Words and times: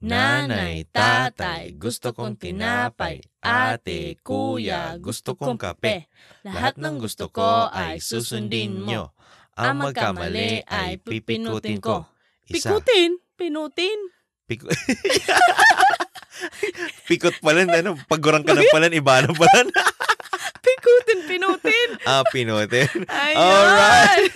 Nanay, 0.00 0.88
tatay, 0.88 1.76
gusto 1.76 2.16
kong 2.16 2.40
tinapay. 2.40 3.20
Ate, 3.44 4.16
kuya, 4.24 4.96
gusto 4.96 5.36
kong 5.36 5.60
kape. 5.60 6.08
Lahat 6.40 6.80
ng 6.80 6.96
gusto 6.96 7.28
ko 7.28 7.68
ay 7.68 8.00
susundin 8.00 8.88
nyo. 8.88 9.12
Ang 9.60 9.84
magkamali 9.84 10.64
ay 10.64 10.96
pipinutin 10.96 11.84
ko. 11.84 12.08
Isa. 12.48 12.72
Pikutin, 12.72 13.20
pinutin. 13.36 14.00
Piku- 14.48 14.72
Pikot 17.04 17.36
pala, 17.44 17.68
ano, 17.68 18.00
pagurang 18.08 18.40
ka 18.40 18.56
ng 18.56 18.72
pala, 18.72 18.88
iba 18.88 19.20
na 19.20 19.36
pala. 19.36 19.68
Pikutin, 20.64 21.28
pinutin. 21.28 21.88
ah, 22.08 22.24
pinutin. 22.32 23.04
Ayun. 23.04 23.36
Alright. 23.36 24.32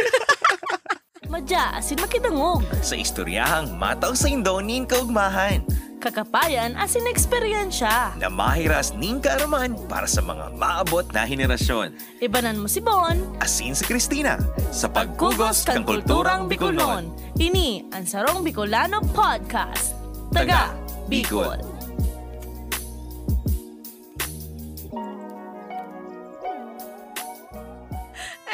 Madya, 1.34 1.74
asin 1.74 1.98
makitangog. 1.98 2.62
Sa 2.78 2.94
istoryahang 2.94 3.74
mataw 3.74 4.14
sa 4.14 4.30
indonin 4.30 4.86
kaugmahan 4.86 5.66
Kakapayan, 5.98 6.78
asin 6.78 7.10
eksperyensya. 7.10 8.14
na 8.22 8.30
mahiras 8.30 8.94
ning 8.94 9.18
kaaraman 9.18 9.74
para 9.90 10.06
sa 10.06 10.22
mga 10.22 10.54
maabot 10.54 11.02
na 11.10 11.26
henerasyon. 11.26 11.90
Ibanan 12.22 12.62
mo 12.62 12.70
si 12.70 12.78
Bon. 12.78 13.18
Asin 13.42 13.74
si 13.74 13.82
Christina 13.82 14.38
sa 14.70 14.86
Pagkugos 14.86 15.66
kang 15.66 15.82
kulturang 15.82 16.46
Bicolnon. 16.46 17.10
Ini 17.34 17.90
ang 17.90 18.06
Sarong 18.06 18.46
Bicolano 18.46 19.02
Podcast. 19.02 19.98
Taga 20.30 20.70
Bicol. 21.10 21.73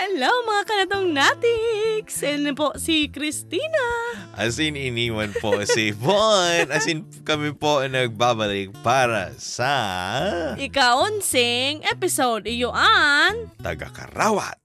Hello 0.01 0.33
mga 0.49 0.63
kanatong 0.65 1.13
natiks! 1.13 2.25
Ano 2.25 2.57
po 2.57 2.73
si 2.81 3.13
Christina. 3.13 3.85
As 4.33 4.57
in, 4.57 4.73
iniwan 4.73 5.29
po 5.45 5.61
si 5.69 5.93
Bon. 5.93 6.65
As 6.73 6.89
in, 6.89 7.05
kami 7.21 7.53
po 7.53 7.85
nagbabalik 7.85 8.73
para 8.81 9.29
sa 9.37 10.57
Ikaonsing 10.57 11.85
episode 11.85 12.49
iyo 12.49 12.73
an 12.73 13.53
Taga-Karawat. 13.61 14.57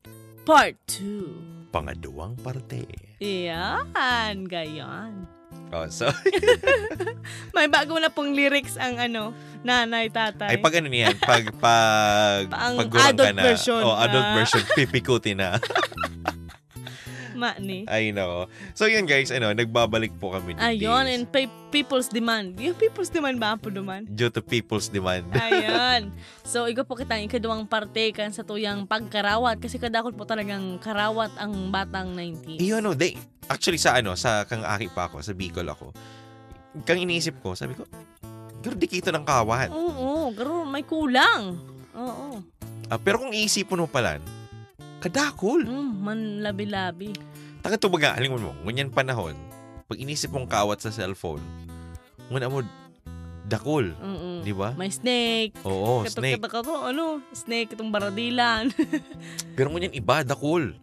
part 0.47 0.79
2. 1.03 1.67
Pangaduang 1.67 2.39
parte. 2.39 2.87
Yan, 3.19 4.47
gayon. 4.47 5.27
Oh, 5.73 5.89
so, 5.91 6.07
May 7.55 7.67
bago 7.67 7.99
na 7.99 8.07
pong 8.07 8.31
lyrics 8.31 8.77
ang 8.77 8.95
ano, 8.95 9.35
nanay, 9.65 10.07
tatay. 10.07 10.55
ay 10.55 10.57
pag 10.61 10.77
ano 10.77 10.87
niyan, 10.87 11.17
pag, 11.19 11.43
pag, 11.57 12.45
paggurang 12.79 13.11
adult 13.11 13.27
ka 13.27 13.33
na. 13.33 13.43
version 13.43 13.81
Oh, 13.81 13.97
adult 13.97 14.23
na. 14.23 14.35
version, 14.39 14.61
pipikutin 14.71 15.35
na. 15.41 15.49
Mani. 17.35 17.85
Ay, 17.85 18.15
nako. 18.15 18.47
So, 18.73 18.87
yun 18.87 19.03
guys, 19.05 19.29
ano, 19.29 19.51
nagbabalik 19.51 20.15
po 20.17 20.33
kami 20.33 20.55
Ayun, 20.57 21.05
and 21.05 21.27
pay 21.29 21.51
people's 21.69 22.07
demand. 22.07 22.55
Yung 22.57 22.73
people's 22.73 23.11
demand 23.11 23.37
ba 23.37 23.59
po 23.59 23.67
duman? 23.67 24.07
Due 24.07 24.31
to 24.31 24.39
people's 24.39 24.87
demand. 24.87 25.27
Ayun. 25.35 26.09
So, 26.47 26.65
igo 26.71 26.87
po 26.87 26.95
kitang 26.95 27.21
ikaduwang 27.27 27.67
parte 27.67 28.15
kan 28.15 28.31
sa 28.31 28.47
tuyang 28.47 28.87
pagkarawat 28.87 29.59
kasi 29.59 29.75
kadakot 29.75 30.15
po 30.15 30.23
talagang 30.23 30.79
karawat 30.79 31.35
ang 31.35 31.69
batang 31.69 32.15
90s. 32.15 32.63
Iyon, 32.63 32.81
no, 32.81 32.95
they, 32.95 33.19
actually 33.51 33.77
sa 33.77 33.99
ano, 33.99 34.15
sa 34.15 34.47
kang 34.47 34.63
aki 34.63 34.89
pa 34.89 35.11
ako, 35.11 35.21
sa 35.21 35.35
Bicol 35.35 35.67
ako, 35.67 35.91
kang 36.87 36.99
iniisip 36.99 37.39
ko, 37.43 37.53
sabi 37.53 37.75
ko, 37.77 37.85
garo 38.63 38.75
di 38.75 38.87
kito 38.89 39.13
ng 39.13 39.23
kawan. 39.23 39.69
Oo, 39.69 40.33
garo 40.33 40.65
may 40.65 40.81
kulang. 40.81 41.59
Oo. 41.95 42.41
Ah, 42.89 42.99
pero 43.01 43.17
kung 43.21 43.33
iisipin 43.33 43.81
mo 43.81 43.87
pala, 43.89 44.21
kadakol. 45.05 45.61
Mm, 45.61 45.89
man 45.95 46.19
labi-labi. 46.41 47.13
Taka 47.61 47.77
to 47.77 47.87
baga, 47.87 48.17
aling 48.17 48.33
mo, 48.33 48.53
ngunyan 48.61 48.89
panahon, 48.89 49.37
pag 49.85 49.97
inisip 49.97 50.29
mong 50.29 50.49
kawat 50.49 50.81
sa 50.81 50.89
cellphone, 50.89 51.41
nguna 52.27 52.49
mo, 52.49 52.65
dakol. 53.45 53.93
Di 54.41 54.49
ba? 54.49 54.73
May 54.73 54.89
snake. 54.89 55.53
Oo, 55.61 56.01
Katok- 56.01 56.17
snake. 56.17 56.41
katok- 56.41 56.53
katok, 56.55 56.81
ano, 56.89 57.05
snake 57.31 57.73
itong 57.73 57.93
baradilan. 57.93 58.73
Pero 59.57 59.69
ngunyan 59.69 59.93
iba, 59.93 60.25
dakol. 60.25 60.73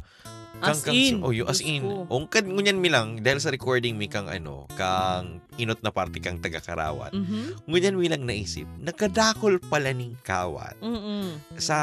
As 0.62 0.86
in. 0.86 1.26
oh, 1.26 1.34
yung 1.34 1.50
as 1.50 1.58
in. 1.58 1.82
ko. 1.82 2.06
O, 2.06 2.22
kad 2.30 2.46
ngunyan 2.46 2.78
mi 2.78 2.86
lang, 2.86 3.18
dahil 3.18 3.42
sa 3.42 3.50
recording 3.50 3.98
mi 3.98 4.06
kang 4.06 4.30
ano, 4.30 4.70
kang 4.78 5.42
inot 5.58 5.82
na 5.82 5.90
party 5.90 6.22
kang 6.22 6.38
taga-karawat. 6.38 7.10
Mhm. 7.10 7.66
Ngunyan 7.66 7.98
mi 7.98 8.06
lang 8.06 8.22
naisip, 8.22 8.70
nakadakol 8.78 9.58
pala 9.58 9.90
ning 9.90 10.14
kawat 10.22 10.78
Mm-mm. 10.78 11.34
sa 11.58 11.78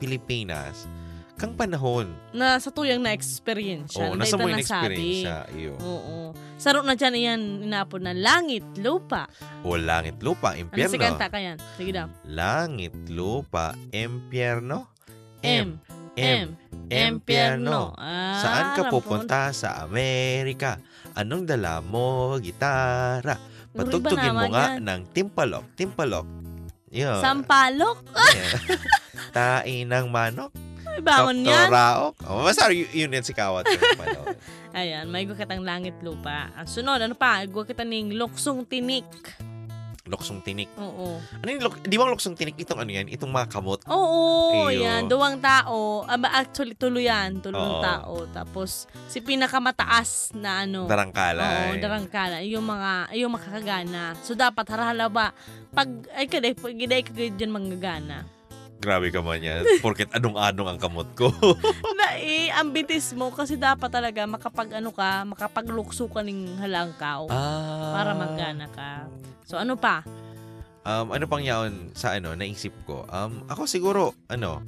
Pilipinas 0.00 0.88
kang 1.36 1.52
panahon. 1.52 2.08
Na 2.32 2.56
sa 2.56 2.68
tuyang 2.68 2.98
na 2.98 3.12
experience 3.12 3.92
siya. 3.92 4.08
Oo, 4.08 4.16
na 4.16 4.24
nasa 4.24 4.36
mo 4.36 4.48
yung 4.48 4.56
experience 4.58 5.20
siya. 5.22 5.38
Oo. 5.78 6.32
Saro 6.56 6.80
na 6.80 6.96
dyan 6.96 7.14
iyan 7.14 7.40
inapon 7.62 8.00
na 8.00 8.16
langit, 8.16 8.64
lupa. 8.76 9.28
O 9.60 9.76
langit, 9.76 10.16
lupa, 10.18 10.56
Ano 10.56 10.64
si 10.64 10.64
impyerno. 10.64 10.96
kanta 10.96 11.28
ka 11.28 11.36
yan? 11.36 11.56
Sige 11.76 11.92
daw. 11.92 12.08
Langit, 12.24 12.96
lupa, 13.06 13.76
impyerno. 13.92 14.88
M. 15.44 15.76
M. 16.16 16.56
M. 16.88 17.12
Impyerno. 17.20 17.92
Ah, 17.94 18.40
Saan 18.40 18.66
ka 18.72 18.88
rampon. 18.88 18.92
pupunta 18.96 19.52
sa 19.52 19.84
Amerika? 19.84 20.80
Anong 21.12 21.44
dala 21.44 21.84
mo? 21.84 22.40
Gitara. 22.40 23.36
Ano 23.36 23.76
Patugtugin 23.76 24.32
mo 24.32 24.48
nga 24.48 24.80
yan? 24.80 24.88
ng 24.88 25.00
timpalok. 25.12 25.64
Timpalok. 25.76 26.24
Yun. 26.88 27.20
Sampalok? 27.20 28.00
Yeah. 28.16 28.80
Tain 29.36 29.84
ng 29.84 30.08
manok. 30.08 30.48
Ay, 30.96 31.04
bangon 31.04 31.44
Dr. 31.44 31.52
yan. 31.52 31.68
Raok. 31.68 32.14
Oh, 32.24 32.40
basta 32.40 32.72
yun 32.72 33.12
yan 33.12 33.20
si 33.20 33.36
Kawat. 33.36 33.68
Ayan, 34.76 35.12
may 35.12 35.28
gukatang 35.28 35.60
langit, 35.60 35.92
lupa. 36.00 36.48
Ang 36.56 36.68
sunod, 36.68 37.00
ano 37.00 37.12
pa? 37.12 37.44
Gukatang 37.44 37.88
ning 37.88 38.16
luksong 38.16 38.64
tinik. 38.64 39.04
Luksong 40.06 40.38
tinik. 40.38 40.70
Oo. 40.78 41.18
Ano 41.18 41.48
yung, 41.50 41.66
luk- 41.66 41.82
di 41.82 41.98
ba 41.98 42.06
ang 42.06 42.14
luksong 42.14 42.38
tinik? 42.38 42.54
Itong 42.54 42.78
ano 42.78 42.94
yan? 42.94 43.10
Itong 43.10 43.28
mga 43.28 43.50
kamot. 43.50 43.82
Oo, 43.90 44.70
Iyo. 44.70 44.86
yan. 44.86 45.10
Duwang 45.10 45.42
tao. 45.42 46.06
Aba, 46.06 46.30
actually, 46.30 46.78
tuluyan. 46.78 47.42
Tulong 47.42 47.58
Oo. 47.58 47.82
tao. 47.82 48.14
Tapos, 48.30 48.86
si 49.10 49.18
pinakamataas 49.18 50.30
na 50.38 50.62
ano. 50.62 50.86
Darangkala. 50.86 51.42
Oo, 51.42 51.82
darangkala. 51.82 52.38
Yung 52.46 52.62
mga, 52.62 53.10
yung 53.18 53.34
makakagana. 53.34 54.14
So, 54.22 54.38
dapat 54.38 54.62
harahala 54.70 55.10
ba? 55.10 55.34
Pag, 55.74 56.06
ay 56.14 56.30
kaday, 56.30 56.54
pag 56.54 56.74
giday 56.78 57.02
ka 57.02 57.10
dyan 57.10 57.50
manggagana. 57.50 58.35
Grabe 58.76 59.08
ka 59.08 59.24
man 59.24 59.40
yan. 59.40 59.64
Porket 59.80 60.12
anong-anong 60.12 60.68
ang 60.76 60.80
kamot 60.80 61.08
ko. 61.16 61.32
na 61.98 62.16
eh, 62.20 62.52
ang 62.52 62.70
bitis 62.70 63.16
mo 63.16 63.32
kasi 63.32 63.56
dapat 63.56 63.88
talaga 63.88 64.28
makapag 64.28 64.78
ano 64.78 64.92
ka, 64.92 65.24
makapaglukso 65.24 66.06
ka 66.12 66.20
ng 66.20 66.60
halangkaw 66.60 67.26
ah. 67.32 67.92
para 67.96 68.12
maggana 68.12 68.66
ka. 68.70 69.08
So, 69.48 69.56
ano 69.56 69.74
pa? 69.74 70.04
Um, 70.86 71.10
ano 71.10 71.24
pang 71.26 71.42
yaon 71.42 71.90
sa 71.98 72.14
ano, 72.14 72.36
naisip 72.38 72.70
ko? 72.86 73.02
Um, 73.10 73.42
ako 73.50 73.66
siguro, 73.66 74.14
ano, 74.30 74.62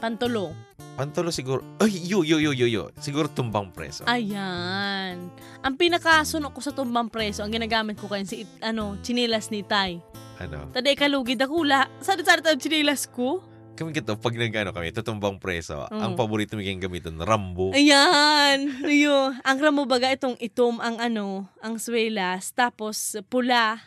Pantulo. 0.00 0.56
pantulo 0.96 1.28
siguro, 1.28 1.60
ay, 1.76 1.92
yo, 2.08 2.24
yo, 2.24 2.40
yo, 2.40 2.56
yo, 2.56 2.64
yo. 2.64 2.88
Siguro 2.96 3.28
tumbang 3.28 3.68
preso. 3.68 4.08
Ayan. 4.08 5.28
Ang 5.60 5.74
pinakasunok 5.76 6.56
ko 6.56 6.60
sa 6.64 6.72
tumbang 6.72 7.12
preso, 7.12 7.44
ang 7.44 7.52
ginagamit 7.52 8.00
ko 8.00 8.08
kayo 8.08 8.24
si, 8.24 8.48
ano, 8.64 8.96
chinilas 9.04 9.52
ni 9.52 9.60
Tay. 9.60 10.00
Ano? 10.40 10.72
Taday 10.72 10.96
kalugid 10.96 11.36
akula. 11.38 11.84
Saan-saan 12.00 12.40
ang 12.40 12.56
chinilas 12.56 13.04
ko? 13.04 13.44
Kami 13.76 13.92
kito, 13.92 14.12
pag 14.16 14.36
nag-ano 14.36 14.72
kami, 14.72 14.92
tutumbang 14.92 15.40
preso, 15.40 15.88
Mm. 15.88 16.00
ang 16.00 16.12
paborito 16.12 16.52
mo 16.52 16.60
kayong 16.60 16.84
gamiton, 16.84 17.16
Rambo. 17.16 17.72
Ayan. 17.72 18.76
Ayo. 18.84 19.32
Ang 19.40 19.58
ramo 19.58 19.88
baga 19.88 20.12
itong 20.12 20.36
itom 20.36 20.80
ang 20.80 21.00
ano, 21.00 21.48
ang 21.60 21.80
swelas. 21.80 22.52
Tapos 22.52 23.16
pula. 23.28 23.80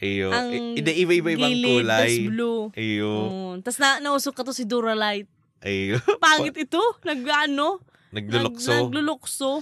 Ayo. 0.00 0.32
ang 0.32 0.76
Hindi, 0.76 0.92
iba-iba-ibang 0.96 1.52
Gilid, 1.52 1.84
kulay. 1.84 2.08
tas 2.08 2.16
blue. 2.24 2.60
Ayo. 2.72 3.12
Oh. 3.12 3.52
Tapos 3.60 3.80
na, 3.80 4.00
nausok 4.00 4.32
ka 4.32 4.42
to 4.44 4.52
si 4.52 4.64
Duralight. 4.64 5.28
Ayo. 5.60 6.00
Pangit 6.16 6.56
ito. 6.56 6.80
Nag, 7.04 7.20
ano? 7.24 7.80
Naglulukso. 8.12 8.72
Nag, 8.72 8.88
naglulukso. 8.88 9.60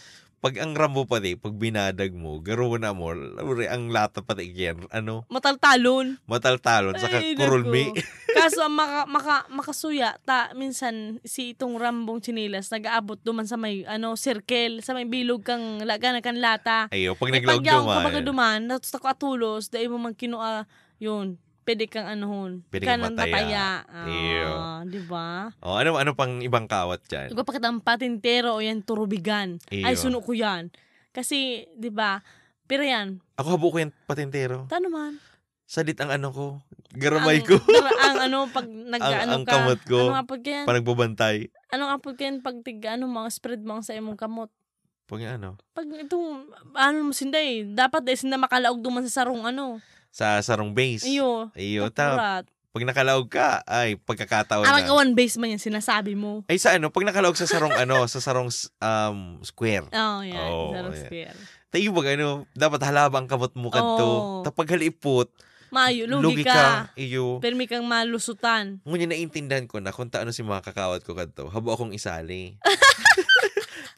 Pag 0.48 0.64
ang 0.64 0.72
Rambo 0.72 1.04
pa 1.04 1.20
di, 1.20 1.36
pag 1.36 1.53
binadag 1.53 2.16
mo, 2.16 2.41
garo 2.41 2.72
na 2.81 2.97
mo, 2.97 3.12
uri, 3.12 3.69
ang 3.69 3.92
lata 3.92 4.25
pa 4.25 4.32
di, 4.32 4.48
yan, 4.48 4.89
ano, 4.89 5.28
Mataltalon. 5.28 6.16
mataltalon, 6.24 6.97
saka 6.97 7.21
Ay, 7.21 7.36
kurulmi. 7.36 7.92
Kaso 8.39 8.65
ang 8.65 8.72
maka, 8.72 9.04
maka, 9.04 9.36
makasuya, 9.53 10.16
ta, 10.24 10.56
minsan 10.56 11.21
si 11.21 11.53
itong 11.53 11.77
rambong 11.77 12.24
chinilas, 12.24 12.72
nag-aabot 12.72 13.21
duman 13.21 13.45
sa 13.45 13.60
may, 13.60 13.84
ano, 13.84 14.16
circle, 14.16 14.80
sa 14.80 14.97
may 14.97 15.04
bilog 15.04 15.45
kang 15.45 15.84
laga 15.84 16.16
kan 16.24 16.41
lata. 16.41 16.89
Ayo, 16.89 17.12
pag 17.12 17.28
Eh, 17.28 17.44
naglog 17.44 17.60
duman, 17.60 18.01
baga 18.09 18.21
duman, 18.24 18.59
natos 18.65 18.97
ako 18.97 19.04
atulos, 19.04 19.68
dahil 19.68 19.92
mo 19.92 20.01
man 20.01 20.16
kinua, 20.16 20.65
yun, 20.97 21.36
pwede 21.68 21.84
kang 21.92 22.09
anuhon. 22.09 22.65
Pwede 22.72 22.89
ka 22.89 22.97
kang 22.97 23.04
nang 23.04 23.21
mataya. 23.21 23.84
Ah. 23.84 24.09
Di 24.89 25.01
ba? 25.01 25.53
oh, 25.61 25.77
ano, 25.77 25.95
ano 25.95 26.13
pang 26.13 26.41
ibang 26.41 26.65
kawat 26.65 27.05
dyan? 27.05 27.29
Ikaw 27.31 27.45
pakita 27.45 27.69
ang 27.69 27.79
patintero 27.79 28.53
o 28.53 28.61
yan 28.61 28.81
turubigan. 28.81 29.61
Ay, 29.69 29.93
Iyo. 29.93 30.01
suno 30.03 30.19
ko 30.19 30.33
yan. 30.33 30.73
Kasi, 31.11 31.69
di 31.73 31.89
ba, 31.89 32.21
pero 32.65 32.83
yan, 32.83 33.21
Ako 33.35 33.55
habo 33.55 33.69
ko 33.69 33.79
yung 33.79 33.95
patintero. 34.05 34.65
ta 34.67 34.77
naman. 34.77 35.17
Salit 35.65 35.97
ang 35.97 36.09
ano 36.09 36.33
ko, 36.33 36.45
garamay 36.91 37.39
ang, 37.39 37.47
ko, 37.47 37.55
ang 38.01 38.17
ano, 38.23 38.39
pag 38.49 38.65
nag 38.93 38.99
Ang- 38.99 39.21
ano 39.21 39.33
ang 39.35 39.45
ka, 39.45 39.53
kamot 39.55 39.81
ko. 39.85 40.01
Ano 40.03 40.15
nga 40.15 40.25
pag 40.25 40.43
yan? 40.43 40.65
panagbabantay. 40.65 41.37
ano 41.69 41.83
nga 41.87 41.99
pag 41.99 42.17
yan, 42.17 42.37
pag 42.41 42.57
tig, 42.61 42.81
ano, 42.83 43.05
mga 43.05 43.29
spread 43.31 43.61
mo 43.61 43.77
sa 43.79 43.93
imong 43.93 44.17
kamot. 44.17 44.49
Pag 45.05 45.25
ano, 45.31 45.57
Pag 45.73 45.89
itong, 45.99 46.49
ano 46.73 46.97
mo 47.01 47.13
sinda 47.13 47.37
eh, 47.37 47.65
dapat 47.65 48.05
eh, 48.07 48.17
sinda 48.17 48.37
makalaog 48.37 48.81
duman 48.81 49.05
sa 49.05 49.23
sarong 49.23 49.45
ano. 49.45 49.81
sa 50.09 50.37
sarong 50.39 50.73
base. 50.73 51.05
Iyo. 51.05 51.53
Iyo, 51.53 51.89
ta, 51.89 52.13
Tapurat. 52.13 52.45
Pag 52.68 52.84
nakalaog 52.84 53.26
ka, 53.32 53.65
ay, 53.65 53.97
pagkakataon 53.97 54.62
na. 54.62 54.70
Aragawan 54.70 55.16
base 55.16 55.41
man 55.41 55.56
yan, 55.56 55.62
sinasabi 55.62 56.12
mo. 56.12 56.44
Ay, 56.47 56.60
sa 56.60 56.76
ano, 56.76 56.92
pag 56.92 57.09
nakalaog 57.09 57.34
sa 57.34 57.48
sarong 57.48 57.72
ano, 57.74 58.04
sa 58.06 58.20
sarong 58.20 58.53
um, 58.78 59.41
square. 59.41 59.88
Oh, 59.91 60.20
yan. 60.20 60.36
Oo, 60.36 60.76
sarong 60.76 60.94
yan. 60.94 61.04
square. 61.09 61.36
Tayo 61.68 61.88
bag 61.92 62.09
ano, 62.16 62.48
dapat 62.56 62.80
halabang 62.84 63.28
kamot 63.28 63.53
mo 63.56 63.68
kadto. 63.68 64.09
Oo. 64.09 64.42
Tapag 64.44 64.72
halipot, 64.72 65.28
Mayo, 65.68 66.09
lugi, 66.09 66.41
lugi 66.41 66.44
ka. 66.48 66.56
ka. 66.56 66.68
Iyo. 66.97 67.44
Pero 67.44 67.53
may 67.53 67.68
kang 67.68 67.84
malusutan. 67.84 68.80
Ngunit 68.88 69.12
naintindihan 69.12 69.68
ko 69.68 69.76
na 69.84 69.92
kung 69.92 70.09
taano 70.09 70.32
si 70.32 70.41
mga 70.41 70.65
kakawat 70.65 71.04
ko 71.04 71.12
kadto. 71.12 71.53
Habo 71.53 71.76
akong 71.76 71.92
isali. 71.92 72.56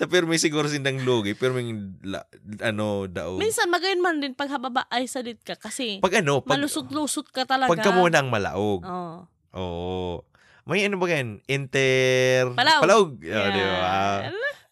Ta 0.00 0.08
pero 0.08 0.24
may 0.24 0.40
siguro 0.40 0.64
sindang 0.64 1.04
lugi, 1.04 1.36
pero 1.36 1.52
may 1.52 1.76
la, 2.00 2.24
ano 2.64 3.04
daw. 3.04 3.36
Minsan, 3.36 3.68
magayon 3.68 4.00
man 4.00 4.16
din 4.16 4.32
pag 4.32 4.48
hababa 4.48 4.88
ay 4.88 5.04
salit 5.04 5.36
ka 5.44 5.60
kasi 5.60 6.00
Pag 6.00 6.24
ano, 6.24 6.40
pag, 6.40 6.56
malusot-lusot 6.56 7.28
ka 7.28 7.44
talaga. 7.44 7.68
pagka 7.68 7.92
mo 7.92 8.08
nang 8.08 8.32
malaog. 8.32 8.80
Oo. 8.80 9.28
Oo. 9.52 10.24
May 10.64 10.88
ano 10.88 10.96
ba 10.96 11.04
yan? 11.04 11.44
Inter... 11.44 12.56
Palaog. 12.56 12.80
Palaog. 12.80 13.10
Oh, 13.20 13.28
Yan. 13.28 13.52
di 13.52 13.60
ba? 13.60 14.00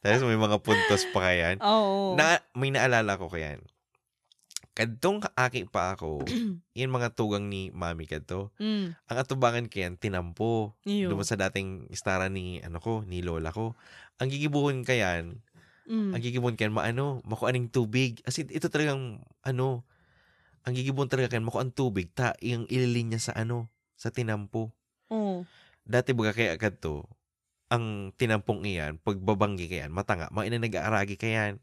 Tapos 0.01 0.25
may 0.25 0.41
mga 0.41 0.57
puntos 0.65 1.05
pa 1.13 1.21
kayan. 1.29 1.57
Oo. 1.61 2.17
Na, 2.17 2.41
may 2.57 2.73
naalala 2.73 3.21
ko 3.21 3.29
kayan. 3.29 3.61
Kadtong 4.79 5.27
aki 5.35 5.67
pa 5.67 5.99
ako, 5.99 6.23
yan 6.79 6.95
mga 6.95 7.19
tugang 7.19 7.51
ni 7.51 7.75
mami 7.75 8.07
kadto. 8.07 8.55
mm. 8.63 8.95
Ang 9.11 9.17
atubangan 9.19 9.67
kayan, 9.67 9.99
tinampo. 9.99 10.79
Iyo. 10.87 11.11
Duman 11.11 11.27
sa 11.27 11.35
dating 11.35 11.91
istara 11.91 12.31
ni, 12.31 12.63
ano 12.63 12.79
ko, 12.79 13.03
ni 13.03 13.19
lola 13.19 13.51
ko. 13.51 13.75
Ang 14.23 14.31
gigibuhon 14.31 14.87
kayan, 14.87 15.43
Mm. 15.91 16.15
ang 16.15 16.21
gigibuhon 16.23 16.55
kayan, 16.55 16.71
maano, 16.71 17.19
makuaning 17.27 17.67
tubig. 17.67 18.23
As 18.23 18.39
in, 18.39 18.47
ito 18.55 18.71
talagang, 18.71 19.19
ano, 19.43 19.83
ang 20.63 20.79
gigibuhon 20.79 21.11
talaga 21.11 21.35
kayan, 21.35 21.49
makuan 21.49 21.75
tubig, 21.75 22.15
ta, 22.15 22.39
yung 22.39 22.71
ililinya 22.71 23.19
sa 23.19 23.35
ano, 23.35 23.67
sa 23.99 24.15
tinampo. 24.15 24.71
Oo. 25.11 25.43
dati 25.89 26.13
baga 26.13 26.37
kaya 26.37 26.53
agad 26.53 26.77
to, 26.85 27.09
ang 27.73 28.13
tinampong 28.21 28.61
iyan, 28.63 29.01
pagbabanggi 29.01 29.67
kayan, 29.73 29.89
matanga, 29.91 30.29
mga 30.31 30.53
ina 30.53 30.59
nag-aaragi 30.61 31.17
kayan. 31.17 31.59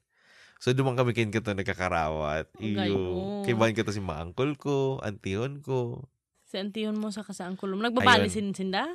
So, 0.59 0.71
dumang 0.71 0.95
kami 0.95 1.11
kayo 1.11 1.29
to 1.29 1.51
nagkakarawat. 1.51 2.47
Iyo. 2.57 3.43
Kaibahan 3.43 3.75
ko 3.75 3.83
to 3.83 3.93
si 3.93 4.01
mga 4.01 4.21
uncle 4.23 4.55
ko, 4.55 4.97
antihon 5.03 5.59
ko. 5.59 6.07
Si 6.47 6.55
antihon 6.57 6.95
mo 6.95 7.11
sa 7.11 7.21
kasaang 7.21 7.59
kulong. 7.59 7.83
Nagbabali 7.83 8.31
sin 8.31 8.55
sinda? 8.55 8.87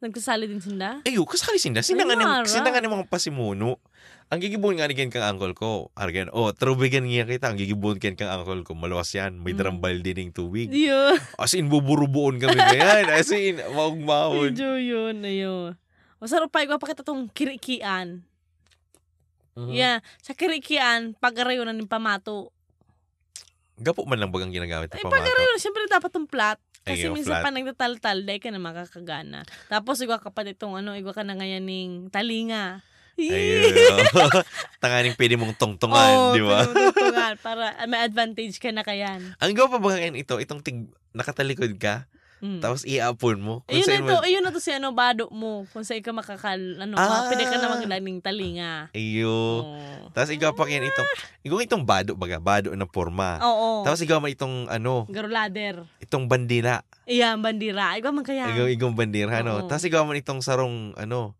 Nagkasali 0.00 0.48
din 0.48 0.64
sinda? 0.64 1.04
Ayo, 1.04 1.28
kasali 1.28 1.60
sinda. 1.60 1.84
Sinda 1.84 2.08
nga 2.08 2.16
mara. 2.16 2.48
sinda 2.48 2.72
nga 2.72 2.80
ni 2.80 2.88
mga 2.88 3.12
pasimuno. 3.12 3.76
Ang 4.32 4.40
gigibuhin 4.40 4.80
nga 4.80 4.88
ni 4.88 4.96
Ken 4.96 5.12
kang 5.12 5.36
uncle 5.36 5.52
ko. 5.52 5.92
Argan, 5.92 6.32
oh, 6.32 6.48
trubigan 6.56 7.04
niya 7.04 7.28
kita. 7.28 7.52
Ang 7.52 7.60
gigibuhin 7.60 8.00
Ken 8.00 8.16
kang 8.16 8.32
uncle 8.32 8.64
ko. 8.64 8.72
Maluwas 8.72 9.12
yan. 9.12 9.36
May 9.44 9.52
Mm. 9.52 9.60
darambal 9.60 10.00
din 10.00 10.30
ng 10.30 10.32
tubig. 10.32 10.72
Iyo. 10.72 11.20
As 11.36 11.52
in, 11.52 11.68
buburubuon 11.68 12.40
kami 12.40 12.56
ngayon. 12.56 13.12
As 13.12 13.28
in, 13.28 13.60
maugmahon. 13.76 14.56
Medyo 14.56 14.80
yun. 14.80 15.20
Ayo. 15.20 15.76
Masarap 16.16 16.48
pa. 16.48 16.64
Ikaw 16.64 16.80
pa 16.80 16.96
kita 16.96 17.04
tong 17.04 17.28
kirikian. 17.28 18.24
Mhm. 19.60 19.72
Yeah. 19.72 20.00
Sa 20.18 20.32
kirikian, 20.32 21.12
pag-arayo 21.14 21.62
na 21.62 21.76
ng 21.76 21.84
pamato. 21.84 22.48
Gapo 23.76 24.04
man 24.04 24.16
lang 24.16 24.32
bagang 24.32 24.48
ginagamit 24.50 24.88
Eh, 24.90 24.96
ng 24.96 25.04
pamato. 25.04 25.20
arayo 25.20 25.50
na, 25.50 25.60
siyempre 25.60 25.84
dapat 25.86 26.08
tong 26.08 26.24
flat. 26.24 26.56
Kasi 26.80 27.04
Ayaw, 27.04 27.12
minsan 27.12 27.36
flat. 27.36 27.44
pa 27.44 27.50
nagtatal-tal, 27.50 28.18
dahil 28.24 28.40
ka 28.40 28.48
na 28.48 28.56
makakagana. 28.58 29.40
Tapos, 29.68 30.00
igwa 30.00 30.16
ka 30.16 30.32
pa 30.32 30.40
ditong, 30.42 30.80
ano, 30.80 30.96
igwa 30.96 31.12
ka 31.12 31.20
na 31.20 31.36
ngayon 31.36 31.60
ng 31.60 31.92
talinga. 32.08 32.80
Ayun. 33.20 33.68
Tanganing 34.80 35.12
pwede 35.12 35.36
mong 35.36 35.60
tongtongan, 35.60 36.08
Oo, 36.08 36.32
di 36.32 36.40
ba? 36.40 36.64
pinutulungan 36.64 37.36
para 37.44 37.76
may 37.84 38.00
advantage 38.00 38.56
ka 38.56 38.72
na 38.72 38.80
kayan. 38.80 39.36
Ang 39.36 39.52
gawa 39.52 39.68
pa 39.68 39.78
ba 39.78 39.92
ngayon 39.92 40.16
ito, 40.16 40.40
itong 40.40 40.64
tig, 40.64 40.88
nakatalikod 41.12 41.76
ka, 41.76 42.08
Mm. 42.40 42.60
tapos 42.60 42.88
i-upon 42.88 43.36
mo. 43.36 43.54
Kung 43.64 43.76
Ayun 43.76 44.00
na 44.00 44.08
to, 44.08 44.16
ayun 44.24 44.40
na 44.40 44.50
to 44.50 44.58
si 44.58 44.72
ano, 44.72 44.90
bado 44.90 45.28
mo. 45.28 45.68
Kung 45.70 45.84
saan 45.84 46.00
ka 46.00 46.08
makakal, 46.10 46.56
ano, 46.56 46.96
Ah. 46.96 47.28
pwede 47.28 47.44
ka 47.44 47.56
na 47.56 47.68
maglaning 47.70 48.18
talinga. 48.18 48.88
Iyo. 48.92 49.60
Oo. 49.60 50.08
Tapos 50.10 50.32
ikaw 50.32 50.56
pa 50.56 50.64
kayan 50.64 50.88
itong, 50.88 51.08
ikaw 51.44 51.58
itong 51.60 51.84
bado 51.84 52.16
baga, 52.16 52.40
bado 52.40 52.72
na 52.72 52.88
forma. 52.88 53.36
Oo. 53.40 53.84
Tapos 53.84 54.00
ikaw 54.00 54.18
man 54.18 54.32
itong, 54.32 54.66
ano, 54.66 55.04
Garulader. 55.06 55.84
itong 56.00 56.26
bandila. 56.26 56.80
Iyan, 57.04 57.44
bandira. 57.44 57.94
Ikaw 57.94 58.10
man 58.10 58.24
kaya. 58.24 58.48
Ikaw, 58.48 58.66
ikaw 58.68 58.88
bandira, 58.90 59.44
ano. 59.44 59.60
Oo. 59.60 59.68
Tapos 59.68 59.84
ikaw 59.84 60.02
man 60.02 60.16
itong 60.16 60.40
sarong, 60.40 60.96
ano, 60.96 61.36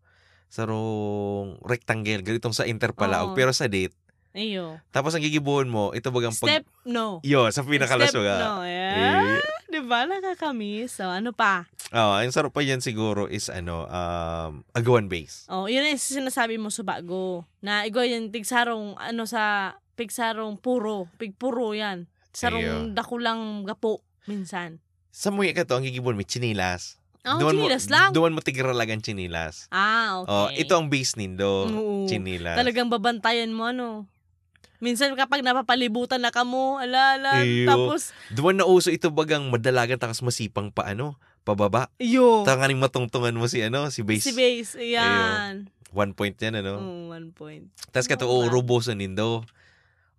sarong 0.51 1.55
rectangle, 1.63 2.21
ganitong 2.21 2.51
sa 2.51 2.67
interpalaog, 2.67 3.31
Oo. 3.31 3.37
pero 3.39 3.55
sa 3.55 3.71
date. 3.71 3.95
Iyo. 4.31 4.79
Tapos 4.89 5.11
ang 5.11 5.19
gigibuhon 5.19 5.67
mo, 5.67 5.91
ito 5.91 6.07
bagang 6.07 6.31
pag... 6.31 6.47
Step, 6.47 6.65
no. 6.83 7.19
Yo, 7.21 7.51
sa 7.51 7.61
pinakalas 7.61 8.11
Step, 8.11 8.23
baga. 8.23 8.35
no. 8.39 8.51
Yeah. 8.63 9.37
Eh, 9.37 9.43
Di 9.67 9.79
ba? 9.79 10.03
Nakakamiss. 10.03 10.99
So, 10.99 11.07
ano 11.07 11.31
pa? 11.31 11.67
Oh, 11.91 12.15
ang 12.15 12.31
sarap 12.31 12.51
pa 12.51 12.59
yan 12.59 12.79
siguro 12.79 13.27
is 13.27 13.47
ano, 13.47 13.87
um, 13.87 14.63
agawan 14.71 15.07
base. 15.07 15.47
Oh, 15.47 15.67
yun 15.67 15.83
ang 15.83 15.99
sinasabi 15.99 16.55
mo 16.55 16.67
sa 16.67 16.83
bago. 16.83 17.43
Na 17.59 17.83
ikaw 17.83 18.03
yan, 18.03 18.31
tigsarong, 18.31 18.95
ano 18.95 19.23
sa, 19.23 19.75
pigsarong 19.95 20.55
puro. 20.57 21.11
Pigpuro 21.15 21.75
yan. 21.75 22.07
Sarong 22.31 22.63
Ayo. 22.63 22.95
dakulang 22.95 23.67
gapo. 23.67 23.99
Minsan. 24.23 24.79
Sa 25.11 25.27
muya 25.27 25.51
ka 25.51 25.67
to, 25.67 25.75
ang 25.75 25.83
gigibon 25.83 26.15
may 26.15 26.23
chinilas. 26.23 26.95
Oh, 27.21 27.37
mo- 27.37 27.51
chinilas 27.51 27.85
lang. 27.91 28.15
Duwan 28.15 28.33
mo 28.33 28.39
tigralagan 28.39 29.03
chinilas. 29.03 29.67
Ah, 29.69 30.23
okay. 30.23 30.31
Oh, 30.31 30.47
ito 30.49 30.73
ang 30.73 30.87
base 30.87 31.19
nindo, 31.19 31.67
Oo. 31.67 32.07
chinilas. 32.07 32.55
Talagang 32.55 32.87
babantayan 32.87 33.51
mo, 33.51 33.67
ano. 33.67 34.07
Minsan 34.81 35.13
kapag 35.13 35.45
napapalibutan 35.45 36.17
na 36.17 36.33
ka 36.33 36.41
mo, 36.41 36.81
ala, 36.81 37.15
ala, 37.15 37.45
Iyo. 37.45 37.69
tapos, 37.69 38.17
Duwan 38.33 38.57
na 38.57 38.65
uso 38.65 38.89
ito 38.89 39.13
bagang 39.13 39.45
madalagan 39.53 40.01
tapos 40.01 40.25
masipang 40.25 40.73
pa 40.73 40.89
ano, 40.89 41.21
pababa. 41.45 41.93
iyo. 42.01 42.41
Tanganing 42.49 42.81
matungtungan 42.81 43.37
mo 43.37 43.45
si 43.45 43.61
ano, 43.61 43.93
si 43.93 44.01
base. 44.01 44.25
Si 44.25 44.33
base, 44.33 44.81
ayan. 44.81 45.69
One 45.93 46.17
point 46.17 46.33
yan 46.33 46.57
ano. 46.65 46.81
Oh, 46.81 47.13
one 47.13 47.29
point. 47.29 47.69
Tapos 47.93 48.09
kato 48.09 48.25
Oo, 48.25 48.49
uruboso 48.49 48.97
nindo. 48.97 49.45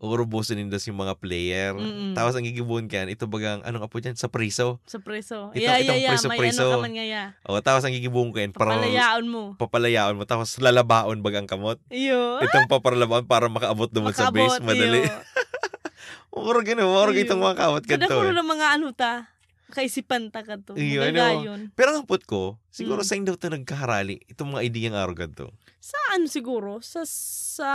Uruboso 0.02 0.50
nindo 0.52 0.74
si 0.76 0.90
mga 0.90 1.14
player. 1.14 1.78
Mm-mm. 1.78 2.10
Tapos 2.12 2.34
ang 2.34 2.42
gigibon 2.42 2.90
kan, 2.90 3.06
ito 3.06 3.30
bagang 3.30 3.62
anong 3.62 3.86
apo 3.86 4.02
dyan? 4.02 4.18
Sa 4.18 4.26
priso. 4.26 4.82
Sa 4.82 4.98
preso. 4.98 5.54
Ito- 5.54 5.62
yeah, 5.62 5.78
itong 5.78 5.94
yeah, 5.94 6.04
yeah. 6.04 6.12
preso, 6.18 6.26
May 6.26 6.38
preso. 6.42 6.66
ano 6.66 6.74
ka 6.74 6.82
man 6.82 6.92
nga, 6.92 7.06
yeah. 7.06 7.28
O, 7.46 7.62
tapos 7.62 7.86
ang 7.86 7.94
gigibon 7.94 8.34
kan, 8.34 8.50
para 8.50 8.74
Papalayaon 8.74 9.26
mo. 9.30 9.42
papalayaon 9.54 10.18
mo. 10.18 10.26
Tapos 10.26 10.58
lalabaon 10.58 11.22
bagang 11.22 11.46
kamot. 11.46 11.78
Iyo. 11.86 12.42
Itong 12.42 12.66
paparalabaon 12.66 13.30
para 13.30 13.46
makaabot 13.46 13.86
doon 13.88 14.10
sa 14.10 14.34
base. 14.34 14.58
Madali. 14.58 15.06
Mura 16.34 16.60
gano'n. 16.66 17.14
Iyo. 17.14 17.22
itong 17.22 17.38
mga 17.38 17.56
kawat 17.62 17.82
ka 17.86 17.94
Kada 17.94 18.10
to. 18.10 18.18
ko 18.18 18.26
eh. 18.26 18.34
ng 18.34 18.48
mga 18.48 18.66
ano 18.74 18.86
ta. 18.90 19.30
Kaisipan 19.72 20.28
ta 20.28 20.42
ka 20.44 20.58
to. 20.60 20.74
Iyo, 20.76 21.00
ano. 21.06 21.70
Pero 21.72 21.94
ang 21.94 22.04
put 22.04 22.26
ko, 22.26 22.58
siguro 22.68 23.00
Mm. 23.00 23.08
sa 23.08 23.14
daw 23.22 23.36
to 23.38 23.48
nagkaharali. 23.48 24.20
Itong 24.28 24.52
mga 24.52 24.66
ideyang 24.68 24.96
araw 24.98 25.14
ganito. 25.14 25.48
Sa 25.80 25.96
ano 26.12 26.28
siguro? 26.28 26.82
Sa, 26.84 27.06
sa, 27.06 27.70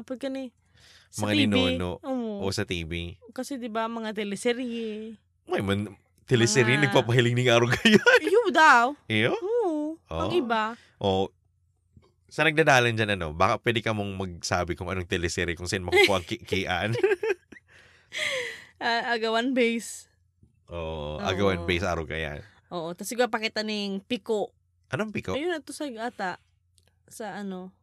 apa 0.00 0.18
ka 0.18 0.26
ni? 0.26 0.50
Sa 1.08 1.24
Mga 1.24 1.32
TV. 1.32 1.40
ninuno. 1.40 1.90
Oo. 1.98 2.40
O 2.40 2.50
sa 2.50 2.62
TV. 2.62 3.16
Kasi 3.30 3.56
di 3.56 3.66
ba 3.66 3.86
mga 3.86 4.12
teleserye. 4.12 5.16
May 5.44 5.60
man, 5.60 5.88
teleserye, 6.24 6.76
Mga- 6.76 6.84
nagpapahiling 6.86 7.34
ng 7.34 7.48
araw 7.48 7.68
kayo. 7.72 8.00
Iyo 8.20 8.42
daw. 8.50 8.84
Iyo? 9.06 9.32
Oo. 9.34 9.96
Ang 10.06 10.30
Oh. 10.30 10.38
iba. 10.38 10.62
O, 10.98 11.32
sa 12.26 12.44
nagdadalan 12.44 12.92
dyan, 12.92 13.16
ano, 13.16 13.32
baka 13.32 13.56
pwede 13.58 13.80
ka 13.80 13.90
mong 13.90 14.12
magsabi 14.14 14.72
kung 14.72 14.86
anong 14.86 15.08
teleserye, 15.08 15.56
kung 15.56 15.64
saan 15.64 15.82
makukuha 15.82 16.16
ang 16.16 16.26
ki- 16.26 16.44
kian. 16.44 16.92
Ah, 18.78 19.10
agawan 19.10 19.52
base. 19.52 20.06
Oo. 20.70 21.18
agawan 21.18 21.64
base 21.64 21.82
araw 21.82 22.04
kaya. 22.04 22.44
Oo. 22.70 22.94
Tapos 22.94 23.08
siguro 23.08 23.26
pakita 23.26 23.60
ning 23.60 23.98
piko. 24.00 24.54
Anong 24.88 25.10
piko? 25.10 25.34
Ayun 25.34 25.50
na 25.50 25.58
to 25.58 25.72
sa 25.72 25.82
ata. 25.98 26.38
Sa 27.04 27.34
ano. 27.34 27.74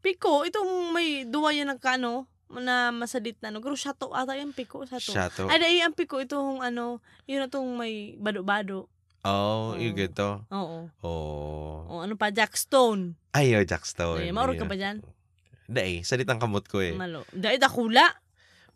Piko. 0.00 0.44
Itong 0.48 0.92
may 0.96 1.28
duwa 1.28 1.52
yan 1.52 1.72
ng 1.72 1.80
kano 1.80 2.28
na 2.50 2.90
masadit 2.90 3.38
na. 3.44 3.54
No? 3.54 3.62
Pero 3.62 3.78
shato 3.78 4.10
ata 4.10 4.34
yung 4.34 4.56
piko. 4.56 4.82
Shato. 4.88 5.12
Shato. 5.12 5.42
Ay, 5.46 5.62
dahil 5.62 5.86
ang 5.86 5.94
piko 5.94 6.18
itong 6.18 6.64
ano, 6.64 6.98
yun 7.30 7.44
na 7.44 7.48
tong 7.52 7.68
may 7.78 8.18
bado-bado. 8.18 8.90
Oh, 9.20 9.76
yung 9.76 9.92
Oo. 9.92 9.98
ganito. 10.00 10.28
Oo. 10.48 10.78
Oh. 11.04 11.76
O 11.84 12.00
ano 12.00 12.16
pa, 12.16 12.32
Jackstone. 12.32 13.20
Ay, 13.36 13.52
oh, 13.52 13.62
Jackstone. 13.62 14.24
Ay, 14.24 14.32
maurog 14.32 14.56
ka 14.56 14.64
ba 14.64 14.74
dyan? 14.74 15.04
Dahil, 15.70 16.02
salitang 16.02 16.40
kamot 16.40 16.64
ko 16.66 16.80
eh. 16.80 16.96
Malo. 16.96 17.28
Dahil 17.30 17.60
dakula. 17.60 18.16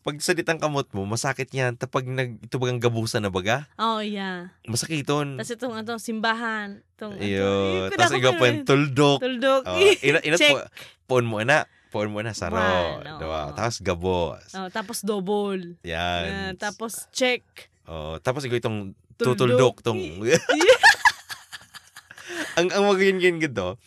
Pag 0.04 0.20
salitang 0.20 0.60
kamot 0.60 0.84
mo, 0.92 1.02
masakit 1.04 1.48
yan. 1.48 1.74
Tapag 1.74 2.04
nag, 2.04 2.36
ito 2.38 2.54
bagang 2.56 2.76
gabusan 2.76 3.18
na 3.18 3.28
baga, 3.28 3.64
Oh, 3.74 3.98
yeah. 3.98 4.52
masakiton. 4.68 5.34
Tapos 5.34 5.50
itong 5.50 5.72
ano, 5.72 5.96
simbahan. 5.96 6.84
Itong, 6.94 7.16
Iyo. 7.16 7.88
ito, 7.88 7.96
Tapos 7.96 8.12
eh, 8.12 8.18
ikaw 8.20 8.32
pinaka- 8.34 8.44
yung 8.44 8.62
tuldok. 8.62 9.18
Tuldok. 9.18 9.62
Oh, 9.64 9.78
ina, 9.80 10.18
ina, 10.20 10.36
Check. 10.38 10.52
po, 10.52 10.56
puon 11.08 11.24
mo 11.24 11.40
na. 11.40 11.64
Puon 11.88 12.10
mo 12.10 12.20
na, 12.20 12.30
saro. 12.30 12.60
One, 12.60 13.16
Diba? 13.16 13.48
oo. 13.48 13.54
Tapos 13.56 13.76
gabos. 13.80 14.44
Oh, 14.52 14.68
tapos 14.68 15.00
double. 15.00 15.80
Yan. 15.82 16.24
Ah, 16.28 16.52
tapos 16.54 17.08
check. 17.08 17.40
oh, 17.84 18.20
tapos 18.20 18.44
ikaw 18.44 18.60
itong 18.60 18.92
Tuldok. 19.14 19.36
tutuldok. 19.40 19.74
Tong... 19.80 19.96
ang 22.54 22.70
ang 22.70 22.84
magayon 22.86 23.18
gito, 23.38 23.78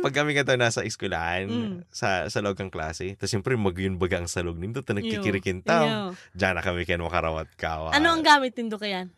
pag 0.00 0.14
kami 0.14 0.32
ka 0.32 0.42
to 0.42 0.54
nasa 0.54 0.80
eskwelahan, 0.80 1.46
Mm. 1.46 1.76
sa, 1.88 2.26
sa 2.26 2.40
loob 2.40 2.56
ng 2.56 2.68
klase, 2.68 3.14
tapos 3.14 3.30
siyempre 3.30 3.54
magyun 3.54 3.96
baga 3.96 4.18
ang 4.18 4.26
salog 4.26 4.56
nito, 4.56 4.80
ta 4.80 4.90
Iyo. 4.90 5.00
nagkikirikintaw. 5.00 5.84
Iyo. 5.84 6.00
Diyan 6.32 6.54
na 6.54 6.62
kami 6.62 6.82
kayo 6.82 7.00
makarawat 7.00 7.48
kawa. 7.54 7.90
Ano 7.90 8.10
ang 8.10 8.20
gamit 8.20 8.54
nindo 8.54 8.76
kayan? 8.76 9.10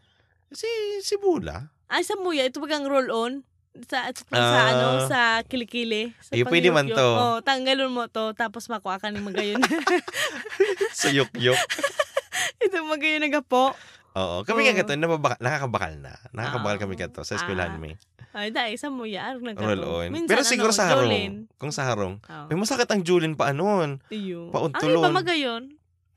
Si, 0.49 0.67
si 1.01 1.15
Bula. 1.17 1.69
Ay, 1.87 2.03
sa 2.03 2.15
muya, 2.15 2.45
ito 2.45 2.59
bagang 2.59 2.85
roll-on. 2.85 3.45
Sa, 3.87 4.11
sa, 4.11 4.23
sa 4.27 4.39
Ah. 4.59 4.69
ano, 4.71 4.87
sa 5.07 5.21
kilikili. 5.43 6.11
Sa 6.19 6.35
Ay, 6.35 6.43
pwede 6.43 6.69
man 6.69 6.85
to. 6.85 6.99
Oh, 6.99 7.39
tanggalon 7.39 7.89
mo 7.89 8.09
to, 8.09 8.33
tapos 8.33 8.67
makuha 8.67 8.99
ka 8.99 9.09
ni 9.09 9.21
magayon. 9.21 9.63
Sa 10.93 11.09
yok-yok. 11.09 11.55
ito 12.65 12.77
magayon 12.83 13.23
na 13.23 13.31
gapo. 13.31 13.73
Oo. 14.19 14.43
Kami 14.43 14.67
Oo. 14.67 14.75
ka 14.75 14.83
to, 14.83 14.99
nababaka, 14.99 15.39
nakakabakal 15.39 15.95
na. 15.95 16.19
Nakakabakal 16.33 16.75
Ah. 16.75 16.83
kami 16.83 16.95
ka 16.97 17.07
to 17.07 17.23
sa 17.23 17.39
eskwelahan 17.39 17.79
Ah. 17.79 17.81
may. 17.81 17.95
Ay, 18.37 18.53
dahil 18.53 18.77
sa 18.77 18.93
muya, 18.93 19.33
arog 19.33 19.43
na 19.43 19.53
gapo. 19.57 19.65
Roll 19.65 19.83
on. 19.85 20.09
Minsan, 20.13 20.29
Pero 20.29 20.43
siguro 20.45 20.71
ano, 20.71 20.79
sa 20.79 20.85
harong. 20.93 21.09
Jolene. 21.09 21.37
Kung 21.57 21.73
sa 21.73 21.83
harong. 21.89 22.15
Oh. 22.29 22.47
May 22.53 22.57
masakit 22.61 22.89
ang 22.93 23.03
Julin 23.03 23.35
pa 23.35 23.51
anon. 23.51 24.05
Iyo. 24.13 24.53
pauntulon. 24.53 25.01
Ang 25.01 25.11
iba 25.11 25.11
magayon. 25.11 25.63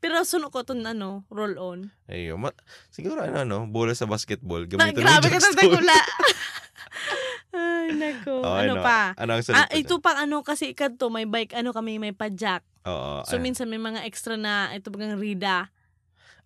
Pero 0.02 0.18
suno 0.26 0.50
ko 0.50 0.66
itong 0.66 0.82
ano, 0.82 1.22
roll-on. 1.30 1.94
Ayun. 2.10 2.36
Ma- 2.42 2.58
siguro 2.90 3.22
ano, 3.22 3.46
no? 3.46 3.70
Bola 3.70 3.94
sa 3.94 4.04
basketball. 4.10 4.66
Na, 4.66 4.90
Gamitin 4.90 4.98
grabe 4.98 5.30
ka 5.30 5.38
Jackstone. 5.38 5.58
tagula. 5.62 5.98
Ay, 7.52 7.92
nako. 7.94 8.34
Oo, 8.42 8.56
ano 8.56 8.74
pa? 8.80 9.12
Ano 9.14 9.36
ang 9.36 9.44
Ah, 9.52 9.68
ito 9.70 10.00
pang 10.00 10.16
ano 10.16 10.40
kasi 10.42 10.72
ikadto 10.72 11.12
may 11.12 11.28
bike 11.28 11.54
ano 11.54 11.70
kami 11.70 12.00
may 12.00 12.10
padjak. 12.16 12.64
Oo. 12.88 13.22
So 13.28 13.38
ah. 13.38 13.42
minsan 13.42 13.68
may 13.68 13.78
mga 13.78 14.02
extra 14.08 14.34
na 14.34 14.72
ito 14.74 14.90
bagang 14.90 15.20
rida. 15.20 15.68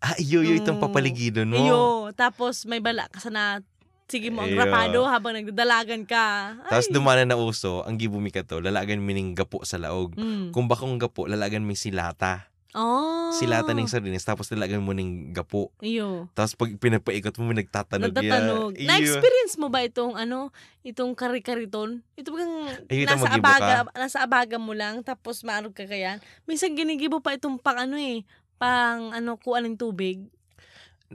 Ah, 0.04 0.12
iyo, 0.20 0.44
iyo, 0.44 0.60
itong 0.60 0.76
Oo. 0.76 0.84
papaligidon 0.84 1.48
mo. 1.48 1.56
Iyo, 1.56 1.82
tapos 2.12 2.68
may 2.68 2.84
bala 2.84 3.08
ka 3.08 3.22
sana 3.22 3.64
sige 4.06 4.30
mo 4.30 4.46
ang 4.46 4.54
Iyo. 4.54 4.62
rapado 4.62 4.98
habang 5.06 5.34
nagdadalagan 5.34 6.06
ka. 6.06 6.58
Tapos 6.70 6.86
Ay. 6.90 6.94
dumana 6.94 7.22
na 7.26 7.36
uso, 7.38 7.82
ang 7.82 7.98
gibumi 7.98 8.30
ka 8.30 8.46
to, 8.46 8.62
lalagan 8.62 9.02
mining 9.02 9.34
gapo 9.34 9.62
sa 9.66 9.78
laog. 9.78 10.14
Mm. 10.14 10.54
Kung 10.54 10.70
bakong 10.70 10.98
gapo, 10.98 11.26
lalagan 11.26 11.66
mi 11.66 11.74
silata. 11.74 12.50
Oh. 12.76 13.32
Silata 13.32 13.72
ng 13.72 13.88
sardinas, 13.88 14.20
tapos 14.28 14.52
lalagan 14.52 14.84
mo 14.84 14.92
ning 14.92 15.32
gapo. 15.32 15.72
Iyo. 15.80 16.28
Tapos 16.36 16.52
pag 16.52 16.76
pinapaikot 16.76 17.32
mo, 17.40 17.48
may 17.48 17.64
nagtatanog 17.64 18.12
Nagtatanog. 18.12 18.76
yan. 18.76 18.84
Na-experience 18.84 19.56
mo 19.56 19.72
ba 19.72 19.80
itong 19.80 20.12
ano, 20.12 20.52
itong 20.84 21.16
kari-kariton? 21.16 22.04
Ito 22.20 22.28
bagang 22.36 22.54
Ay, 22.92 23.08
nasa 23.08 23.32
abaga, 23.32 23.74
nasa 23.96 24.18
abaga 24.20 24.56
mo 24.60 24.76
lang 24.76 25.00
tapos 25.00 25.40
maarog 25.40 25.72
ka 25.72 25.88
kayan. 25.88 26.20
Minsan 26.44 26.76
ginigibo 26.76 27.24
pa 27.24 27.32
itong 27.32 27.56
pang 27.56 27.80
ano 27.80 27.96
eh, 27.96 28.28
pang 28.60 29.08
ano 29.08 29.40
kuan 29.40 29.64
ng 29.64 29.80
tubig. 29.80 30.28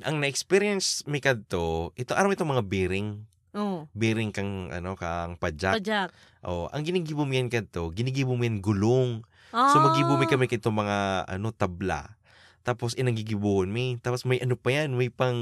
Ang 0.07 0.23
na-experience 0.23 1.03
mi 1.03 1.19
kadto, 1.19 1.91
ito 1.99 2.15
aram 2.15 2.31
ito 2.31 2.47
mga 2.47 2.63
bearing. 2.63 3.27
Oh, 3.51 3.83
Bearing 3.91 4.31
kang 4.31 4.71
ano 4.71 4.95
kang 4.95 5.35
padjak. 5.35 5.83
pajak. 5.83 6.15
Oh, 6.39 6.71
ang 6.71 6.87
ginigibo 6.87 7.27
yan 7.27 7.51
kadto, 7.51 7.91
ginigibo 7.91 8.31
yan 8.39 8.63
gulong. 8.63 9.27
Ah. 9.51 9.75
So 9.75 9.83
magibumi 9.83 10.31
kami 10.31 10.47
kito 10.47 10.71
mga 10.71 11.27
ano 11.27 11.51
tabla. 11.51 12.15
Tapos 12.63 12.95
inangigibuhon 12.95 13.67
mi. 13.67 13.99
Tapos 13.99 14.23
may 14.23 14.39
ano 14.39 14.55
pa 14.55 14.71
yan, 14.71 14.95
may 14.95 15.11
pang 15.11 15.35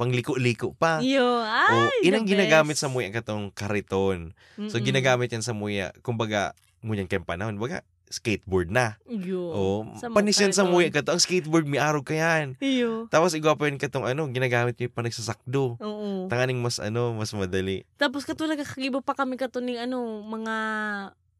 pangliko-liko 0.00 0.72
pa. 0.72 1.02
Iyo, 1.04 1.42
ay, 1.44 1.74
o, 1.74 1.76
the 2.00 2.08
inang 2.08 2.24
ginagamit 2.24 2.78
sa 2.78 2.88
muya 2.88 3.10
katong 3.10 3.50
kariton. 3.52 4.32
So 4.70 4.78
ginagamit 4.80 5.28
yan 5.34 5.42
sa 5.44 5.52
muya, 5.52 5.90
kumbaga, 6.00 6.54
ngunyan 6.80 7.10
kayong 7.10 7.26
panahon, 7.26 7.58
baga, 7.58 7.82
skateboard 8.08 8.68
na. 8.68 8.96
Iyo. 9.04 9.40
O, 9.44 9.62
Sa 9.94 10.08
panis 10.08 10.34
yan 10.34 10.50
sa 10.50 10.62
kariton. 10.62 10.72
muya 10.74 10.88
kato. 10.90 11.10
Ang 11.10 11.20
skateboard, 11.20 11.64
may 11.64 11.78
arog 11.78 12.02
ka 12.02 12.12
yan. 12.12 12.56
Iyo. 12.58 13.06
Tapos 13.06 13.32
igwapo 13.32 13.62
yun 13.62 13.76
katong 13.76 14.04
ano, 14.04 14.26
ginagamit 14.26 14.74
nyo 14.74 14.88
pa 14.88 15.00
nagsasakdo. 15.00 15.76
Oo. 15.76 16.26
Tanganing 16.26 16.58
mas 16.58 16.76
ano, 16.78 17.12
mas 17.12 17.30
madali. 17.30 17.84
Tapos 17.94 18.24
kato 18.24 18.44
nagkakagibo 18.44 19.00
pa 19.00 19.12
kami 19.14 19.36
kato 19.36 19.60
ning 19.60 19.78
ano, 19.78 19.98
mga 20.22 20.56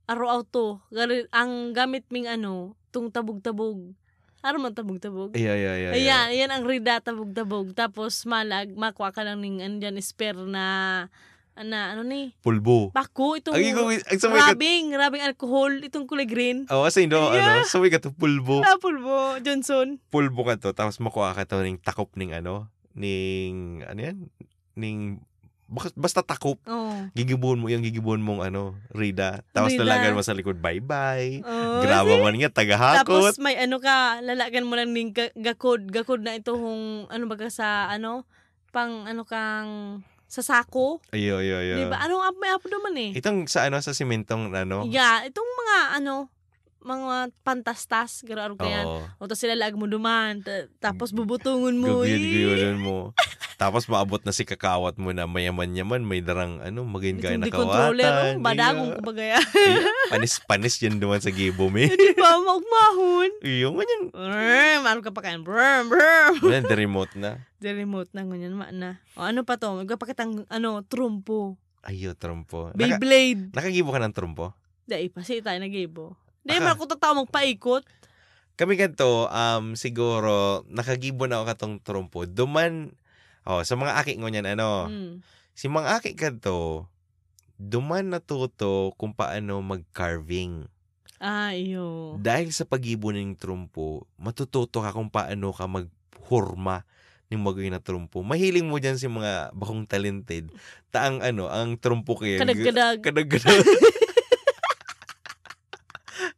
araw 0.07 0.29
auto. 0.35 0.81
Gari- 0.89 1.29
Ang 1.31 1.73
gamit 1.73 2.09
ming 2.09 2.25
ano, 2.25 2.73
tung 2.89 3.09
tabog-tabog. 3.09 3.93
Ano 4.39 4.57
man 4.57 4.71
tabog-tabog? 4.71 5.35
Ay, 5.35 5.45
ay. 5.45 5.67
ay. 5.67 5.85
Ayan, 5.99 6.27
ayan 6.31 6.51
ang 6.51 6.63
rida 6.63 7.03
tabog-tabog. 7.03 7.75
Tapos 7.75 8.23
malag, 8.23 8.71
makuha 8.71 9.11
ka 9.11 9.21
lang 9.21 9.43
ning 9.43 9.59
andyan 9.59 9.99
spare 9.99 10.39
na, 10.39 11.09
na 11.61 11.93
ano 11.93 12.03
ni, 12.03 12.35
Pulbo. 12.39 12.91
bako, 12.91 13.37
itong 13.37 13.55
Ang 13.55 13.65
ikaw, 13.65 13.87
ang 13.89 14.21
samay 14.21 14.39
ka, 14.39 14.49
rabing, 14.53 14.93
rabing 14.93 15.23
alcohol, 15.23 15.73
itong 15.81 16.05
kulay 16.05 16.25
green. 16.25 16.67
oh, 16.69 16.83
kasi 16.83 17.05
no, 17.05 17.31
Yeah. 17.31 17.59
ano, 17.59 17.65
samay 17.65 17.89
ka 17.89 17.99
to, 17.99 18.11
pulbo. 18.11 18.61
Apple 18.61 18.97
mo, 18.97 19.39
Johnson. 19.39 19.99
pulbo 20.09 20.43
ka 20.43 20.59
to, 20.59 20.71
tapos 20.73 20.99
makuha 20.99 21.33
ka 21.33 21.45
to 21.45 21.61
ning 21.61 21.77
takop 21.77 22.15
ning 22.15 22.31
ano, 22.31 22.69
ning, 22.93 23.83
ano 23.83 24.01
yan, 24.03 24.17
ning, 24.75 25.23
basta, 25.95 26.25
takop. 26.25 26.57
Oh. 26.65 26.97
Gigibuhon 27.13 27.61
mo 27.61 27.69
yung 27.69 27.85
gigibuhon 27.85 28.19
mong 28.19 28.41
ano, 28.43 28.73
Rida. 28.89 29.45
Tapos 29.53 29.77
Rida. 29.77 29.85
lalagan 29.85 30.17
mo 30.17 30.23
sa 30.23 30.33
likod, 30.33 30.57
bye-bye. 30.57 31.45
oh 31.45 31.85
Graba 31.85 32.17
man 32.19 32.35
nga, 32.35 32.49
tagahakot. 32.49 33.05
Tapos 33.05 33.37
may 33.37 33.53
ano 33.55 33.77
ka, 33.77 34.25
lalagan 34.25 34.65
mo 34.65 34.75
lang 34.75 34.91
ning 34.91 35.13
ga- 35.13 35.35
gakod, 35.35 35.85
gakod 35.89 36.25
na 36.25 36.35
ito 36.35 36.57
hong 36.57 37.07
ano 37.07 37.25
baga 37.27 37.49
sa 37.49 37.87
ano, 37.87 38.25
pang 38.69 39.05
ano 39.05 39.25
kang 39.25 40.01
sa 40.29 40.45
sako. 40.45 41.01
Ayo, 41.11 41.41
ayo, 41.41 41.57
ayo. 41.59 41.75
Di 41.75 41.85
ba? 41.89 42.05
Anong 42.05 42.23
ap- 42.23 42.37
may 42.37 42.53
apo 42.53 42.69
naman 42.69 42.93
eh. 42.95 43.11
Itong 43.17 43.49
sa 43.49 43.65
ano, 43.65 43.81
sa 43.81 43.91
simentong 43.91 44.53
ano. 44.53 44.85
Yeah, 44.85 45.25
itong 45.25 45.49
mga 45.49 45.77
ano, 45.99 46.29
mga 46.79 47.17
pantastas, 47.43 48.23
garo 48.23 48.55
ka 48.55 48.65
yan. 48.65 48.85
Oo. 48.87 49.03
O 49.19 49.25
tapos 49.25 49.41
sila 49.41 49.57
lag 49.57 49.75
mo 49.75 49.89
duman, 49.89 50.45
ta- 50.45 50.69
tapos 50.79 51.11
bubutungon 51.11 51.75
mo. 51.75 52.05
Guguyod-guyodon 52.05 52.79
mo. 52.79 52.99
Tapos 53.59 53.85
maabot 53.85 54.23
na 54.23 54.31
si 54.31 54.47
kakawat 54.47 54.95
mo 54.97 55.11
na 55.11 55.27
mayaman-yaman, 55.27 55.99
may 56.01 56.23
darang 56.23 56.63
ano, 56.63 56.87
maging 56.87 57.19
gaya 57.19 57.35
na 57.35 57.43
Hindi 57.43 57.51
controller, 57.51 58.07
kawatan. 58.07 58.33
oh, 58.33 58.41
badagong 58.41 58.87
Iya. 58.87 58.97
kumbaga. 58.97 59.23
Panis-panis 60.09 60.79
yan 60.79 60.97
duman 60.97 61.19
sa 61.19 61.29
gibo 61.29 61.67
mi. 61.67 61.91
Di 61.91 62.15
ba? 62.15 62.39
Maugmahon. 62.39 63.31
Iyo, 63.43 63.75
ganyan. 63.75 64.03
Brrm, 64.09 64.83
ano 64.85 65.01
ka 65.03 65.11
pa 65.11 65.21
kayan? 65.21 65.43
Brrm, 65.43 65.91
brrm. 65.91 66.39
The 66.39 66.77
remote 66.79 67.13
na. 67.15 67.43
The 67.59 67.75
remote 67.75 68.15
na 68.15 68.23
ganyan, 68.23 68.55
ma 68.55 68.71
na. 68.71 69.03
O 69.13 69.27
ano 69.27 69.43
pa 69.43 69.59
to? 69.59 69.75
Magpapakitang, 69.75 70.47
ano, 70.47 70.79
trumpo. 70.87 71.59
Ayo, 71.83 72.15
trompo. 72.15 72.71
Naka, 72.71 72.79
Beyblade. 72.95 73.51
nakagibo 73.51 73.91
ka 73.91 73.99
ng 73.99 74.15
trompo? 74.15 74.55
Dahil 74.85 75.11
pa, 75.11 75.27
sige 75.27 75.43
tayo 75.43 75.59
nag-ibo. 75.59 76.15
Dahil 76.41 76.63
man 76.63 76.73
ako 76.73 76.87
tatawa 76.89 77.27
magpaikot. 77.27 77.83
Kami 78.55 78.75
ganito, 78.75 79.27
um, 79.27 79.75
siguro, 79.75 80.63
nakagibo 80.67 81.27
na 81.27 81.39
ako 81.39 81.45
katong 81.49 81.75
trompo. 81.79 82.23
Duman, 82.23 82.95
oh, 83.45 83.61
sa 83.63 83.75
mga 83.77 84.01
aki 84.01 84.19
ngunyan, 84.19 84.47
ano, 84.49 84.89
Mm. 84.89 85.13
si 85.53 85.67
mga 85.69 86.01
aki 86.01 86.15
kanto, 86.15 86.89
duman 87.59 88.11
natuto 88.11 88.95
kung 88.95 89.13
paano 89.13 89.59
mag-carving. 89.61 90.67
Ah, 91.19 91.51
iyo. 91.51 92.15
Dahil 92.23 92.55
sa 92.55 92.63
pagibo 92.63 93.11
ng 93.11 93.35
trompo, 93.35 94.07
matututo 94.15 94.79
ka 94.79 94.95
kung 94.95 95.11
paano 95.11 95.51
ka 95.51 95.67
maghurma 95.67 96.87
ng 97.29 97.43
magayon 97.43 97.75
na 97.75 97.83
trompo. 97.83 98.23
Mahiling 98.23 98.65
mo 98.65 98.79
dyan 98.79 98.97
si 98.97 99.11
mga 99.11 99.51
bakong 99.53 99.85
talented. 99.85 100.49
Taang 100.95 101.21
ano, 101.21 101.51
ang 101.51 101.75
trompo 101.77 102.15
kaya. 102.15 102.39
Kadag-kadag. 102.39 103.03
Kadag-kadag. 103.03 103.67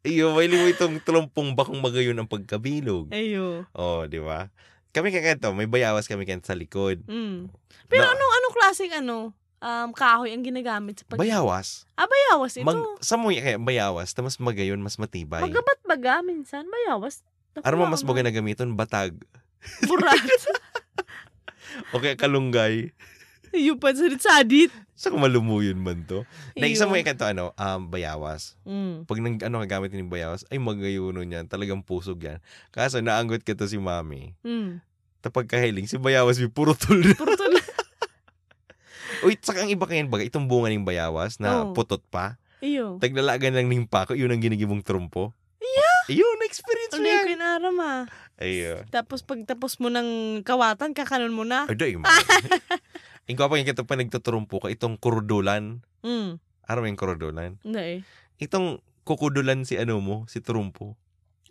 Iyo, 0.00 0.32
mahiling 0.32 0.64
mo 0.64 0.68
itong 0.72 0.96
trompong 1.04 1.52
bakong 1.52 1.76
magayon 1.76 2.16
ang 2.16 2.28
pagkabilog. 2.28 3.12
Ayo. 3.12 3.68
Oh, 3.76 4.08
di 4.08 4.16
ba? 4.16 4.48
Kami 4.90 5.14
kakanto, 5.14 5.54
may 5.54 5.70
bayawas 5.70 6.10
kami 6.10 6.26
kan 6.26 6.42
sa 6.42 6.58
likod. 6.58 7.02
Mm. 7.06 7.46
Pero 7.86 8.02
Na- 8.02 8.12
anong 8.14 8.32
anong 8.42 8.54
klaseng 8.58 8.92
ano, 8.98 9.16
um, 9.62 9.88
kahoy 9.94 10.34
ang 10.34 10.42
ginagamit 10.42 10.98
sa 10.98 11.04
pag... 11.06 11.18
Bayawas. 11.20 11.86
Ah, 11.94 12.10
bayawas 12.10 12.58
ito. 12.58 12.66
Mag, 12.66 12.80
sa 12.98 13.14
mo 13.14 13.30
kaya 13.30 13.60
bayawas, 13.60 14.10
ta 14.10 14.24
mas 14.24 14.40
magayon, 14.42 14.82
mas 14.82 14.98
matibay. 14.98 15.46
Magabat 15.46 15.78
baga 15.86 16.24
minsan, 16.26 16.66
bayawas. 16.66 17.22
Ano 17.62 17.82
mo 17.82 17.84
mas 17.86 18.02
baga 18.02 18.26
na 18.26 18.34
gamiton? 18.34 18.74
Batag. 18.74 19.14
Burat. 19.86 20.18
O 21.94 22.02
kaya 22.02 22.18
kalunggay. 23.50 23.64
Iyo 23.66 23.74
pa 23.76 23.90
sadit-sadit. 23.90 24.70
Sa 24.94 25.10
kumalumuyon 25.10 25.76
man 25.76 26.04
to. 26.04 26.22
Na 26.54 26.68
isa 26.68 26.86
mo 26.86 26.94
Iyo. 26.94 27.02
kanto, 27.02 27.24
ano, 27.26 27.50
um, 27.56 27.80
bayawas. 27.88 28.54
Mm. 28.62 29.08
Pag 29.08 29.18
nang, 29.18 29.36
ano, 29.40 29.56
gagamit 29.60 29.90
ng 29.90 30.12
bayawas, 30.12 30.44
ay 30.48 30.60
magayuno 30.60 31.24
niyan. 31.24 31.48
Talagang 31.48 31.80
pusog 31.80 32.20
yan. 32.20 32.38
Kaso, 32.68 33.00
naanggot 33.00 33.42
ka 33.42 33.56
to 33.56 33.66
si 33.66 33.80
mami. 33.80 34.36
Mm. 34.44 34.78
Tapag 35.20 35.48
kahiling, 35.48 35.88
si 35.88 35.96
bayawas, 35.96 36.38
may 36.38 36.52
puro 36.52 36.76
tul. 36.76 37.00
Purtol. 37.20 37.56
Uy, 39.26 39.36
saka 39.36 39.64
ang 39.64 39.72
iba 39.72 39.84
kayan 39.84 40.08
baga, 40.08 40.24
itong 40.24 40.48
bunga 40.48 40.72
ng 40.72 40.86
bayawas 40.86 41.36
na 41.36 41.64
Oo. 41.68 41.76
putot 41.76 42.00
pa. 42.08 42.40
Iyo. 42.60 42.96
Taglalagan 43.00 43.52
lang 43.52 43.68
ng 43.68 43.88
pako, 43.88 44.16
yun 44.16 44.32
ang 44.32 44.40
ginigibong 44.40 44.80
trumpo. 44.80 45.32
Yun, 46.10 46.42
na-experience 46.42 46.98
mo 46.98 46.98
Ano 46.98 47.06
yung 47.06 47.22
yan. 47.22 47.30
kinaram 47.38 47.76
ah. 47.78 48.02
Ayun. 48.42 48.82
Tapos 48.90 49.22
pag 49.22 49.38
tapos 49.46 49.78
mo 49.78 49.86
ng 49.92 50.40
kawatan, 50.42 50.90
kakanon 50.90 51.30
mo 51.30 51.46
na. 51.46 51.70
Ay, 51.70 51.78
day, 51.78 51.94
pa 53.36 53.58
yung 53.58 53.68
pa 53.86 53.94
nagtuturumpo 53.98 54.56
ka, 54.62 54.68
itong 54.72 54.96
kurdulan. 54.96 55.84
Mm. 56.00 56.40
Ano 56.70 56.78
yung 56.86 56.98
kurdulan? 56.98 57.58
Hindi 57.62 57.80
eh. 57.80 57.98
Itong 58.40 58.80
kukudulan 59.04 59.66
si 59.66 59.76
ano 59.76 59.98
mo, 59.98 60.24
si 60.30 60.38
turumpo. 60.40 60.94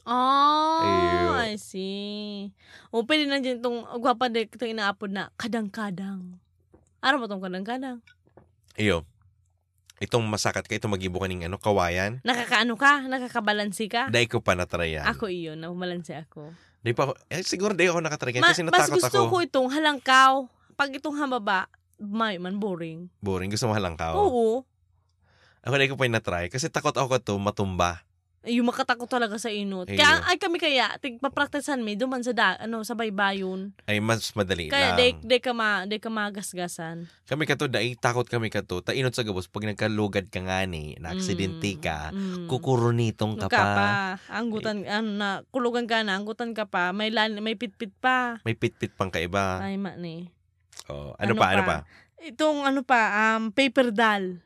Oh, 0.10 0.82
Ayo. 0.82 1.38
I 1.38 1.60
see. 1.62 2.50
O, 2.90 3.06
pwede 3.06 3.30
na 3.30 3.38
dyan 3.38 3.62
itong, 3.62 3.86
gwapa 4.02 4.32
din 4.32 4.50
itong 4.50 4.74
inaapod 4.74 5.14
na 5.14 5.30
kadang-kadang. 5.38 6.42
Ano 7.04 7.16
ba 7.22 7.26
itong 7.30 7.44
kadang-kadang? 7.44 8.02
Iyo. 8.74 9.06
Itong 10.00 10.24
masakat 10.26 10.66
ka, 10.66 10.80
itong 10.80 10.96
magibo 10.96 11.20
ka 11.20 11.28
ng 11.28 11.46
ano, 11.46 11.60
kawayan. 11.60 12.24
Nakakaano 12.24 12.80
ka? 12.80 13.06
Nakakabalansi 13.06 13.86
ka? 13.92 14.08
Dahil 14.08 14.32
ko 14.32 14.40
pa 14.40 14.56
natry 14.56 14.96
yan. 14.98 15.06
Ako 15.06 15.28
iyon, 15.28 15.60
nabalansi 15.60 16.16
ako. 16.16 16.56
Di 16.80 16.96
pa 16.96 17.12
ako, 17.12 17.20
eh, 17.28 17.44
siguro 17.44 17.76
di 17.76 17.92
ako 17.92 18.00
nakatry 18.00 18.32
yan 18.40 18.48
kasi 18.48 18.64
mas 18.64 18.72
natakot 18.72 19.04
gusto 19.04 19.20
ako. 19.28 19.32
ko 19.36 19.38
itong 19.44 19.68
halangkaw. 19.68 20.48
Pag 20.80 20.96
itong 20.96 21.20
hamaba, 21.20 21.68
may 22.00 22.40
man 22.40 22.56
boring. 22.56 23.12
Boring. 23.20 23.52
Gusto 23.52 23.68
mo 23.68 23.76
halangkaw. 23.76 24.16
Oo. 24.16 24.64
Ako 25.60 25.76
di 25.76 25.92
ko 25.92 26.00
pa 26.00 26.08
yung 26.08 26.16
natry 26.16 26.48
kasi 26.48 26.72
takot 26.72 26.96
ako 26.96 27.20
to 27.20 27.36
matumba. 27.36 28.08
Yung 28.48 28.72
makatakot 28.72 29.12
talaga 29.12 29.36
sa 29.36 29.52
inot. 29.52 29.92
Ayun. 29.92 30.00
Kaya 30.00 30.24
ay 30.24 30.40
kami 30.40 30.56
kaya 30.56 30.96
tigpapraktisan 30.96 31.84
mi 31.84 32.00
duman 32.00 32.24
sa 32.24 32.32
da, 32.32 32.56
ano 32.56 32.88
sa 32.88 32.96
baybayon. 32.96 33.76
Ay, 33.84 34.00
mas 34.00 34.32
madali 34.32 34.72
Kaya 34.72 34.96
lang. 34.96 35.20
de, 35.20 35.28
de 35.28 35.38
ka 35.44 35.52
ma 35.52 35.84
de 35.84 36.00
ka 36.00 36.08
magasgasan. 36.08 37.12
Kami 37.28 37.44
kato, 37.44 37.68
dahil 37.68 38.00
takot 38.00 38.24
kami 38.24 38.48
kato. 38.48 38.80
Tainot 38.80 39.12
sa 39.12 39.28
gabos, 39.28 39.52
pag 39.52 39.68
nagkalugad 39.68 40.32
ka 40.32 40.40
nga 40.40 40.64
ni, 40.64 40.96
na-aksidente 40.96 41.76
ka, 41.84 42.16
Mm. 42.16 42.48
kukurunitong 42.48 43.36
ka 43.36 43.52
ka 43.52 43.60
pa. 43.60 43.68
pa. 43.76 43.90
Anggutan 44.32 44.88
ano 44.88 45.10
na 45.12 45.30
kulugan 45.52 45.84
ka 45.84 46.00
na, 46.00 46.16
anggutan 46.16 46.56
ka 46.56 46.64
pa. 46.64 46.96
May 46.96 47.12
lan, 47.12 47.36
may 47.44 47.60
pitpit 47.60 47.92
pa. 48.00 48.40
May 48.48 48.56
pitpit 48.56 48.96
pang 48.96 49.12
kaiba. 49.12 49.60
Ay 49.60 49.76
ma 49.76 50.00
ni. 50.00 50.32
Oh, 50.90 51.14
ano, 51.16 51.34
ano 51.34 51.34
pa, 51.38 51.46
ano 51.54 51.62
pa? 51.62 51.70
pa? 51.70 51.78
Itong 52.20 52.60
ano 52.66 52.82
pa, 52.84 53.02
um, 53.38 53.54
paper 53.54 53.94
doll. 53.94 54.42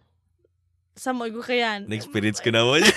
Sa 0.93 1.09
mo 1.15 1.25
ko 1.25 1.41
kayan. 1.41 1.89
Na-experience 1.89 2.37
ko 2.43 2.53
naman. 2.53 2.85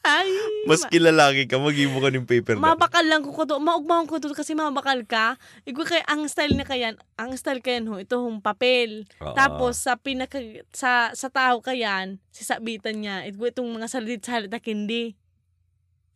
Ay. 0.00 0.28
Mas 0.68 0.84
ma- 0.84 0.90
kilalaki 0.92 1.44
ka, 1.48 1.56
mag-ibo 1.60 2.00
ka 2.00 2.08
ng 2.12 2.28
paper 2.28 2.56
na. 2.56 2.72
Mabakal 2.72 3.04
lang 3.04 3.24
ko 3.24 3.32
ko 3.32 3.44
to. 3.44 3.56
Maugmahon 3.60 4.08
ko 4.08 4.20
to 4.20 4.32
kasi 4.32 4.52
mabakal 4.56 5.00
ka. 5.04 5.36
Igo 5.64 5.84
kay 5.84 6.00
ang 6.08 6.24
style 6.28 6.56
na 6.56 6.64
kayan, 6.64 6.96
ang 7.16 7.32
style 7.36 7.64
kayan 7.64 7.88
ho, 7.88 8.00
ito 8.00 8.20
hong 8.20 8.40
papel. 8.40 9.08
Oo. 9.20 9.36
Tapos 9.36 9.80
sa 9.80 9.96
pinaka 9.96 10.40
sa 10.72 11.12
sa 11.12 11.28
tao 11.28 11.60
kayan, 11.64 12.20
sisabitan 12.32 13.00
niya. 13.00 13.24
Ito 13.28 13.40
itong 13.48 13.68
mga 13.68 13.88
salit-salit 13.88 14.52
na 14.52 14.60
kindi. 14.60 15.16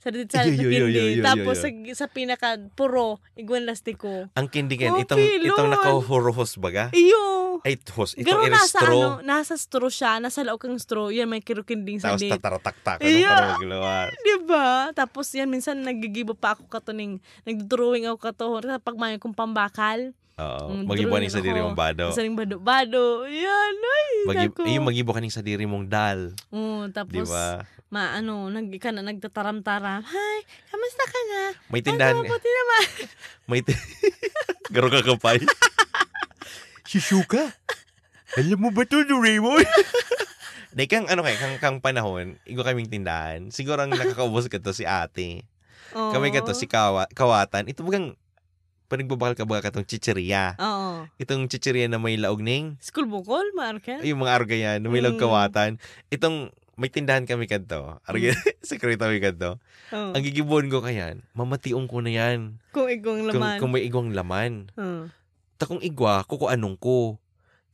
Salit-salit 0.04 0.52
na 0.54 0.62
Yo, 0.62 0.68
yo, 0.68 0.84
yo, 0.84 0.87
kindi. 0.87 0.99
yo, 1.00 1.04
yo, 1.16 1.25
Tapos 1.25 1.56
yo. 1.56 1.62
sa, 1.64 1.68
sa 1.96 2.06
pinaka 2.06 2.49
puro, 2.76 3.25
igwan 3.32 3.64
lastiko. 3.64 4.28
Ang 4.30 4.46
kindigan, 4.46 4.92
Oh, 4.92 5.00
itong, 5.00 5.16
pilon. 5.16 5.49
itong 5.49 5.70
nakahuruhos 5.73 6.61
baga? 6.61 6.92
Iyo. 6.92 7.56
Ay, 7.64 7.80
hos. 7.90 8.12
Itong 8.12 8.44
Garo 8.44 8.52
nasa 8.52 8.68
straw. 8.68 8.92
ano, 8.92 9.08
nasa 9.25 9.54
straw 9.56 9.88
siya, 9.88 10.20
nasa 10.20 10.44
loob 10.44 10.61
kang 10.61 10.76
straw. 10.76 11.08
Yan 11.08 11.25
may 11.25 11.40
kirukinding 11.40 11.96
Tapos 11.96 12.20
salit. 12.20 12.37
tatarataktak. 12.37 13.00
Ano 13.00 13.16
para 13.25 13.56
maglawas? 13.56 14.11
Diba? 14.20 14.68
Tapos 14.92 15.26
yan, 15.32 15.49
minsan 15.49 15.80
nagigibo 15.80 16.37
pa 16.37 16.52
ako 16.52 16.68
kato 16.68 16.92
ning, 16.92 17.25
nagdrawing 17.42 18.04
ako 18.04 18.18
kato. 18.20 18.44
Pag 18.61 18.96
may 19.00 19.16
kong 19.16 19.32
pambakal. 19.32 20.12
Oo. 20.35 20.83
Mm, 20.83 20.91
Mag-ibo 20.91 21.14
diri 21.38 21.62
ako. 21.62 21.67
mong 21.71 21.79
bado. 21.79 22.05
Sa 22.11 22.26
ning 22.26 22.35
bado-bado. 22.35 23.23
Yan, 23.31 23.75
ay, 23.79 24.07
Mag- 24.26 24.67
yung 24.67 24.87
mag-ibo 24.91 25.14
ka 25.14 25.23
diri 25.23 25.62
mong 25.62 25.87
dal. 25.87 26.35
Oo, 26.50 26.91
tapos, 26.91 27.31
Di 27.31 27.31
ba? 27.31 27.62
ma, 27.87 28.19
ano, 28.19 28.50
nag, 28.50 28.67
ka 28.83 28.91
na, 28.91 29.07
nagtataram-taram. 29.07 30.03
Hi, 30.03 30.38
kamusta 30.67 31.05
ka 31.07 31.21
na? 31.31 31.41
May 31.71 31.83
tindahan. 31.87 32.19
Ano, 32.19 32.26
mabuti 32.26 32.50
naman. 32.50 32.85
May 33.50 33.61
t- 33.62 33.79
Garo 34.75 34.91
ka 34.91 35.07
kapay. 35.07 35.38
si 36.91 36.99
Shuka. 36.99 37.55
Alam 38.35 38.59
mo 38.59 38.69
ba 38.75 38.83
to, 38.83 39.07
Doraemon? 39.07 39.62
Dahil 40.75 40.91
kang 40.91 41.07
ano 41.07 41.23
kay 41.23 41.38
kang, 41.38 41.57
kang 41.62 41.79
panahon, 41.79 42.35
igo 42.43 42.67
kaming 42.67 42.91
tindahan. 42.91 43.55
Siguro 43.55 43.87
ang 43.87 43.95
nakakaubos 43.95 44.50
ka 44.50 44.59
to 44.59 44.75
si 44.75 44.83
ate. 44.83 45.47
Oo. 45.95 46.11
Kami 46.11 46.35
ka 46.35 46.43
to 46.43 46.50
si 46.50 46.67
Kawa, 46.67 47.07
Kawatan. 47.14 47.71
Ito 47.71 47.87
bagang 47.87 48.19
panagbabakal 48.95 49.35
ka 49.35 49.45
ba 49.45 49.59
katong 49.59 49.83
chicheria. 49.83 50.55
Oo. 50.57 51.11
Itong 51.19 51.47
chicheria 51.47 51.85
na 51.85 51.99
may 51.99 52.15
laog 52.15 52.39
ning, 52.39 52.79
School 52.79 53.05
bukol, 53.05 53.43
Marka? 53.53 53.99
ay, 53.99 54.15
yung 54.15 54.23
mga 54.23 54.33
arga 54.33 54.55
yan, 54.55 54.79
na 54.79 54.89
may 54.89 55.03
laog 55.03 55.19
Mm. 55.19 55.23
kawatan. 55.23 55.71
Itong, 56.09 56.49
may 56.75 56.87
tindahan 56.87 57.23
kami 57.23 57.45
kanto. 57.45 57.99
Arga, 58.03 58.31
sekreto 58.63 59.03
kami 59.03 59.19
kanto. 59.19 59.59
Oo. 59.91 60.11
Ang 60.13 60.23
gigibon 60.23 60.71
ko 60.71 60.79
kayan, 60.79 61.27
mamationg 61.33 61.85
ko 61.85 61.99
na 61.99 62.11
yan. 62.11 62.63
Kung 62.71 62.87
Kung, 63.03 63.27
laman. 63.27 63.59
kung 63.59 63.71
may 63.71 63.83
igwang 63.83 64.11
laman. 64.11 64.71
Oo. 64.75 65.11
takong 65.55 65.81
igwa, 65.81 66.23
kuko 66.23 66.51
anong 66.51 66.75
ko. 66.77 67.17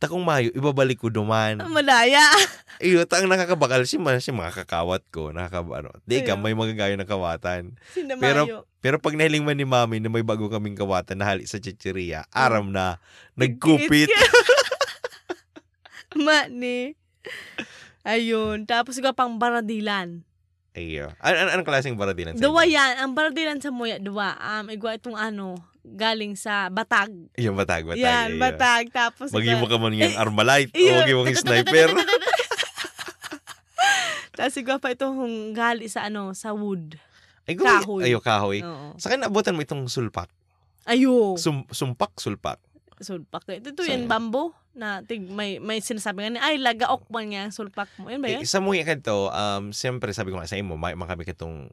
Takong 0.01 0.25
mayo, 0.25 0.49
ibabalik 0.57 0.97
ko 0.97 1.13
duman. 1.13 1.61
Ah, 1.61 1.69
Malaya. 1.69 2.25
Iyo, 2.81 3.05
ang 3.05 3.29
nakakabakal, 3.29 3.85
si 3.85 4.01
man, 4.01 4.17
si 4.17 4.33
mga 4.33 4.65
kakawat 4.65 5.05
ko, 5.13 5.29
nakakabano. 5.29 5.93
Di 6.09 6.25
ka, 6.25 6.41
may 6.41 6.57
magagayo 6.57 6.97
ng 6.97 7.05
kawatan. 7.05 7.77
Sinamayo. 7.93 8.25
Pero- 8.25 8.47
Pero 8.81 8.97
pag 8.97 9.13
nahiling 9.13 9.45
man 9.45 9.53
ni 9.53 9.69
mami 9.69 10.01
na 10.01 10.09
may 10.09 10.25
bago 10.25 10.49
kaming 10.49 10.73
kawatan 10.73 11.21
na 11.21 11.29
hali 11.29 11.45
sa 11.45 11.61
chicheria, 11.61 12.25
aram 12.33 12.73
na, 12.73 12.97
nagkupit. 13.37 14.09
Mani. 16.17 16.97
Ayun. 18.01 18.65
Tapos 18.65 18.97
ikaw 18.97 19.13
pang 19.13 19.37
baradilan. 19.37 20.25
Iyo. 20.73 21.13
An 21.21 21.35
an 21.37 21.49
anong 21.53 21.69
klaseng 21.69 22.01
baradilan 22.01 22.41
Duwa 22.41 22.65
yan. 22.65 23.05
Ang 23.05 23.13
baradilan 23.13 23.61
sa 23.61 23.69
muya, 23.69 24.01
duwa. 24.01 24.33
Um, 24.39 24.73
igwa 24.73 24.97
itong 24.97 25.19
ano, 25.19 25.61
galing 25.93 26.35
sa 26.35 26.69
Batag. 26.69 27.11
Yung 27.37 27.55
batag, 27.55 27.85
batag. 27.85 27.99
yan, 27.99 28.29
iyo. 28.35 28.41
Batag. 28.41 28.85
Tapos 28.89 29.29
Mag-ibo 29.31 29.65
ka 29.65 29.77
man 29.77 29.93
yung 29.93 30.15
Armalite 30.15 30.71
o 30.71 30.91
mag-ibo 30.97 31.23
kang 31.23 31.37
sniper. 31.37 31.91
Tapos 34.31 34.55
igwa 34.57 34.79
pa 34.79 34.89
itong 34.89 35.53
gali 35.53 35.87
sa 35.87 36.07
ano, 36.07 36.33
sa 36.33 36.55
wood. 36.55 36.97
Ay, 37.45 37.59
go, 37.59 37.67
Kahoy. 37.67 38.03
Ayo, 38.07 38.19
kahoy. 38.21 38.61
Oo. 38.63 38.95
Sa 38.97 39.11
akin, 39.11 39.27
abutan 39.27 39.53
mo 39.53 39.61
itong 39.61 39.85
sulpak. 39.85 40.31
Ayo. 40.87 41.35
Sum, 41.37 41.67
sumpak, 41.69 42.17
sulpak. 42.17 42.57
sulpak. 43.01 43.45
Ito, 43.49 43.73
ito 43.73 43.83
Sa- 43.83 43.91
yan, 43.91 44.07
bamboo. 44.07 44.53
Na, 44.71 45.03
tig, 45.03 45.25
may, 45.25 45.59
may 45.59 45.83
sinasabi 45.83 46.23
nga 46.23 46.31
ni, 46.31 46.39
ay, 46.39 46.57
lagaok 46.57 47.11
man 47.11 47.27
nga 47.27 47.43
ang 47.43 47.53
sulpak 47.53 47.91
mo. 47.97 48.07
Yan 48.07 48.23
ba 48.23 48.29
Eh, 48.29 48.39
yan? 48.39 48.47
sa 48.47 48.63
mga 48.63 48.87
kanto, 48.87 49.29
um, 49.29 49.73
siyempre 49.73 50.15
sabi 50.15 50.31
ko 50.31 50.39
nga 50.39 50.47
sa 50.47 50.55
imo, 50.55 50.79
may 50.79 50.95
makami 50.95 51.27
katong 51.27 51.69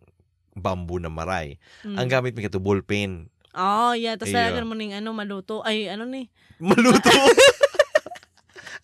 bamboo 0.57 0.97
na 0.97 1.07
maray. 1.07 1.61
Mm. 1.85 1.93
Ang 1.93 2.07
gamit 2.09 2.33
mo 2.33 2.41
kato 2.41 2.57
ballpen. 2.57 3.29
Oh, 3.57 3.97
yeah. 3.97 4.13
Tapos 4.13 4.29
Iyo. 4.29 4.37
lalagyan 4.37 4.69
mo 4.69 4.77
ning 4.77 4.93
ano, 4.93 5.17
maluto. 5.17 5.65
Ay, 5.65 5.89
ano 5.89 6.05
ni? 6.05 6.29
Maluto. 6.61 7.09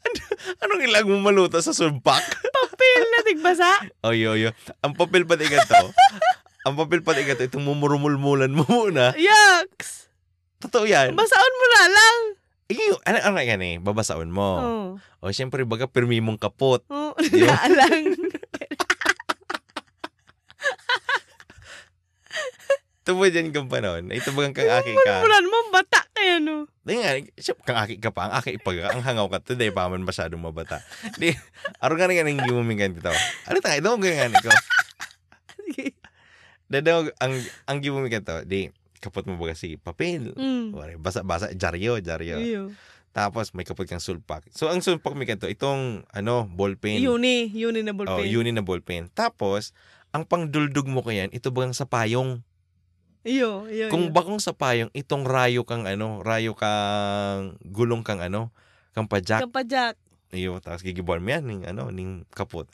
ano, 0.01 0.19
anong 0.65 0.81
ilang 0.81 1.07
mo 1.09 1.21
maluto 1.21 1.61
sa 1.61 1.73
sumpak? 1.73 2.21
Papel 2.57 3.01
na 3.13 3.19
tigbasa. 3.21 3.69
Oy, 4.01 4.25
oy, 4.25 4.49
oy. 4.49 4.53
Ang 4.81 4.97
papel 4.97 5.29
pati 5.29 5.45
ganito. 5.45 5.93
ang 6.65 6.73
papel 6.73 7.05
pati 7.05 7.21
ganito, 7.21 7.45
itong 7.45 7.65
mumurumulmulan 7.65 8.49
mo 8.49 8.65
muna. 8.65 9.13
Yucks! 9.13 10.09
Totoo 10.57 10.89
yan. 10.89 11.13
Basaon 11.13 11.53
mo 11.57 11.65
na 11.69 11.81
lang. 11.93 12.17
Iyo, 12.73 12.97
ano, 13.05 13.17
ano 13.21 13.37
yan 13.45 13.61
eh, 13.61 13.75
babasaon 13.77 14.33
mo. 14.33 14.49
Oh. 14.57 14.87
O, 15.21 15.29
siyempre, 15.29 15.61
baga, 15.69 15.85
pirmi 15.85 16.17
mong 16.17 16.41
kapot. 16.41 16.81
Oh, 16.89 17.13
na 17.19 17.69
lang. 17.69 18.17
Dyan 23.15 23.53
kang 23.53 23.69
panon? 23.69 24.09
Ito 24.09 24.33
ba 24.33 24.49
kang 24.49 24.69
aki 24.69 24.93
ka? 24.97 25.21
Mulan 25.21 25.45
mo, 25.45 25.57
bata 25.69 26.01
kaya 26.13 26.37
no. 26.39 26.65
Di 26.83 26.99
nga, 26.99 27.15
siya, 27.37 27.53
kang 27.63 27.79
aki 27.79 27.97
ka 28.01 28.11
pa, 28.11 28.27
ang 28.29 28.33
aki 28.37 28.59
ipaga, 28.59 28.91
ang 28.91 29.01
hangaw 29.01 29.27
ka, 29.29 29.39
today 29.43 29.71
pa 29.71 29.87
man 29.87 30.03
masyadong 30.03 30.41
mabata. 30.41 30.83
Di, 31.15 31.31
aro 31.79 31.95
nga 31.95 32.07
nga 32.07 32.23
nang 32.25 32.43
gimumingan 32.43 32.95
dito. 32.95 33.11
Ano 33.47 33.57
tayo, 33.63 33.77
ito 33.79 33.89
nga 33.89 34.11
nga 34.29 34.41
ko. 34.43 34.51
Dadaw, 36.71 37.11
ang, 37.21 37.33
ang 37.69 37.77
gimumingan 37.83 38.25
to, 38.25 38.41
di, 38.47 38.73
kapot 39.03 39.27
mo 39.27 39.35
baga 39.35 39.53
si 39.53 39.75
papel. 39.75 40.31
Mm. 40.33 40.73
Basa-basa, 41.03 41.51
jaryo, 41.53 41.99
jaryo. 41.99 42.39
Iyo. 42.39 42.63
Tapos 43.13 43.53
may 43.53 43.61
kapot 43.61 43.85
kang 43.85 44.01
sulpak. 44.01 44.41
So 44.49 44.73
ang 44.73 44.81
sulpak 44.81 45.13
mi 45.13 45.29
kanto, 45.29 45.45
itong 45.45 46.01
ano, 46.09 46.49
ballpen. 46.49 46.97
Uni, 47.05 47.53
uni 47.53 47.85
na 47.85 47.93
Oh, 47.93 47.99
ballpen. 48.01 48.25
uni 48.25 48.49
na 48.49 48.65
ballpen. 48.65 49.05
Tapos, 49.13 49.75
ang 50.09 50.25
pangduldog 50.25 50.89
mo 50.89 51.05
kayan, 51.05 51.29
ito 51.29 51.53
bagang 51.53 51.77
sa 51.77 51.85
payong. 51.85 52.41
Iyo, 53.23 53.71
iyo. 53.71 53.87
Kung 53.87 54.11
iyo. 54.11 54.13
bakong 54.13 54.43
sa 54.43 54.51
payong, 54.51 54.91
itong 54.91 55.23
rayo 55.23 55.63
kang 55.63 55.87
ano, 55.87 56.19
rayo 56.19 56.59
kang 56.59 57.55
gulong 57.63 58.03
kang 58.03 58.19
ano, 58.19 58.51
kang 58.91 59.07
pajak. 59.07 59.47
Kapajak. 59.47 59.95
Iyo, 60.35 60.59
tapos 60.59 60.83
gigibuan 60.83 61.23
mo 61.23 61.31
yan, 61.31 61.47
ning, 61.47 61.63
ano, 61.63 61.87
ning 61.87 62.27
kapot. 62.35 62.67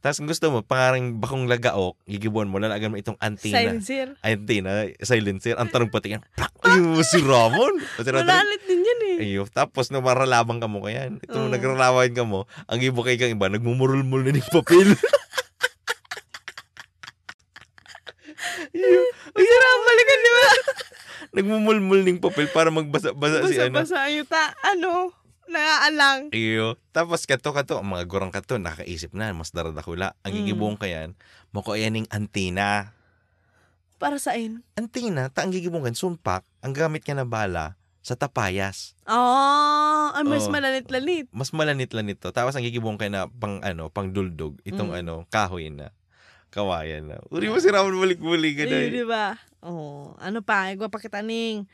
Tapos 0.00 0.16
kung 0.18 0.26
gusto 0.32 0.48
mo, 0.50 0.64
pangarang 0.66 1.20
bakong 1.22 1.46
lagaok, 1.46 1.94
gigibuan 2.08 2.48
mo, 2.50 2.58
lalagan 2.58 2.90
mo 2.90 2.96
itong 2.98 3.20
antina. 3.20 3.62
Silencer. 3.62 4.16
Antina, 4.24 4.88
silencer. 5.04 5.54
Ang 5.60 5.68
tanong 5.70 5.92
pati 5.92 6.18
yan! 6.18 6.24
Ay, 6.64 6.80
si 7.06 7.20
Ramon! 7.20 7.78
Si 8.00 8.08
Malalit 8.08 8.64
din 8.64 8.80
yan 8.80 9.00
eh. 9.06 9.16
Ayo, 9.28 9.44
tapos 9.46 9.92
na 9.92 10.00
maralabang 10.00 10.58
ka 10.58 10.66
mo 10.66 10.88
kayan. 10.88 11.20
Ito, 11.20 11.46
Oo. 11.46 11.52
nagralawan 11.52 12.10
ka 12.10 12.24
mo, 12.24 12.48
ang 12.66 12.80
ibo 12.80 13.04
kay 13.04 13.20
kang 13.20 13.36
iba, 13.36 13.52
nagmumurul-mul 13.52 14.24
na 14.24 14.40
ng 14.40 14.50
papel. 14.50 14.96
Iyo, 18.70 19.02
Masarap 19.32 19.78
balikan, 19.80 20.18
di 20.18 20.30
ba? 20.30 20.44
nagmumulmul 21.36 22.00
ng 22.02 22.18
papel 22.18 22.50
para 22.50 22.68
magbasa-basa 22.68 23.46
si 23.46 23.56
ano. 23.56 23.78
Basa-basa 23.78 24.10
yung 24.10 24.26
ta, 24.26 24.50
ano, 24.66 25.14
naaalang. 25.46 26.30
Iyo. 26.30 26.74
Tapos 26.90 27.22
kato 27.22 27.54
kato, 27.54 27.78
ang 27.78 27.86
mga 27.88 28.04
gurang 28.06 28.34
kato, 28.34 28.58
nakaisip 28.58 29.14
na, 29.14 29.30
mas 29.30 29.50
daradakula. 29.50 30.18
Ang 30.22 30.32
Mm. 30.32 30.38
gigibong 30.42 30.76
kayan, 30.76 31.14
mako 31.50 31.74
yan 31.74 31.94
ng 31.96 32.08
antina. 32.10 32.94
Para 34.00 34.16
saan? 34.16 34.64
Antina, 34.74 35.28
ta 35.28 35.44
ang 35.44 35.52
gigibong 35.52 35.84
kan, 35.84 35.94
sumpak, 35.94 36.42
ang 36.64 36.72
gamit 36.72 37.04
ka 37.04 37.12
na 37.12 37.22
bala, 37.22 37.76
sa 38.00 38.16
tapayas. 38.16 38.96
Oh, 39.04 40.08
ay, 40.10 40.24
mas 40.24 40.48
Oo. 40.48 40.52
malanit-lanit. 40.52 41.28
Mas 41.30 41.52
malanit-lanit 41.52 42.16
to. 42.16 42.32
Tapos 42.32 42.56
ang 42.56 42.64
gigibong 42.64 42.96
kay 42.96 43.12
na 43.12 43.28
pang 43.28 43.60
ano, 43.60 43.92
pang 43.92 44.08
duldog. 44.08 44.56
Itong 44.64 44.96
Mm. 44.96 44.98
ano, 45.04 45.14
kahoy 45.28 45.68
na. 45.68 45.92
Kawayan 46.50 47.06
na. 47.06 47.16
Uri 47.30 47.46
mo 47.46 47.62
si 47.62 47.70
Ramon 47.70 47.94
balik-balik 47.94 48.54
ka 48.58 48.64
na. 48.66 48.90
di 48.90 49.06
ba? 49.06 49.38
Oh, 49.62 50.18
ano 50.18 50.42
pa, 50.42 50.74
igwa 50.74 50.90
pa 50.90 50.98
kita 50.98 51.22
ning 51.22 51.70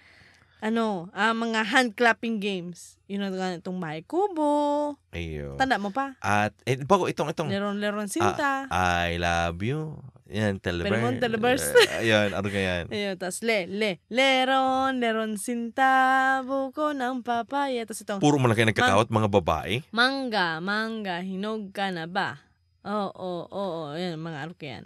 ano, 0.60 1.12
ah, 1.12 1.36
mga 1.36 1.60
hand 1.68 1.90
clapping 1.96 2.40
games. 2.40 2.96
Yun 3.06 3.28
ang 3.28 3.60
itong 3.60 3.78
bahay 3.78 4.02
kubo. 4.02 4.96
Ayo. 5.12 5.54
Tanda 5.60 5.76
mo 5.76 5.92
pa? 5.92 6.16
At, 6.18 6.56
eh, 6.64 6.80
bago 6.80 7.06
itong, 7.06 7.30
itong, 7.32 7.48
Leron-leron 7.52 8.08
sinta. 8.08 8.66
I 8.72 9.20
love 9.20 9.60
you. 9.62 10.00
Yan, 10.26 10.58
televerse. 10.58 10.98
Mo, 10.98 11.14
televerse. 11.22 11.70
Ayan, 12.02 12.34
ano 12.34 12.48
ka 12.50 12.58
yan? 12.58 12.90
Ayun, 12.90 13.14
tas 13.14 13.46
le, 13.46 13.70
le, 13.70 14.02
leron, 14.10 14.98
leron 14.98 15.38
sinta, 15.38 16.42
buko 16.42 16.90
ng 16.90 17.22
papaya. 17.22 17.86
Tas 17.86 18.02
itong, 18.02 18.18
Puro 18.18 18.34
kayo 18.42 18.66
nagkakawat, 18.66 19.06
mga 19.06 19.28
babae. 19.30 19.74
mangga, 19.94 20.58
mangga, 20.58 21.22
hinog 21.22 21.70
ka 21.70 21.94
na 21.94 22.10
ba? 22.10 22.42
Oo, 22.87 23.11
oo, 23.18 23.42
oo, 23.51 23.81
yan, 23.99 24.14
mga 24.14 24.55
ka 24.55 24.66
yan. 24.79 24.85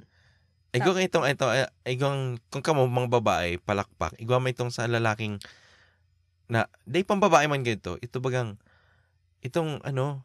Ikaw 0.73 0.93
nga 0.97 1.05
itong, 1.05 1.27
ito, 1.29 1.47
eh, 1.53 1.69
ikaw, 1.85 2.39
kung 2.49 2.65
kamo 2.65 2.89
mga 2.89 3.21
babae, 3.21 3.61
palakpak, 3.61 4.17
ikaw 4.17 4.41
mo 4.41 4.49
itong 4.49 4.73
sa 4.73 4.89
lalaking, 4.89 5.37
na, 6.49 6.65
day 6.89 7.05
pang 7.05 7.21
babae 7.21 7.45
man 7.45 7.61
ganito, 7.61 8.01
ito 8.01 8.17
bagang, 8.25 8.57
itong, 9.45 9.85
ano, 9.85 10.25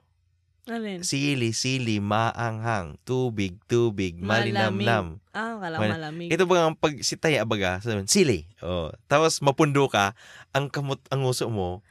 Alin? 0.66 1.06
sili, 1.06 1.54
sili, 1.54 2.02
maanghang, 2.02 2.98
tubig, 3.06 3.62
tubig, 3.70 4.18
malinamnam. 4.18 5.22
Ah, 5.30 5.62
kala 5.62 5.78
Mal- 5.78 5.94
malamig. 5.94 6.34
Ito 6.34 6.50
bagang 6.50 6.74
pag 6.74 6.98
si 7.06 7.14
Taya 7.22 7.46
baga, 7.46 7.78
sabihin, 7.86 8.10
sili. 8.10 8.50
Oh. 8.66 8.90
Tapos 9.06 9.46
mapundo 9.46 9.86
ka, 9.86 10.18
ang 10.58 10.74
kamot, 10.74 10.98
ang 11.14 11.22
uso 11.22 11.54
mo, 11.54 11.86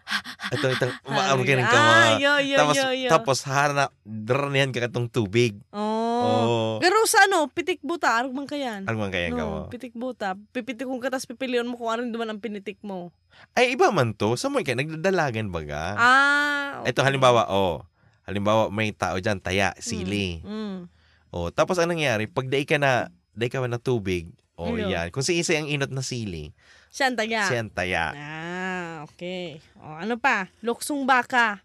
ito, 0.50 0.66
ito, 0.66 0.90
maamag 1.06 1.46
ka 1.46 1.54
ng 1.54 1.70
kama. 1.70 1.92
Ah, 1.94 2.10
yo, 2.18 2.32
yo, 2.42 2.56
tapos, 2.58 2.74
yo, 2.74 2.88
yo. 2.90 3.08
tapos 3.14 3.38
harap, 3.46 3.94
dranihan 4.02 4.74
ka 4.74 4.90
katong 4.90 5.06
tubig. 5.06 5.54
oh. 5.70 6.04
Oh. 6.24 6.74
Pero 6.80 6.96
sa 7.04 7.28
ano, 7.28 7.46
pitik 7.52 7.84
buta, 7.84 8.16
arog 8.16 8.32
man 8.32 8.48
kayan. 8.48 8.88
Ano 8.88 8.96
man 8.96 9.12
kaya 9.12 9.28
ka 9.30 9.44
mo? 9.44 9.68
No, 9.68 9.70
pitik 9.70 9.92
buta. 9.92 10.34
Pipitik 10.56 10.88
kong 10.88 11.02
ka, 11.02 11.12
tapos 11.12 11.28
pipilian 11.28 11.68
mo 11.68 11.76
kung 11.76 11.92
anong 11.92 12.10
duman 12.10 12.28
ang 12.32 12.40
pinitik 12.40 12.80
mo. 12.80 13.12
Ay, 13.52 13.74
iba 13.76 13.90
man 13.92 14.16
to. 14.16 14.34
Sa 14.38 14.48
mo 14.48 14.62
ka, 14.64 14.72
nagdadalagan 14.72 15.52
baga. 15.52 15.94
Ah, 15.98 16.82
okay. 16.82 16.94
Ito 16.94 17.04
halimbawa, 17.04 17.50
oh. 17.52 17.84
Halimbawa, 18.24 18.72
may 18.72 18.92
tao 18.92 19.20
dyan, 19.20 19.36
taya, 19.40 19.76
sili. 19.78 20.40
Mm. 20.40 20.88
Oh, 21.28 21.52
tapos 21.52 21.76
anong 21.76 22.00
nangyari? 22.00 22.24
Pag 22.24 22.48
day 22.48 22.64
ka 22.64 22.80
na, 22.80 23.12
day 23.36 23.52
ka 23.52 23.60
na 23.60 23.76
tubig, 23.76 24.32
oh, 24.56 24.72
Ano? 24.72 24.88
yan. 24.88 25.12
Kung 25.12 25.20
si 25.20 25.36
isa 25.36 25.52
ang 25.56 25.68
inot 25.68 25.92
na 25.92 26.00
sili, 26.00 26.56
Siya 26.88 27.10
ang 27.12 27.18
taga. 27.18 27.40
siya 27.50 27.60
ang 27.60 27.72
taya. 27.74 28.04
Ah, 28.16 28.94
okay. 29.04 29.60
O, 29.76 29.98
ano 29.98 30.16
pa? 30.16 30.48
Luksong 30.64 31.04
baka. 31.04 31.60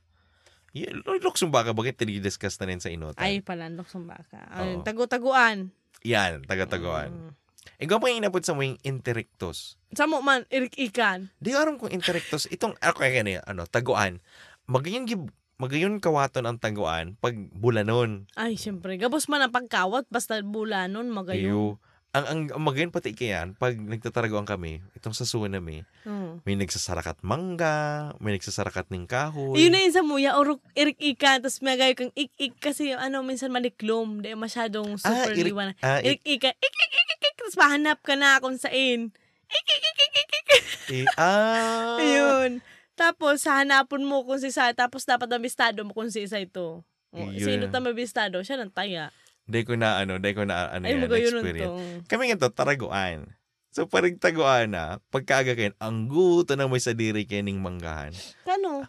Yeah, 0.76 1.00
luksong 1.02 1.50
baka, 1.50 1.74
bakit 1.74 1.98
tinidiscuss 1.98 2.60
na 2.62 2.70
rin 2.70 2.82
sa 2.84 2.92
inot? 2.94 3.18
Ay, 3.18 3.42
pala, 3.42 3.72
luksong 3.72 4.06
baka. 4.06 4.38
Ayun, 4.54 4.82
Oo. 4.82 4.86
tagu-taguan. 4.86 5.74
Yan, 6.06 6.44
taga-taguan. 6.46 7.10
Mm. 7.10 7.32
Ikaw 7.80 7.98
pa 7.98 8.12
yung 8.12 8.20
inapod 8.20 8.44
sa 8.44 8.52
mga 8.52 8.76
interictus. 8.84 9.80
Sa 9.96 10.04
mo 10.04 10.20
man, 10.20 10.44
irik-ikan. 10.52 11.32
Di 11.40 11.56
ko 11.56 11.64
alam 11.64 11.80
kung 11.80 11.94
interictus, 11.94 12.44
itong, 12.52 12.76
ako 12.84 13.00
kaya 13.00 13.24
ano, 13.24 13.40
ano, 13.48 13.62
taguan. 13.66 14.20
Magayon, 14.68 15.08
gib, 15.08 15.32
magayon 15.60 16.00
kawaton 16.00 16.48
ang 16.48 16.58
taguan 16.58 17.20
pag 17.20 17.36
bulanon. 17.52 18.26
Ay, 18.34 18.56
syempre. 18.56 18.96
Gabos 18.96 19.28
man 19.28 19.44
ang 19.44 19.52
pagkawat, 19.52 20.08
basta 20.08 20.40
bulanon, 20.40 21.12
magayon. 21.12 21.44
Iyo. 21.46 21.66
Ang, 22.10 22.26
ang, 22.26 22.40
ang 22.50 22.64
magayon 22.66 22.90
pati 22.90 23.14
kayan, 23.14 23.54
pag 23.54 23.78
nagtataragoan 23.78 24.42
kami, 24.44 24.82
itong 24.98 25.14
sa 25.14 25.30
Sunami, 25.30 25.86
Mm. 26.02 26.42
may 26.42 26.58
nagsasarakat 26.58 27.22
mangga, 27.22 27.78
may 28.18 28.34
nagsasarakat 28.34 28.90
ng 28.90 29.06
kahoy. 29.06 29.54
Yun 29.54 29.70
na 29.70 29.84
yun 29.84 29.94
sa 29.94 30.02
muya, 30.02 30.34
orok, 30.34 30.58
irik-ikan, 30.74 31.38
tapos 31.38 31.62
may 31.62 31.78
gayo 31.78 31.94
kang 31.94 32.16
ik-ik, 32.16 32.58
kasi 32.58 32.98
ano, 32.98 33.22
minsan 33.22 33.54
maliklom, 33.54 34.26
di 34.26 34.34
masyadong 34.34 34.98
super 34.98 35.38
irik- 35.38 35.54
liwanag. 35.54 35.78
Ah, 35.80 36.02
ik, 36.02 36.18
Irik-ikan, 36.18 36.56
ik-ik-ik-ik, 36.56 37.34
tapos 37.38 37.60
mahanap 37.60 38.00
ka 38.02 38.18
na 38.18 38.42
kung 38.42 38.58
saan. 38.58 39.14
Ik-ik-ik-ik-ik. 39.46 40.48
eh, 40.90 41.06
ah. 41.14 42.02
Ayun. 42.02 42.66
Tapos, 43.00 43.48
hanapon 43.48 44.04
mo 44.04 44.28
kung 44.28 44.44
si 44.44 44.52
isa, 44.52 44.68
tapos 44.76 45.08
dapat 45.08 45.32
mabistado 45.32 45.88
mo 45.88 45.96
kung 45.96 46.12
si 46.12 46.28
isa 46.28 46.36
ito. 46.36 46.84
O, 47.16 47.18
Yun. 47.18 47.40
sino 47.40 47.64
ta 47.72 47.80
mabistado? 47.80 48.44
Siya 48.44 48.60
ng 48.60 48.76
taya. 48.76 49.16
Di 49.48 49.64
ko 49.64 49.80
na, 49.80 50.04
ano, 50.04 50.20
di 50.20 50.36
ko 50.36 50.44
na, 50.44 50.68
ano 50.68 50.84
Ay, 50.84 51.00
yan, 51.00 51.08
experience. 51.08 52.04
Kami 52.12 52.28
nga 52.28 52.44
to, 52.44 52.52
taraguan. 52.52 53.40
So, 53.72 53.88
parang 53.88 54.20
taguan 54.20 54.76
na, 54.76 55.00
pagkaaga 55.16 55.56
kayo, 55.56 55.72
ang 55.80 56.12
guto 56.12 56.60
na 56.60 56.68
may 56.68 56.84
sadiri 56.84 57.24
kayo 57.24 57.48
ning 57.48 57.64
manggahan. 57.64 58.12
Kano? 58.44 58.84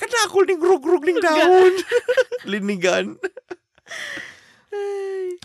Kadakol 0.00 0.48
ning 0.48 0.64
rug-rug 0.64 1.04
ning 1.04 1.20
dahon. 1.20 1.74
Linigan. 2.50 3.20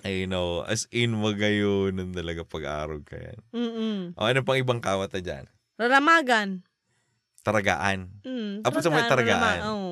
I 0.08 0.26
know. 0.26 0.64
As 0.64 0.88
in, 0.96 1.20
magayon 1.20 1.92
nun 2.00 2.16
talaga 2.16 2.48
pag-arog 2.48 3.04
ka 3.04 3.20
yan. 3.20 3.40
Mm-mm. 3.52 3.98
O, 4.16 4.26
ano 4.26 4.40
pang 4.48 4.58
ibang 4.58 4.80
kawat 4.80 5.12
na 5.12 5.22
dyan? 5.22 5.46
Raramagan. 5.76 6.66
Taragaan. 7.40 8.10
Mm, 8.22 8.62
Apo 8.68 8.80
sa 8.84 8.92
may 8.92 9.06
taragaan. 9.08 9.60
Oo. 9.66 9.92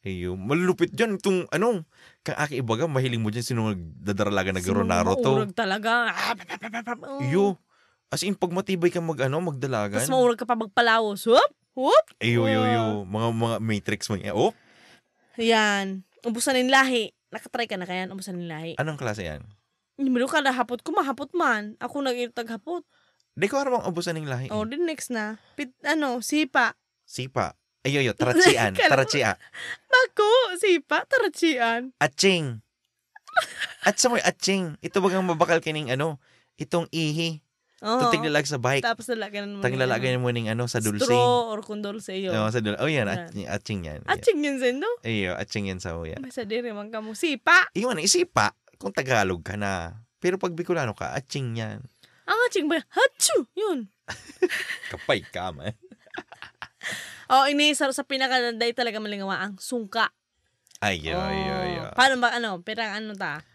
Ayun. 0.00 0.36
Malulupit 0.40 0.90
dyan. 0.90 1.20
Itong, 1.20 1.44
ano, 1.52 1.84
kang 2.24 2.38
aki 2.40 2.64
ibaga, 2.64 2.88
mahiling 2.88 3.20
mo 3.20 3.28
dyan 3.28 3.44
sino 3.44 3.68
nagdadaralaga 3.70 4.50
na 4.56 4.64
Sino 4.64 4.80
Ronaro 4.80 5.12
to. 5.20 5.30
maurag 5.44 5.52
talaga. 5.52 6.08
Oo. 7.04 7.20
Iyo. 7.20 7.46
As 8.10 8.26
in, 8.26 8.34
pag 8.34 8.50
matibay 8.50 8.90
ka 8.90 8.98
mag, 8.98 9.20
ano, 9.22 9.38
magdalagan. 9.38 10.00
Tapos 10.02 10.10
maurag 10.10 10.40
ka 10.40 10.48
pa 10.48 10.58
magpalawos. 10.58 11.22
Whoop! 11.28 11.52
Whoop! 11.78 12.06
Ayo, 12.18 12.48
yo, 12.48 12.62
yo. 12.66 12.82
Wow. 13.04 13.06
Mga, 13.06 13.28
mga 13.38 13.56
matrix 13.62 14.00
mo. 14.10 14.16
yan. 14.18 14.34
Oh, 14.34 14.52
Yan. 15.38 16.02
Ubusan 16.26 16.58
ng 16.58 16.72
lahi. 16.72 17.14
Nakatry 17.30 17.70
ka 17.70 17.78
na 17.78 17.86
kaya? 17.86 18.10
Ubusan 18.10 18.34
ng 18.40 18.50
lahi. 18.50 18.72
anong 18.80 18.98
klase 18.98 19.22
yan? 19.22 19.46
Hindi 20.00 20.10
mo 20.10 20.24
ka 20.24 20.40
hapot 20.40 20.80
ko, 20.80 20.96
mahapot 20.96 21.28
man. 21.36 21.76
Ako 21.76 22.00
nag-irtag 22.00 22.48
hapot. 22.48 22.82
Di 23.36 23.46
ko 23.46 23.60
aram 23.60 23.78
ang 23.78 23.86
abusan 23.86 24.16
ng 24.16 24.26
lahi. 24.26 24.46
Oh, 24.48 24.64
din 24.64 24.88
next 24.88 25.12
na. 25.12 25.36
Pit, 25.54 25.76
ano, 25.84 26.24
sipa. 26.24 26.74
Sipa. 27.10 27.58
Ayo, 27.82 27.98
yo. 27.98 28.14
Taratsian. 28.20 28.78
Kala- 28.78 29.02
Taratsia. 29.02 29.34
Bako, 29.90 30.30
sipa, 30.54 31.02
tarachian. 31.10 31.90
Atsing. 31.98 32.62
At 33.82 33.98
sa 33.98 34.06
may 34.14 34.22
atsing. 34.22 34.78
Ito 34.78 35.02
bagang 35.02 35.26
mabakal 35.26 35.58
kining 35.58 35.90
ano, 35.90 36.22
itong 36.54 36.86
ihi. 36.94 37.42
Oo. 37.82 37.96
Ito 37.98 38.12
tiglalag 38.14 38.46
sa 38.46 38.60
bike. 38.60 38.84
Tapos 38.84 39.08
lalagyan 39.10 39.58
mo. 39.58 39.64
Taglalagay 39.64 40.14
mo 40.20 40.28
ning 40.30 40.52
ano 40.52 40.68
sa 40.70 40.78
dulce. 40.78 41.08
Straw 41.08 41.50
or 41.50 41.64
kung 41.64 41.80
dulce 41.82 42.14
yun. 42.14 42.36
Oo, 42.36 42.46
sa 42.52 42.60
dulce. 42.62 42.78
Oh, 42.78 42.86
yan. 42.86 43.08
Yan. 43.08 43.26
Atsing, 43.26 43.46
atsing 43.48 43.80
yan. 43.82 44.00
Aching 44.06 44.38
yun 44.44 44.56
sendo. 44.60 44.86
Ayo, 45.02 45.32
atsing 45.34 45.66
yan 45.66 45.80
sa 45.82 45.96
uya. 45.96 46.20
Basta 46.20 46.44
di 46.44 46.60
rin 46.60 46.76
man 46.76 46.92
ka 46.92 47.00
mo. 47.02 47.16
Sipa. 47.16 47.72
Iwan, 47.74 47.98
isipa. 47.98 48.52
Kung 48.76 48.92
Tagalog 48.94 49.40
ka 49.42 49.56
na. 49.58 50.04
Pero 50.20 50.36
pag 50.36 50.52
Bicolano 50.52 50.92
ka, 50.92 51.16
atsing 51.16 51.56
yan. 51.56 51.80
Ang 52.28 52.38
aching 52.46 52.68
ba? 52.68 52.78
Hachu! 52.78 53.48
Yun. 53.56 53.88
Kapay 54.92 55.24
ka, 55.24 55.50
man. 55.50 55.72
Oh, 57.30 57.46
ini 57.46 57.70
sa, 57.78 57.86
sa 57.94 58.02
pinakalanday 58.02 58.74
talaga 58.74 58.98
malingawa 58.98 59.38
ang 59.38 59.54
sungka. 59.62 60.10
Ayo, 60.82 61.14
oh. 61.14 61.30
ayo, 61.30 61.54
ayo. 61.62 61.82
Paano 61.94 62.18
ba, 62.18 62.34
ano, 62.34 62.58
pirang 62.58 62.90
ano 62.90 63.14
ta? 63.14 63.46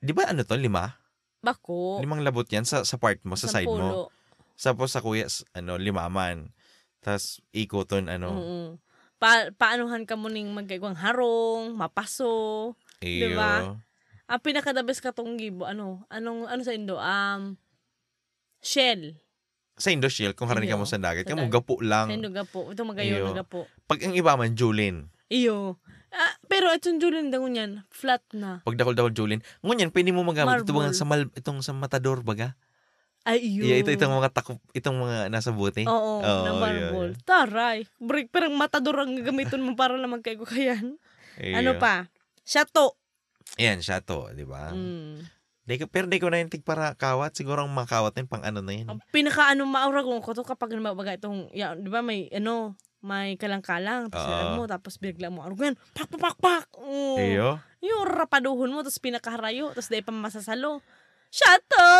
Di 0.00 0.16
ba 0.16 0.32
ano 0.32 0.48
to, 0.48 0.56
lima? 0.56 0.96
Bako. 1.44 2.00
Limang 2.00 2.24
labot 2.24 2.48
yan 2.48 2.64
sa, 2.64 2.88
sa 2.88 2.96
part 2.96 3.20
mo, 3.28 3.36
sa 3.36 3.52
side 3.52 3.68
mo. 3.68 3.76
Sampulo. 3.76 4.16
Tapos 4.56 4.88
sa 4.96 5.04
kuya, 5.04 5.28
ano, 5.52 5.76
limaman. 5.76 6.56
Tapos 7.04 7.44
ikoton, 7.52 8.08
ano. 8.08 8.32
Oo. 8.32 8.58
Pa 9.20 9.50
paanuhan 9.52 10.08
ka 10.08 10.16
mo 10.16 10.32
ning 10.32 10.48
magkaigwang 10.54 10.96
harong, 10.96 11.76
mapaso. 11.76 12.72
Iyo. 13.04 13.34
Diba? 13.34 13.76
Ang 14.24 14.40
pinaka 14.40 14.72
the 14.72 14.80
best 14.86 15.04
katong 15.04 15.36
gibo, 15.36 15.68
ano, 15.68 16.08
anong, 16.08 16.48
ano 16.48 16.62
sa 16.64 16.72
Indo? 16.72 16.96
Um, 16.96 17.60
shell. 18.64 19.20
Sa 19.78 19.94
Indo 19.94 20.10
Shield, 20.10 20.34
kung 20.34 20.50
haranin 20.50 20.66
ka 20.66 20.76
mo 20.76 20.84
Iyo. 20.84 20.92
sa 20.92 20.98
dagat, 20.98 21.24
kamo 21.24 21.46
gapo 21.46 21.78
lang. 21.78 22.10
Sa 22.10 22.30
gapo. 22.30 22.68
Ito 22.74 22.82
magayon 22.82 23.14
Iyo. 23.22 23.26
na 23.30 23.40
gapo. 23.46 23.70
Pag 23.86 24.02
ang 24.02 24.14
iba 24.18 24.34
man, 24.34 24.58
Julin. 24.58 25.06
Iyo. 25.30 25.78
Ah, 26.08 26.34
pero 26.48 26.72
itong 26.72 26.98
Julian 26.98 27.28
dangon 27.28 27.54
yan, 27.54 27.72
flat 27.92 28.24
na. 28.32 28.64
Pag 28.64 28.80
dakol-dakol 28.80 29.12
Julin. 29.12 29.40
Ngunyan, 29.60 29.92
pwede 29.92 30.10
mo 30.10 30.24
magamit 30.24 30.64
ito 30.64 30.72
mga 30.72 30.96
sa 30.96 31.04
mal, 31.04 31.28
itong 31.36 31.60
sa 31.60 31.76
matador 31.76 32.24
baga. 32.24 32.56
Ay, 33.28 33.44
iyo. 33.44 33.68
Yeah, 33.68 33.84
ito 33.84 33.92
itong 33.92 34.16
mga 34.16 34.32
takop, 34.32 34.56
itong 34.72 34.98
mga 35.04 35.28
nasa 35.28 35.52
buti. 35.52 35.84
Oo, 35.84 36.24
Oo, 36.24 36.42
na 36.48 36.52
marble. 36.56 37.12
Taray. 37.28 37.84
Break, 38.00 38.32
parang 38.32 38.56
matador 38.56 39.04
ang 39.04 39.20
gagamitin 39.20 39.60
mo 39.60 39.76
para 39.76 40.00
naman 40.00 40.24
kay 40.24 40.40
ko 40.40 40.48
kayan. 40.48 40.96
Iyo. 41.36 41.60
Ano 41.60 41.76
pa? 41.76 42.08
Shato. 42.48 42.96
Ayan, 43.60 43.84
siya 43.84 44.00
to, 44.00 44.32
di 44.32 44.48
ba? 44.48 44.72
Mm. 44.72 45.37
Di 45.68 45.76
pero 45.84 46.08
di 46.08 46.16
ko 46.16 46.32
na 46.32 46.40
yung 46.40 46.48
tig 46.48 46.64
para 46.64 46.96
kawat. 46.96 47.36
Siguro 47.36 47.68
ang 47.68 47.76
mga 47.76 47.92
kawat 47.92 48.16
na 48.16 48.24
pang 48.24 48.40
ano 48.40 48.64
na 48.64 48.72
yun. 48.72 48.88
Ang 48.88 49.04
pinaka 49.12 49.52
ano 49.52 49.68
maura 49.68 50.00
ko 50.00 50.16
ko 50.24 50.32
to 50.32 50.40
kapag 50.40 50.72
mabaga 50.80 51.12
itong, 51.12 51.52
ya, 51.52 51.76
di 51.76 51.92
ba 51.92 52.00
may 52.00 52.32
ano, 52.32 52.72
may 53.04 53.36
kalang-kalang, 53.36 54.08
tapos 54.08 54.26
alam 54.26 54.56
mo, 54.56 54.64
tapos 54.64 54.96
bigla 54.96 55.28
mo, 55.28 55.44
arugan, 55.44 55.76
pak, 55.92 56.08
pak, 56.08 56.18
pak, 56.18 56.36
pak. 56.40 56.64
Oo. 56.80 57.20
Iyo. 57.20 57.60
Yung 57.84 58.08
rapaduhon 58.08 58.72
mo, 58.72 58.80
tapos 58.80 58.98
pinakaharayo, 58.98 59.70
tapos 59.76 59.92
dahil 59.92 60.02
pa 60.02 60.10
masasalo. 60.10 60.80
Shato! 61.28 61.92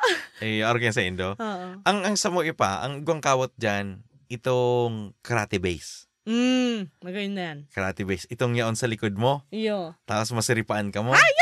Iyo, 0.40 0.64
argan 0.64 0.96
sa 0.96 1.04
Indo. 1.04 1.36
Oo. 1.36 1.68
Ang 1.84 1.98
ang 2.08 2.16
sa 2.16 2.32
mo 2.32 2.40
ipa, 2.40 2.80
ang 2.80 3.04
guwang 3.04 3.20
kawat 3.20 3.52
dyan, 3.60 4.00
itong 4.32 5.12
karate 5.20 5.60
base. 5.60 6.08
Mm, 6.24 6.86
magayon 7.02 7.34
na 7.34 7.42
yan. 7.50 7.58
Karate 7.74 8.06
base. 8.06 8.30
Itong 8.30 8.54
yaon 8.54 8.78
sa 8.78 8.86
likod 8.86 9.12
mo. 9.18 9.42
Iyo. 9.50 9.98
Tapos 10.06 10.30
masiripaan 10.30 10.94
ka 10.94 11.02
mo. 11.02 11.12
Ay, 11.12 11.32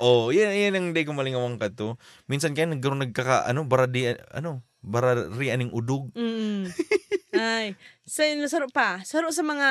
Oh, 0.00 0.32
yan, 0.32 0.56
yan 0.56 0.74
ang 0.80 0.86
di 0.96 1.04
ko 1.04 1.12
malingawang 1.12 1.60
ka 1.60 1.68
to. 1.68 2.00
Minsan 2.24 2.56
kaya 2.56 2.72
nagkaroon 2.72 3.04
nagkaka, 3.04 3.44
ano, 3.44 3.68
baradi, 3.68 4.16
ano, 4.32 4.64
barari 4.80 5.52
aning 5.52 5.70
udog. 5.76 6.08
Mm. 6.16 6.72
Ay. 7.36 7.76
Sa 8.08 8.24
saro 8.48 8.66
pa. 8.72 9.04
Saro 9.04 9.28
sa 9.28 9.44
mga 9.44 9.68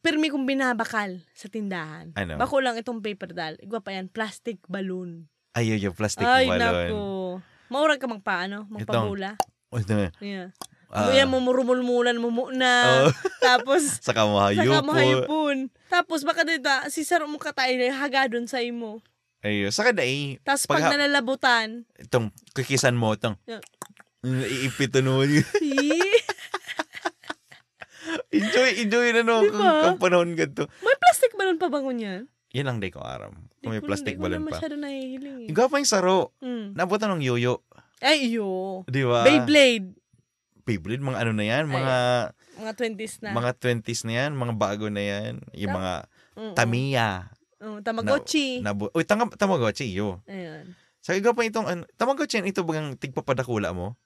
pirmi 0.00 0.30
kong 0.30 0.46
binabakal 0.46 1.26
sa 1.34 1.50
tindahan. 1.50 2.14
Ano? 2.14 2.38
Bako 2.38 2.62
lang 2.62 2.78
itong 2.78 3.02
paper 3.02 3.34
doll. 3.34 3.58
Igwa 3.58 3.82
pa 3.82 3.98
yan, 3.98 4.06
plastic 4.06 4.62
balloon. 4.70 5.26
Ayaw 5.58 5.76
yung 5.90 5.96
plastic 5.98 6.22
Ay, 6.22 6.46
balloon. 6.46 6.62
naku. 6.62 7.02
Maurag 7.70 7.98
ka 7.98 8.06
magpaano, 8.06 8.70
magpabula. 8.70 9.38
Oh, 9.70 9.78
ito. 9.78 9.94
Yeah. 10.22 10.50
Ah, 10.90 11.06
Kuya 11.06 11.22
mo 11.22 11.38
murumulmulan 11.38 12.18
mo 12.18 12.28
muna. 12.28 13.06
Oh. 13.06 13.14
Tapos, 13.40 13.78
saka 14.02 14.26
mo 14.26 14.42
saka 14.42 14.58
hayop 14.58 14.82
mo 14.82 14.90
po. 14.90 14.98
hayupon. 14.98 15.56
Tapos, 15.86 16.20
baka 16.22 16.42
dito, 16.42 16.66
si 16.90 17.02
saro 17.02 17.24
mo 17.24 17.38
katay 17.38 17.78
na 17.78 17.94
hagadon 17.94 18.44
sa 18.44 18.58
imo. 18.58 18.98
Ayun. 19.40 19.70
Saka 19.70 19.94
dai, 19.94 20.42
Tapos, 20.42 20.66
Pag 20.66 20.82
pag, 20.82 20.92
nalalabutan, 20.92 21.86
itong 21.96 22.34
kikisan 22.52 22.92
mo, 22.92 23.14
itong, 23.14 23.38
Yeah. 23.46 23.62
iipito 24.20 24.98
no. 24.98 25.22
"Yee." 25.22 25.96
enjoy, 28.30 28.68
enjoy 28.80 29.06
na 29.12 29.22
no. 29.22 29.40
Diba? 29.40 29.54
Kung, 29.54 29.70
kung 29.86 29.98
panahon 30.00 30.34
ka 30.34 30.44
to. 30.46 30.64
may 30.80 30.96
plastic 30.98 31.32
balon 31.34 31.56
pa 31.56 31.68
bangon 31.68 31.96
yan? 31.96 32.22
Yan 32.50 32.66
lang 32.66 32.78
di 32.78 32.90
ko 32.90 32.98
aram. 32.98 33.46
Kung 33.62 33.70
may 33.70 33.78
Di 33.78 33.84
ko- 33.84 33.88
plastic 33.88 34.14
di 34.14 34.20
ko 34.20 34.26
na 34.26 34.42
pa. 34.42 34.50
masyado 34.50 34.74
nahihiling 34.74 35.46
eh. 35.46 35.48
Ikaw 35.48 35.66
pa 35.66 35.78
yung 35.78 35.86
saro. 35.86 36.34
Mm. 36.42 36.74
Nabutan 36.74 37.14
ng 37.14 37.22
yoyo. 37.22 37.62
Ay, 38.00 38.32
iyo. 38.32 38.82
Di 38.84 39.04
ba? 39.04 39.22
Beyblade. 39.22 39.92
Beyblade, 40.62 41.00
mga 41.00 41.18
ano 41.18 41.32
na 41.32 41.44
yan, 41.44 41.64
mga 41.66 41.96
Mga 42.56 42.72
20s 42.76 43.14
na. 43.20 43.30
mga 43.32 43.50
20s 43.56 44.00
na 44.04 44.12
yan, 44.14 44.30
mga 44.32 44.54
bago 44.54 44.86
na 44.86 45.02
yan. 45.02 45.32
Yung 45.52 45.70
Tam- 45.70 45.78
mga 45.78 45.92
Mm-mm. 46.36 46.54
Tamiya. 46.54 47.10
Oh, 47.60 47.78
Tamagotchi. 47.80 48.60
Nabu 48.60 48.88
Uy, 48.90 49.04
tanga, 49.04 49.28
Tamagotchi, 49.30 49.90
iyo. 49.90 50.24
Ayun. 50.24 50.72
Sa 51.00 51.12
ikaw 51.12 51.32
pa 51.32 51.44
itong, 51.44 51.66
ano, 51.66 51.82
Tamagotchi 51.94 52.40
yan, 52.40 52.48
ito 52.48 52.64
bagang 52.64 52.96
tigpapadakula 52.96 53.72
mo? 53.72 53.96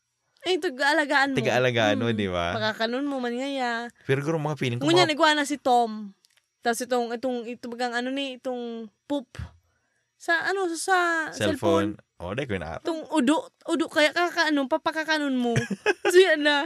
Ay, 0.43 0.59
ito, 0.59 0.69
alagaan 0.75 1.33
mo. 1.33 1.37
Tiga-alagaan 1.38 1.97
mo, 1.97 2.11
Mm. 2.11 2.17
di 2.17 2.29
ba? 2.29 2.53
Pagkakanon 2.53 3.07
mo 3.07 3.17
man 3.17 3.33
ngaya. 3.33 3.88
Pero 4.05 4.21
guro 4.21 4.37
mga 4.37 4.59
feeling 4.59 4.79
ko, 4.79 4.85
Ngunyan, 4.85 5.07
mga, 5.07 5.14
iguana 5.14 5.43
si 5.43 5.57
Tom. 5.57 6.12
Tapos 6.61 6.81
itong, 6.81 7.12
itong, 7.12 7.45
ito 7.47 7.64
bagang 7.69 7.93
ano 7.93 8.09
ni, 8.09 8.37
itong 8.37 8.88
poop. 9.07 9.29
Sa, 10.25 10.41
ano, 10.49 10.73
sa 10.73 11.29
cellphone. 11.37 12.01
cellphone. 12.01 12.17
Oh, 12.17 12.33
dahil 12.33 12.49
ko 12.49 12.57
na 12.57 12.81
Itong 12.81 13.05
udo, 13.13 13.53
udo, 13.69 13.93
kaya 13.93 14.17
kakakanon, 14.17 14.73
papakakanon 14.73 15.37
mo. 15.37 15.53
so 16.13 16.17
yan 16.17 16.41
na. 16.41 16.65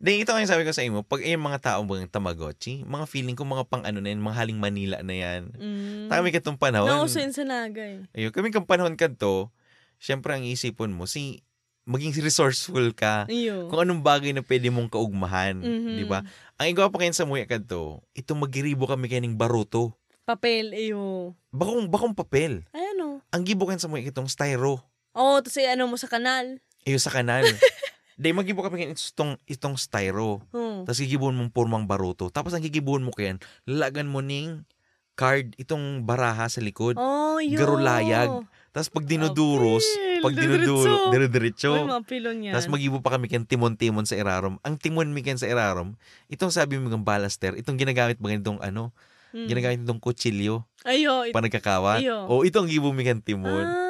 Di, 0.00 0.24
ito 0.24 0.34
yung 0.34 0.50
sabi 0.50 0.66
ko 0.66 0.74
sa 0.74 0.82
imo, 0.82 1.06
pag 1.06 1.22
yung 1.22 1.44
mga 1.44 1.60
tao 1.60 1.86
bagang 1.86 2.10
Tamagotchi, 2.10 2.82
mga 2.82 3.06
feeling 3.06 3.38
ko 3.38 3.46
mga 3.46 3.68
pang 3.70 3.86
ano 3.86 4.02
na 4.02 4.10
yan, 4.10 4.18
mga 4.18 4.36
haling 4.42 4.58
Manila 4.58 4.98
na 5.06 5.14
yan. 5.14 5.54
Mm. 5.54 6.08
Kami 6.10 6.34
katong 6.34 6.58
panahon. 6.58 6.88
Nauso 6.90 7.22
yun 7.22 7.30
sa 7.30 7.46
nagay. 7.46 8.10
Ayun, 8.16 8.32
kami 8.34 8.50
kang 8.50 8.66
panahon 8.66 8.98
ka 8.98 9.06
to, 9.06 9.52
syempre 10.00 10.34
ang 10.34 10.42
isipon 10.42 10.90
mo, 10.90 11.06
si 11.06 11.44
maging 11.84 12.16
resourceful 12.16 12.90
ka. 12.96 13.28
Iyo. 13.28 13.68
Kung 13.68 13.84
anong 13.84 14.00
bagay 14.00 14.32
na 14.32 14.40
pwede 14.40 14.72
mong 14.72 14.88
kaugmahan, 14.88 15.60
Mhm. 15.60 16.00
di 16.00 16.04
ba? 16.08 16.24
Ang 16.56 16.72
igawa 16.72 16.88
pa 16.88 17.04
kayo 17.04 17.12
sa 17.12 17.28
muya 17.28 17.44
ka 17.44 17.60
to, 17.60 18.00
ito 18.16 18.32
magiribo 18.32 18.88
kami 18.88 19.06
kaning 19.06 19.36
baruto. 19.36 19.99
Papel, 20.28 20.72
iyo. 20.76 21.34
Bakong, 21.50 21.90
bakong 21.90 22.14
papel. 22.14 22.64
Ay, 22.70 22.94
ano? 22.96 23.24
Ang 23.32 23.42
gibo 23.42 23.66
kan 23.66 23.80
sa 23.80 23.90
muya 23.90 24.06
itong 24.08 24.30
styro. 24.30 24.84
Oo, 25.16 25.36
oh, 25.36 25.38
tapos 25.42 25.58
ano 25.58 25.90
mo 25.90 25.96
sa 25.98 26.06
kanal. 26.06 26.62
Ayun 26.86 27.02
sa 27.02 27.10
kanal. 27.10 27.44
Di, 28.20 28.36
magibo 28.36 28.60
kami 28.60 28.92
itong, 28.92 29.40
itong 29.48 29.80
styro. 29.80 30.44
Hmm. 30.52 30.84
Tapos 30.84 31.00
gigibuon 31.00 31.32
mong 31.32 31.56
pormang 31.56 31.88
baruto. 31.88 32.28
Tapos 32.28 32.52
ang 32.52 32.60
gigibuon 32.60 33.00
mo 33.00 33.16
kayan, 33.16 33.40
lalagan 33.64 34.12
mo 34.12 34.20
ning 34.20 34.68
card, 35.16 35.56
itong 35.56 36.04
baraha 36.04 36.48
sa 36.48 36.60
likod. 36.60 37.00
Oh, 37.00 37.40
yun. 37.40 37.56
Garulayag. 37.56 38.44
Tapos 38.70 38.88
pag 38.88 39.04
dinuduros, 39.04 39.82
Apil, 39.82 40.22
pag 40.22 40.34
dinuduro, 40.36 40.94
diretso. 41.10 41.10
dire-diretso. 41.10 41.72
Uy, 41.74 41.90
mga 41.90 42.04
pilon 42.06 42.36
yan. 42.44 42.52
Tapos 42.54 42.68
magibo 42.70 43.02
pa 43.02 43.16
kami 43.18 43.26
kan 43.26 43.42
timon-timon 43.42 44.06
sa 44.06 44.14
irarom. 44.14 44.62
Ang 44.62 44.78
timon 44.78 45.10
mi 45.10 45.26
kan 45.26 45.36
sa 45.36 45.50
irarom, 45.50 45.98
itong 46.30 46.54
sabi 46.54 46.78
mo 46.78 46.86
ng 46.86 47.02
balaster, 47.02 47.58
itong 47.58 47.76
ginagamit 47.76 48.16
ba 48.22 48.30
itong 48.30 48.62
ano, 48.62 48.94
Hmm. 49.30 49.46
ginagamit 49.46 49.80
itong 49.80 49.98
kutsilyo, 49.98 50.66
Ayo. 50.82 51.22
It- 51.22 51.30
panagkakawat. 51.30 52.02
Iyo. 52.02 52.26
O 52.26 52.42
itong 52.42 52.66
gibo 52.66 52.90
mi 52.90 53.02
kan 53.02 53.18
timon. 53.18 53.62
ah. 53.62 53.88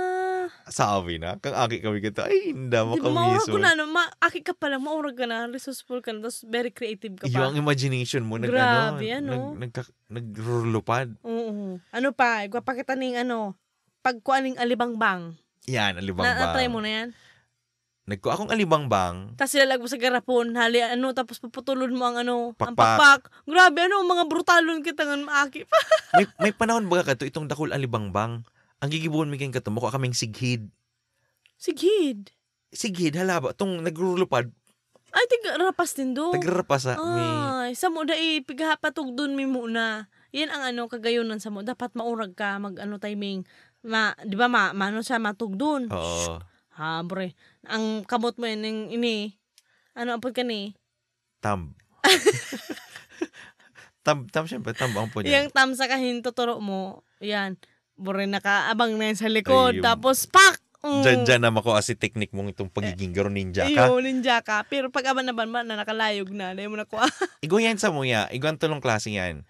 Sabi 0.66 1.18
na, 1.18 1.34
kang 1.34 1.50
aki 1.52 1.80
kami 1.80 1.98
kito, 1.98 2.22
ay, 2.22 2.54
hindi 2.54 2.78
mo 2.78 2.94
Di 2.94 3.02
ba, 3.02 3.10
maurag 3.10 3.42
kamiso. 3.42 3.50
ko 3.50 3.58
na, 3.58 3.74
no? 3.74 3.90
Ma, 3.90 4.06
aki 4.20 4.38
ka 4.40 4.54
pala, 4.54 4.78
maurag 4.78 5.18
ka 5.18 5.26
na, 5.26 5.50
resourceful 5.50 5.98
ka 5.98 6.12
na, 6.12 6.22
tapos 6.22 6.46
very 6.46 6.70
creative 6.70 7.18
ka 7.18 7.26
pa. 7.26 7.50
ang 7.50 7.58
imagination 7.58 8.22
mo, 8.22 8.38
nag, 8.38 8.46
Grabe, 8.46 9.02
ano, 9.10 9.34
ano? 9.34 9.58
nag, 9.58 9.74
nag, 9.74 9.88
nagrulupad. 10.06 11.10
Oo. 11.22 11.82
Ano 11.82 12.08
pa, 12.12 12.46
igwapakita 12.46 12.94
ning 12.94 13.18
ano, 13.18 13.58
pagkuaning 14.00 14.56
alibangbang. 14.56 15.34
Yan, 15.66 15.98
alibang 15.98 16.22
Na, 16.22 16.38
na-try 16.38 16.66
mo 16.66 16.78
na 16.78 16.90
yan? 16.90 17.08
Nagko 18.10 18.26
akong 18.34 18.50
alibang 18.50 18.90
bang. 18.90 19.38
Tapos 19.38 19.54
ilalag 19.54 19.78
mo 19.78 19.86
sa 19.86 19.94
garapon, 19.94 20.58
hali 20.58 20.82
ano, 20.82 21.14
tapos 21.14 21.38
puputulon 21.38 21.94
mo 21.94 22.10
ang 22.10 22.26
ano, 22.26 22.58
ang 22.58 22.74
Pakpak. 22.74 22.98
pakpak. 22.98 23.22
Grabe, 23.46 23.86
ano, 23.86 24.02
mga 24.02 24.26
brutalon 24.26 24.82
kita 24.82 25.06
nga 25.06 25.14
maaki 25.14 25.62
pa. 25.62 25.78
may, 26.18 26.26
may 26.42 26.50
panahon 26.50 26.90
ba 26.90 27.06
ka 27.06 27.14
to, 27.14 27.22
itong 27.22 27.46
dakul 27.46 27.70
alibang 27.70 28.10
bang. 28.10 28.42
Ang 28.82 28.90
gigibuon 28.90 29.30
mi 29.30 29.38
kato, 29.38 29.70
mukha 29.70 29.94
kaming 29.94 30.10
sighid. 30.10 30.66
Sigid. 31.54 32.34
Sighid, 32.74 33.14
halaba, 33.14 33.54
itong 33.54 33.78
nagrulupad, 33.78 34.50
Ay, 35.10 35.26
tiga, 35.26 35.58
rapas 35.58 35.94
din 35.98 36.14
do. 36.14 36.30
tagrapa 36.30 36.78
sa 36.78 36.94
mi. 36.94 37.22
Ay, 37.66 37.74
sa 37.74 37.90
mo 37.90 38.06
dai 38.06 38.46
pigahapatog 38.46 39.18
dun 39.18 39.34
mi 39.34 39.42
muna. 39.42 40.06
Yan 40.30 40.54
ang 40.54 40.62
ano 40.70 40.86
kagayonan 40.86 41.42
sa 41.42 41.50
mo. 41.50 41.66
Dapat 41.66 41.98
maurag 41.98 42.38
ka 42.38 42.62
mag 42.62 42.78
ano 42.78 43.02
timing. 43.02 43.42
Ma, 43.82 44.14
di 44.22 44.38
ba 44.38 44.46
ma, 44.46 44.70
mano 44.70 45.02
siya 45.02 45.18
matugdon. 45.18 45.90
Oo. 45.90 46.38
Ha, 46.80 47.04
bre. 47.04 47.36
Ang 47.68 48.08
kamot 48.08 48.40
mo 48.40 48.48
yan, 48.48 48.64
yung 48.64 48.80
ini. 48.88 49.36
Ano 49.92 50.16
apod 50.16 50.32
ka 50.32 50.40
ni? 50.40 50.72
Tam. 51.44 51.76
tam, 54.06 54.24
tam, 54.32 54.48
syempre, 54.48 54.72
tam 54.72 54.96
ang 54.96 55.12
po 55.12 55.20
niya. 55.20 55.44
tam 55.52 55.76
sa 55.76 55.84
kahin 55.84 56.24
tuturo 56.24 56.56
mo. 56.56 57.04
Yan. 57.20 57.60
Bure 58.00 58.24
nakaabang 58.24 58.96
na 58.96 59.12
yan 59.12 59.18
sa 59.20 59.28
likod. 59.28 59.76
Ayun. 59.76 59.84
Tapos 59.84 60.24
pak! 60.24 60.56
Mm. 60.80 61.04
Diyan, 61.04 61.20
diyan 61.28 61.40
na 61.44 61.52
makuha 61.52 61.84
si 61.84 61.92
technique 61.92 62.32
mong 62.32 62.56
itong 62.56 62.72
pagiging 62.72 63.12
garo 63.12 63.28
ninja 63.28 63.68
ka. 63.68 63.92
Iyo, 63.92 64.00
ninja 64.00 64.40
ka. 64.40 64.64
Pero 64.64 64.88
pag 64.88 65.12
aban 65.12 65.28
na 65.28 65.36
ban 65.36 65.52
na 65.52 65.76
nakalayog 65.76 66.32
na, 66.32 66.56
dahil 66.56 66.72
mo 66.72 66.80
na 66.80 66.88
kuha. 66.88 67.04
Igo 67.44 67.60
yan 67.60 67.76
sa 67.76 67.92
muya. 67.92 68.32
Igo 68.32 68.48
ang 68.48 68.56
tulong 68.56 68.80
klase 68.80 69.12
yan. 69.12 69.44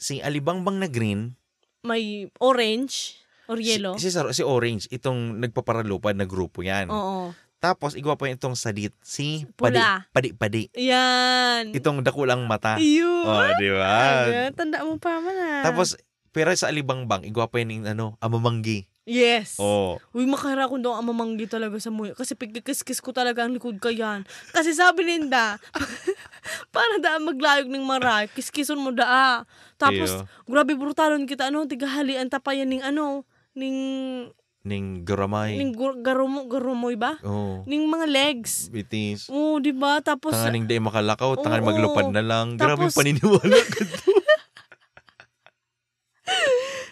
Si 0.00 0.24
Alibangbang 0.24 0.80
na 0.80 0.88
green, 0.88 1.36
May 1.84 2.32
orange 2.40 3.20
or 3.50 3.58
yellow. 3.58 3.98
si, 3.98 4.14
si, 4.14 4.16
si 4.16 4.42
Orange, 4.46 4.86
itong 4.94 5.42
nagpaparalupad 5.42 6.14
na 6.14 6.30
grupo 6.30 6.62
yan. 6.62 6.86
Oo. 6.86 7.34
Tapos, 7.60 7.92
igawa 7.92 8.16
pa 8.16 8.24
itong 8.32 8.56
sadit, 8.56 8.96
si 9.04 9.44
Pula. 9.52 10.08
Padi, 10.16 10.32
Padi, 10.32 10.64
Padi. 10.72 10.80
Yan. 10.80 11.76
Itong 11.76 12.00
dakulang 12.00 12.48
mata. 12.48 12.80
Iyo. 12.80 13.04
Oh, 13.28 13.44
di 13.60 13.68
ba? 13.68 14.24
Ay, 14.24 14.48
tanda 14.56 14.80
mo 14.80 14.96
pa 14.96 15.20
man 15.20 15.36
ah. 15.36 15.60
Tapos, 15.68 16.00
pero 16.32 16.48
sa 16.56 16.72
Alibangbang, 16.72 17.28
igawa 17.28 17.52
pa 17.52 17.60
yun 17.60 17.84
yung 17.84 17.86
ano, 17.90 18.06
amamanggi. 18.24 18.88
yes. 19.04 19.60
Oh. 19.60 20.00
Uy, 20.16 20.24
makahira 20.24 20.72
ko 20.72 20.80
daw 20.80 20.96
ang 20.96 21.12
mamanggi 21.12 21.44
talaga 21.50 21.76
sa 21.76 21.92
muya. 21.92 22.16
Kasi 22.16 22.32
pigkikis-kis 22.32 23.04
ko 23.04 23.12
talaga 23.12 23.44
ang 23.44 23.52
likod 23.52 23.76
ka 23.76 23.92
yan. 23.92 24.24
Kasi 24.56 24.72
sabi 24.72 25.04
ninda, 25.04 25.60
para 26.74 26.96
daan 26.96 27.28
maglayog 27.28 27.68
ng 27.68 27.84
maray, 27.84 28.24
kiskison 28.32 28.80
mo 28.80 28.88
daa. 28.88 29.44
Tapos, 29.76 30.16
Iyo. 30.16 30.24
grabe 30.48 30.78
brutalon 30.80 31.28
kita, 31.28 31.52
ano, 31.52 31.68
tigahalian 31.68 32.32
tapayan 32.32 32.72
ning 32.72 32.80
ano, 32.80 33.28
ning, 33.52 33.78
Ning 34.60 35.02
garamay. 35.02 35.56
ning 35.56 35.72
gur- 35.72 35.98
garumo, 35.98 36.44
garumoy 36.44 36.92
ba? 36.92 37.16
Oh. 37.24 37.64
Ning 37.64 37.88
mga 37.88 38.06
legs. 38.06 38.68
Bitis. 38.68 39.32
Oo, 39.32 39.56
di 39.56 39.72
ba? 39.72 40.04
Tapos, 40.04 40.36
Tanganing 40.36 40.68
di 40.68 40.76
makalakaw, 40.76 41.32
Oo. 41.34 41.44
maglupad 41.64 42.12
na 42.12 42.20
lang. 42.20 42.60
Grabe 42.60 42.84
Tapos- 42.84 42.96
paniniwala 42.96 43.56
ka. 43.56 43.80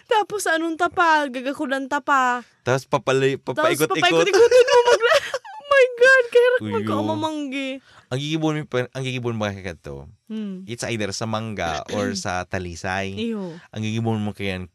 tapos 0.09 0.43
anong 0.49 0.75
tapa, 0.75 1.29
gagakulan 1.29 1.85
tapa. 1.85 2.41
Tapos 2.65 2.83
papalay, 2.85 3.37
Tapos 3.37 3.55
papaikot-ikot. 3.55 3.93
papaikot-ikotin 4.01 4.65
mo 4.65 4.77
magla. 4.85 5.13
oh 5.53 5.63
my 5.63 5.85
God, 5.95 6.23
kaya 6.27 6.49
magkakamamanggi. 6.59 7.69
ang 8.09 8.19
gigibon 8.19 8.53
mo, 8.57 8.63
ang 8.65 9.03
gigibon 9.05 9.37
mo 9.37 9.45
kaya 9.45 9.77
to, 9.77 10.09
Hmm. 10.25 10.65
it's 10.65 10.81
either 10.83 11.13
sa 11.13 11.25
mangga 11.25 11.85
or 11.93 12.09
sa 12.17 12.41
talisay. 12.43 13.13
Iyo. 13.15 13.53
Ang 13.69 13.81
gigibon 13.81 14.17
mo 14.19 14.33
kaya, 14.33 14.65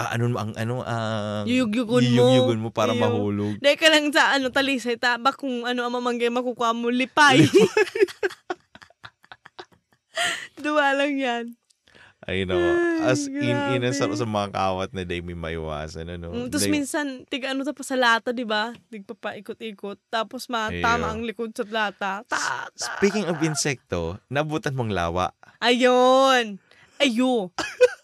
ah, 0.00 0.16
ano 0.16 0.32
ang 0.32 0.56
ano 0.56 0.80
ang 0.80 1.44
Yuyug-yugon 1.44 2.00
mo. 2.00 2.24
yuyug-yugon 2.24 2.60
mo 2.64 2.68
para 2.72 2.96
Iyo. 2.96 3.04
mahulog. 3.04 3.60
Dahil 3.60 3.76
ka 3.76 3.92
lang 3.92 4.08
sa 4.08 4.32
ano, 4.32 4.48
talisay, 4.48 4.96
taba 4.96 5.36
kung 5.36 5.68
ano 5.68 5.84
ang 5.84 5.92
mamanggi 5.92 6.32
makukuha 6.32 6.72
mo, 6.72 6.88
lipay. 6.88 7.44
Duwa 10.64 10.92
lang 10.96 11.16
yan. 11.16 11.44
Ay, 12.20 12.44
nako. 12.44 12.68
As 13.00 13.24
in, 13.32 13.80
in, 13.80 13.96
sa, 13.96 14.04
sa 14.12 14.28
mga 14.28 14.52
kawat 14.52 14.92
na 14.92 15.08
day 15.08 15.24
may 15.24 15.32
maiwasan, 15.32 16.04
ano. 16.04 16.28
Mm, 16.28 16.52
Tapos 16.52 16.68
minsan, 16.68 17.24
tiga 17.32 17.56
ano 17.56 17.64
ta 17.64 17.72
pa 17.72 17.80
sa 17.80 17.96
lata, 17.96 18.36
di 18.36 18.44
ba? 18.44 18.76
Pa 19.16 19.40
ikot-ikot. 19.40 19.96
Tapos 20.12 20.44
matama 20.52 21.16
ang 21.16 21.24
likod 21.24 21.56
sa 21.56 21.64
lata. 21.64 22.20
Ta, 22.28 22.68
ta. 22.68 22.76
Speaking 22.76 23.24
of 23.24 23.40
insekto, 23.40 24.20
nabutan 24.28 24.76
mong 24.76 24.92
lawa. 24.92 25.32
Ayun. 25.64 26.60
Ayo. 27.00 27.56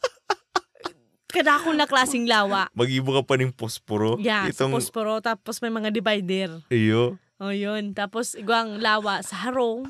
Kada 1.37 1.61
akong 1.61 1.77
na 1.77 1.85
klaseng 1.85 2.25
lawa. 2.25 2.73
Mag-ibo 2.73 3.13
ka 3.13 3.23
pa 3.23 3.37
ng 3.37 3.53
posporo. 3.53 4.17
Yeah, 4.17 4.49
Itong, 4.49 4.73
posporo. 4.73 5.21
Tapos 5.21 5.61
may 5.61 5.69
mga 5.69 5.93
divider. 5.93 6.65
iyo. 6.73 7.21
O 7.37 7.53
yun. 7.53 7.93
Tapos 7.93 8.33
igwang 8.33 8.81
lawa 8.81 9.21
sa 9.21 9.45
harong. 9.45 9.85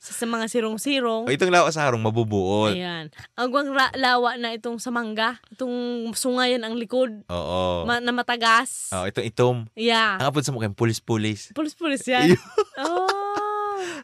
Sa, 0.00 0.16
sa 0.16 0.24
mga 0.24 0.48
sirong-sirong. 0.48 1.28
O, 1.28 1.30
itong 1.30 1.52
lawa 1.52 1.68
sa 1.68 1.84
harong, 1.84 2.00
mabubuot. 2.00 2.72
Ayan. 2.72 3.12
Ang 3.36 3.48
gwang 3.52 3.68
ra- 3.68 3.92
lawa 3.94 4.34
na 4.34 4.56
itong 4.56 4.80
sa 4.80 4.88
mangga. 4.88 5.36
Itong 5.52 6.08
sungayan 6.16 6.64
ang 6.64 6.72
likod. 6.72 7.20
Oo. 7.28 7.84
Ma- 7.84 8.00
na 8.00 8.10
matagas. 8.10 8.88
Oh, 8.90 9.04
itong 9.04 9.28
itom. 9.28 9.56
Yeah. 9.76 10.16
Ang 10.16 10.32
apod 10.32 10.40
sa 10.40 10.50
mukha, 10.50 10.72
pulis-pulis. 10.72 11.52
Pulis-pulis 11.52 12.00
yan. 12.08 12.32
oh. 12.80 13.06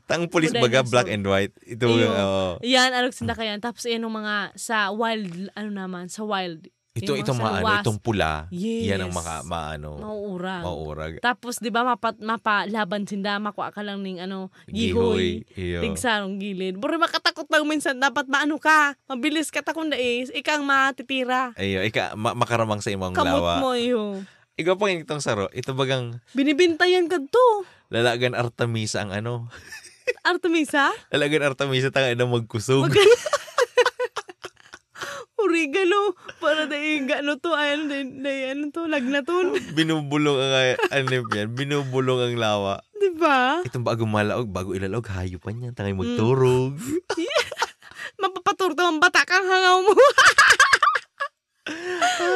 Tang 0.07 0.29
pulis 0.29 0.53
baga, 0.53 0.85
black 0.85 1.09
and 1.09 1.25
white. 1.25 1.57
Ito, 1.64 1.88
oo. 1.88 2.61
Yan, 2.61 2.92
arog 2.92 3.16
sinakayan. 3.16 3.59
Tapos 3.59 3.88
yan 3.88 4.05
ang 4.05 4.14
mga 4.14 4.53
sa 4.55 4.92
wild, 4.92 5.49
ano 5.57 5.70
naman, 5.72 6.07
sa 6.07 6.22
wild. 6.22 6.68
Ito, 6.97 7.13
Yung 7.13 7.21
itong 7.21 7.39
ano, 7.39 7.61
salawas. 7.61 7.85
itong 7.85 8.01
pula. 8.01 8.49
Yes. 8.49 8.89
Yan 8.89 9.05
ang 9.05 9.13
maka, 9.13 9.45
maano, 9.45 10.01
Mauurag. 10.01 10.65
maurag. 10.65 11.13
Tapos, 11.21 11.61
di 11.61 11.69
ba, 11.69 11.85
mapa, 11.85 12.17
mapalaban 12.17 13.05
sinda, 13.05 13.37
makuha 13.37 13.69
ka 13.69 13.85
lang 13.85 14.01
ng 14.01 14.25
ano, 14.25 14.49
gihoy. 14.67 15.45
Iyo. 15.53 15.85
Tigsarong 15.85 16.41
gilid. 16.41 16.81
Buri 16.81 16.97
makatakot 16.97 17.45
lang 17.47 17.69
minsan, 17.69 17.97
dapat 17.97 18.25
maano 18.27 18.57
ka, 18.57 18.97
mabilis 19.07 19.53
ka 19.53 19.61
takong 19.61 19.93
dais, 19.93 20.33
ikang 20.33 20.65
matitira. 20.65 21.53
Iyo, 21.55 21.85
ika, 21.85 22.17
ma- 22.17 22.33
makaramang 22.33 22.81
sa 22.81 22.89
imong 22.89 23.13
Kamot 23.13 23.45
lawa. 23.45 23.61
mo 23.61 23.77
iyo. 23.77 24.25
Ikaw 24.57 24.73
pa 24.73 24.89
itong 24.89 25.21
saro, 25.21 25.53
ito 25.53 25.77
bagang 25.77 26.17
Binibintayan 26.33 27.13
ka 27.13 27.21
to. 27.21 27.69
lalagan 27.87 28.33
Artemisa 28.33 29.05
ang 29.05 29.13
ano. 29.13 29.53
Artemisa? 30.23 30.97
Lalagan 31.13 31.45
Artemisa 31.45 31.93
tanga 31.93 32.09
na 32.11 32.25
magkusog. 32.25 32.89
Origano. 35.47 36.01
Para 36.43 36.67
dahil 36.67 37.07
ano 37.07 37.39
to, 37.39 37.55
ay 37.55 37.79
ano, 37.79 37.85
dahil, 37.87 38.07
dahil 38.19 38.45
ano 38.53 38.65
to, 38.75 38.83
lagnaton. 38.91 39.45
binubulong 39.79 40.37
ang 40.37 40.55
ano 40.91 41.09
yan, 41.31 41.49
binubulong 41.55 42.21
ang 42.21 42.35
lawa. 42.35 42.75
Di 42.93 43.15
ba? 43.15 43.63
Itong 43.63 43.87
bago 43.87 44.03
malaog, 44.05 44.51
bago 44.51 44.75
ilalaog, 44.75 45.07
hayo 45.15 45.39
pa 45.39 45.55
niya, 45.55 45.71
tangay 45.71 45.95
Mm. 45.95 46.01
magturog. 46.03 46.75
Mapapaturto 48.23 48.83
ang 48.83 48.99
bata 48.99 49.23
kang 49.23 49.47
hangaw 49.47 49.79
mo. 49.83 49.93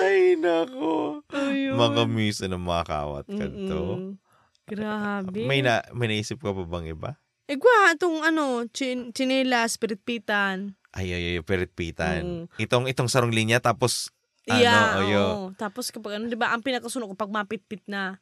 Ay, 0.02 0.34
nako. 0.34 1.22
Ayun. 1.30 1.78
Mga 1.78 2.02
misa 2.10 2.44
ng 2.50 2.58
mga 2.60 2.84
kawat 2.84 3.26
ka 3.30 3.46
to. 3.46 4.18
Grabe. 4.66 5.46
May, 5.46 5.62
na, 5.62 5.82
may 5.94 6.10
naisip 6.10 6.42
ka 6.42 6.50
pa 6.50 6.62
bang 6.66 6.94
iba? 6.94 7.18
Eh, 7.50 7.58
gwa, 7.58 7.90
itong 7.94 8.22
ano, 8.22 8.62
chin, 8.70 9.10
chinelas, 9.10 9.74
piritpitan. 9.74 10.78
Ay, 10.90 11.14
ay, 11.14 11.22
ay, 11.38 11.42
peritpitan. 11.46 12.22
Mm. 12.22 12.44
Itong, 12.58 12.84
itong 12.90 13.06
sarong 13.06 13.30
linya, 13.30 13.62
tapos, 13.62 14.10
Yeah, 14.50 14.96
ano, 14.96 15.00
oyo. 15.06 15.22
oo. 15.22 15.46
Tapos 15.54 15.94
kapag 15.94 16.18
ano, 16.18 16.26
di 16.26 16.34
ba, 16.34 16.50
ang 16.50 16.64
pinakasunod 16.64 17.06
ko 17.06 17.14
pag 17.14 17.30
mapitpit 17.30 17.84
na. 17.86 18.18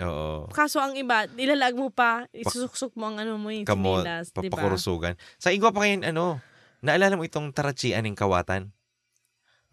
Oo. 0.00 0.48
Kaso 0.48 0.80
ang 0.80 0.96
iba, 0.96 1.28
ilalag 1.36 1.76
mo 1.76 1.92
pa, 1.92 2.24
isusuksok 2.32 2.96
mo 2.96 3.12
ang 3.12 3.20
ano 3.20 3.36
mo 3.36 3.52
yung 3.52 3.68
Kamot, 3.68 4.00
chinelas, 4.04 4.32
di 4.32 4.48
ba? 4.48 4.56
papakurusugan. 4.56 5.16
Sa 5.36 5.52
igwa 5.52 5.72
pa 5.76 5.84
kayo, 5.84 6.00
ano, 6.00 6.40
naalala 6.80 7.20
mo 7.20 7.28
itong 7.28 7.52
tarachian 7.52 8.04
ng 8.08 8.16
kawatan? 8.16 8.72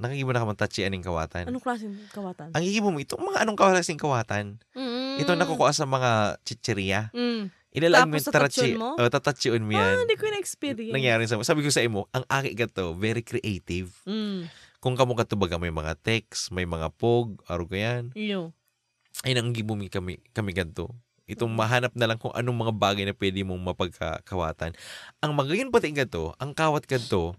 Nakikibo 0.02 0.34
na 0.34 0.44
ka 0.44 0.66
tachian 0.68 0.92
ng 0.92 1.06
kawatan? 1.06 1.48
Anong 1.48 1.64
klaseng 1.64 1.96
kawatan? 2.12 2.50
Ang 2.52 2.64
ikibo 2.66 2.90
mo, 2.90 2.98
itong 3.00 3.24
mga 3.24 3.46
anong 3.46 3.56
klaseng 3.60 4.02
kawatan? 4.02 4.58
Mm. 4.74 5.22
Ito 5.22 5.38
nakukuha 5.38 5.72
sa 5.72 5.86
mga 5.86 6.42
chicheria. 6.44 7.14
Mm. 7.14 7.54
Ilalag 7.74 8.06
mo 8.06 8.22
tatatsyun 8.22 8.78
mo? 8.78 8.90
Oh, 9.02 9.10
tatatsyun 9.10 9.66
mo 9.66 9.74
yan. 9.74 9.82
Ah, 9.82 10.02
hindi 10.06 10.14
ko 10.14 10.30
na-experience. 10.30 10.94
Nangyari 10.94 11.26
sa 11.26 11.42
Sabi 11.42 11.66
ko 11.66 11.74
sa 11.74 11.82
imo, 11.82 12.06
ang 12.14 12.22
aki 12.30 12.54
ka 12.54 12.70
to, 12.70 12.94
very 12.94 13.26
creative. 13.26 13.90
Mm. 14.06 14.46
Kung 14.78 14.94
kamo 14.94 15.18
ka 15.18 15.26
to 15.26 15.34
baga 15.34 15.58
may 15.58 15.74
mga 15.74 15.98
text, 15.98 16.54
may 16.54 16.70
mga 16.70 16.94
pog, 16.94 17.42
aro 17.50 17.66
ko 17.66 17.74
yan. 17.74 18.14
Iyo. 18.14 18.54
Ay 19.26 19.34
nang 19.34 19.50
gibumi 19.50 19.90
kami, 19.90 20.22
kami 20.38 20.54
ganito. 20.54 20.94
Itong 21.26 21.50
mahanap 21.50 21.96
na 21.98 22.06
lang 22.06 22.20
kung 22.22 22.36
anong 22.36 22.68
mga 22.68 22.74
bagay 22.76 23.04
na 23.08 23.16
pwede 23.16 23.42
mong 23.42 23.64
mapagkakawatan. 23.74 24.76
Ang 25.24 25.32
magayon 25.34 25.74
pati 25.74 25.90
ganito, 25.90 26.38
ang 26.38 26.54
kawat 26.54 26.86
ganito, 26.86 27.34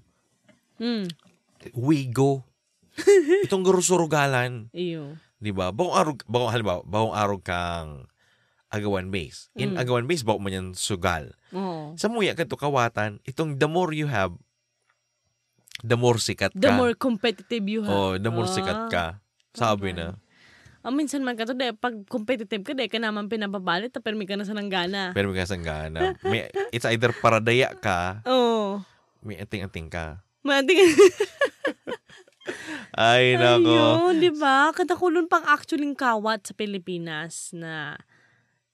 Mm. 0.83 1.07
wigo. 1.79 2.43
Itong 3.47 3.63
gurusurugalan, 3.63 4.71
Iyo. 4.75 5.15
di 5.39 5.55
ba? 5.55 5.71
Bawang 5.71 5.95
arog, 5.95 6.19
bawang 6.27 6.51
halimbawa, 6.51 6.83
bawang 6.83 7.15
arog 7.15 7.43
kang 7.47 8.11
agawan 8.75 9.09
base. 9.09 9.47
In 9.55 9.73
Mm. 9.73 9.79
agawan 9.79 10.05
base, 10.05 10.27
bawang 10.27 10.43
man 10.43 10.53
yan 10.53 10.69
sugal. 10.75 11.31
Oo. 11.55 11.95
Sa 11.95 12.11
muya 12.11 12.35
kanto 12.35 12.59
kawatan, 12.59 13.23
itong 13.23 13.57
the 13.57 13.71
more 13.71 13.95
you 13.95 14.07
have, 14.07 14.35
the 15.81 15.95
more 15.95 16.19
sikat 16.19 16.51
ka. 16.51 16.59
The 16.59 16.75
more 16.75 16.93
competitive 16.93 17.63
you 17.65 17.87
have. 17.87 17.95
Oh, 17.95 18.13
the 18.17 18.29
more 18.29 18.45
Ah, 18.45 18.53
sikat 18.53 18.81
ka. 18.91 19.05
Sabi 19.55 19.95
okay. 19.95 20.03
na. 20.03 20.19
Ah, 20.85 20.93
minsan 20.93 21.25
man 21.25 21.33
ka 21.33 21.49
to, 21.49 21.57
de, 21.57 21.73
pag 21.73 21.97
competitive 22.05 22.61
ka, 22.61 22.77
de, 22.77 22.91
ka 22.91 23.01
naman 23.01 23.25
pinababalit, 23.25 23.89
tapos 23.89 24.13
may 24.13 24.29
ka 24.29 24.37
na 24.37 24.45
sa 24.45 24.53
nanggana. 24.53 25.17
Pero 25.17 25.33
may 25.33 25.41
kasanggana. 25.41 26.21
May, 26.21 26.45
it's 26.69 26.85
either 26.85 27.09
paradaya 27.15 27.73
ka, 27.73 28.21
Oo. 28.29 28.85
may 29.25 29.41
ating-ating 29.41 29.89
ka. 29.89 30.21
Mating. 30.45 30.77
Ay, 32.95 33.35
nako. 33.35 33.73
Ayun, 33.73 34.21
di 34.21 34.31
ba? 34.31 34.69
Katakulon 34.71 35.25
pang 35.25 35.43
actually 35.49 35.89
kawat 35.97 36.45
sa 36.45 36.53
Pilipinas 36.53 37.51
na 37.51 37.97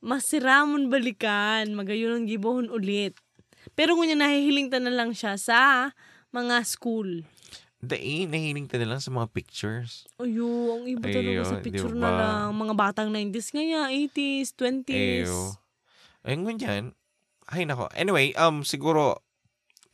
masiramon 0.01 0.89
balikan, 0.89 1.73
magayon 1.73 2.25
ang 2.25 2.27
gibohon 2.27 2.69
ulit. 2.69 3.17
Pero 3.77 3.95
ngunya 3.95 4.17
nahihiling 4.17 4.73
ta 4.73 4.81
na 4.81 4.93
lang 4.93 5.13
siya 5.13 5.37
sa 5.37 5.93
mga 6.33 6.65
school. 6.65 7.25
Dahil, 7.81 8.29
nahiling 8.29 8.69
ka 8.69 8.77
na 8.77 8.93
lang 8.93 9.01
sa 9.01 9.09
mga 9.09 9.33
pictures. 9.33 10.05
Ayo, 10.21 10.77
ang 10.77 10.85
iba 10.85 11.01
talaga 11.09 11.41
Ayo, 11.41 11.49
sa 11.49 11.65
picture 11.65 11.97
ba? 11.97 12.01
na 12.01 12.11
lang. 12.13 12.47
Mga 12.53 12.75
batang 12.77 13.09
90s 13.09 13.49
nga 13.57 13.89
80s, 13.89 14.53
20s. 14.53 15.25
Eyo. 15.25 15.57
Ay, 16.21 16.37
ngunyan. 16.37 16.93
Ay, 17.49 17.65
nako. 17.65 17.89
Anyway, 17.97 18.37
um, 18.37 18.61
siguro, 18.61 19.25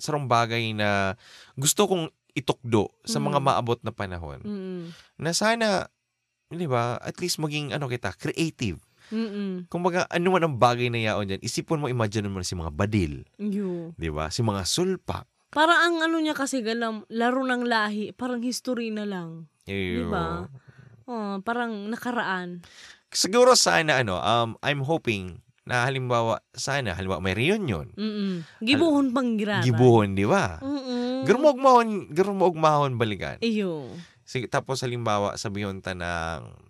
sarong 0.02 0.26
bagay 0.26 0.74
na 0.74 1.14
gusto 1.54 1.86
kong 1.86 2.10
itukdo 2.34 2.90
sa 3.06 3.22
mga 3.22 3.38
Mm. 3.38 3.46
maabot 3.48 3.78
na 3.80 3.94
panahon. 3.94 4.42
Mm-mm. 4.42 4.90
Na 5.16 5.30
sana, 5.30 5.86
di 6.50 6.66
ba, 6.66 6.98
at 6.98 7.16
least 7.22 7.38
maging, 7.38 7.70
ano 7.70 7.86
kita, 7.86 8.12
creative. 8.12 8.82
Mm-mm. 9.12 9.70
Kung 9.70 9.82
baga, 9.86 10.06
ano 10.10 10.26
man 10.34 10.42
ang 10.42 10.56
bagay 10.58 10.90
na 10.90 10.98
yaon 10.98 11.30
dyan, 11.30 11.42
isipon 11.42 11.78
mo, 11.78 11.86
imagine 11.86 12.26
mo 12.26 12.42
si 12.42 12.58
mga 12.58 12.72
badil. 12.74 13.22
Yo. 13.38 13.94
Di 13.94 14.10
ba? 14.10 14.30
Si 14.30 14.42
mga 14.42 14.66
sulpak. 14.66 15.26
Parang 15.54 15.78
ang 15.78 15.96
ano 16.10 16.18
niya 16.18 16.34
kasi 16.34 16.60
galam, 16.60 17.06
laro 17.08 17.40
ng 17.46 17.64
lahi, 17.64 18.10
parang 18.12 18.42
history 18.42 18.90
na 18.90 19.06
lang. 19.06 19.46
Eyo. 19.66 20.10
ba? 20.10 20.46
Oh, 21.06 21.38
parang 21.46 21.86
nakaraan. 21.86 22.66
Siguro 23.14 23.54
sana, 23.54 24.02
ano, 24.02 24.18
um, 24.18 24.58
I'm 24.60 24.82
hoping 24.82 25.40
na 25.66 25.86
halimbawa, 25.86 26.42
sana, 26.54 26.94
halimbawa 26.94 27.18
may 27.22 27.34
reunion. 27.34 27.90
Mm-mm. 27.98 28.46
Gibuhon 28.62 29.10
pang 29.10 29.34
girara. 29.34 29.66
Gibuhon, 29.66 30.14
di 30.14 30.26
ba? 30.26 30.62
Mm-mm. 30.62 31.26
Garumog 31.26 31.58
mahon, 31.58 32.10
garumog 32.14 32.54
mahon 32.54 32.94
balikan. 32.98 33.38
Iyo. 33.42 33.90
Sige, 34.26 34.46
tapos 34.50 34.82
halimbawa, 34.82 35.34
sabihin 35.38 35.82
ta 35.82 35.94
ng 35.94 36.65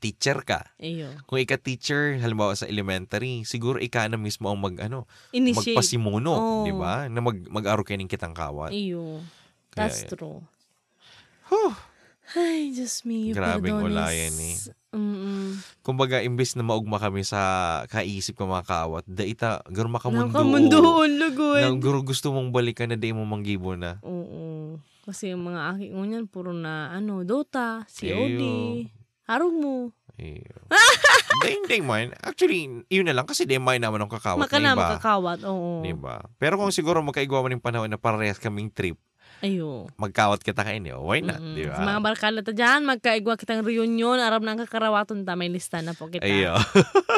teacher 0.00 0.40
ka. 0.42 0.72
Iyo. 0.80 1.12
Kung 1.28 1.36
ika-teacher, 1.36 2.16
halimbawa 2.18 2.56
sa 2.56 2.64
elementary, 2.64 3.44
siguro 3.44 3.76
ika 3.76 4.08
na 4.08 4.16
mismo 4.16 4.48
ang 4.48 4.56
mag, 4.58 4.80
ano, 4.80 5.04
Initiate. 5.30 5.76
magpasimuno, 5.76 6.32
Oo. 6.32 6.64
di 6.64 6.72
ba? 6.72 7.06
Na 7.06 7.20
mag, 7.20 7.36
mag-aro 7.46 7.84
kayo 7.84 8.00
ng 8.00 8.08
kitang 8.08 8.32
kawat. 8.32 8.72
Iyo. 8.72 9.20
Kaya 9.70 9.86
That's 9.86 10.08
yan. 10.08 10.10
true. 10.16 10.40
Huh. 11.52 11.74
Ay, 12.30 12.70
just 12.70 13.02
me. 13.02 13.34
Grabing 13.34 13.74
perdones. 13.74 13.86
wala 13.90 14.04
yan 14.14 14.34
eh. 14.38 14.56
Mm-mm. 14.94 15.58
Kumbaga, 15.82 16.22
imbes 16.22 16.54
na 16.54 16.62
maugma 16.62 17.02
kami 17.02 17.26
sa 17.26 17.38
kaisip 17.90 18.38
ka 18.38 18.46
mga 18.46 18.66
kawat, 18.70 19.04
da 19.06 19.26
ita, 19.26 19.50
garo 19.66 19.90
makamundo. 19.90 20.30
Nakamundoon, 20.30 21.10
lugod. 21.18 21.58
Na 21.58 21.74
guro 21.74 22.06
gusto 22.06 22.30
mong 22.30 22.54
balikan 22.54 22.86
na 22.86 22.98
di 22.98 23.10
mo 23.10 23.26
manggibo 23.26 23.74
na. 23.74 23.98
Oo. 24.06 24.78
Kasi 25.02 25.34
yung 25.34 25.42
mga 25.50 25.74
aki 25.74 25.90
ko 25.90 26.06
niyan, 26.06 26.24
puro 26.30 26.54
na, 26.54 26.94
ano, 26.94 27.26
Dota, 27.26 27.82
COD. 27.90 28.38
Eyo. 28.38 28.86
Harog 29.26 29.54
mo. 29.54 29.90
Iyo. 30.20 30.52
Ding 31.40 31.64
ding 31.64 31.84
man. 31.88 32.12
Actually, 32.20 32.84
yun 32.86 33.08
na 33.08 33.16
lang 33.16 33.24
kasi 33.24 33.48
di 33.48 33.56
may 33.56 33.80
naman 33.80 33.96
ang 33.98 34.12
kakawat 34.12 34.36
Maka 34.38 34.60
na 34.60 34.62
na 34.62 34.72
iba. 34.72 34.80
makakawat. 34.84 35.38
Oo. 35.48 35.80
Di 35.80 35.96
ba? 35.96 36.20
Pero 36.36 36.60
kung 36.60 36.68
siguro 36.68 37.00
magkaigwa 37.00 37.40
man 37.40 37.56
yung 37.56 37.64
panahon 37.64 37.88
na 37.88 37.96
parehas 37.96 38.36
kaming 38.36 38.68
trip, 38.68 39.00
Ayo. 39.40 39.88
magkawat 39.96 40.44
kita 40.44 40.60
kain, 40.60 40.84
oh, 40.92 41.08
why 41.08 41.24
not? 41.24 41.40
Mm-mm. 41.40 41.56
Di 41.56 41.64
Sa 41.64 41.80
ba? 41.80 41.96
mga 41.96 42.00
barkada 42.04 42.40
ta 42.44 42.52
dyan, 42.52 42.84
magkaigwa 42.84 43.40
kitang 43.40 43.64
reunion, 43.64 44.20
arab 44.20 44.44
ng 44.44 44.68
kakarawaton 44.68 45.24
ta, 45.24 45.32
may 45.32 45.48
lista 45.48 45.80
na 45.80 45.96
po 45.96 46.12
kita. 46.12 46.20
Ayo. 46.20 46.60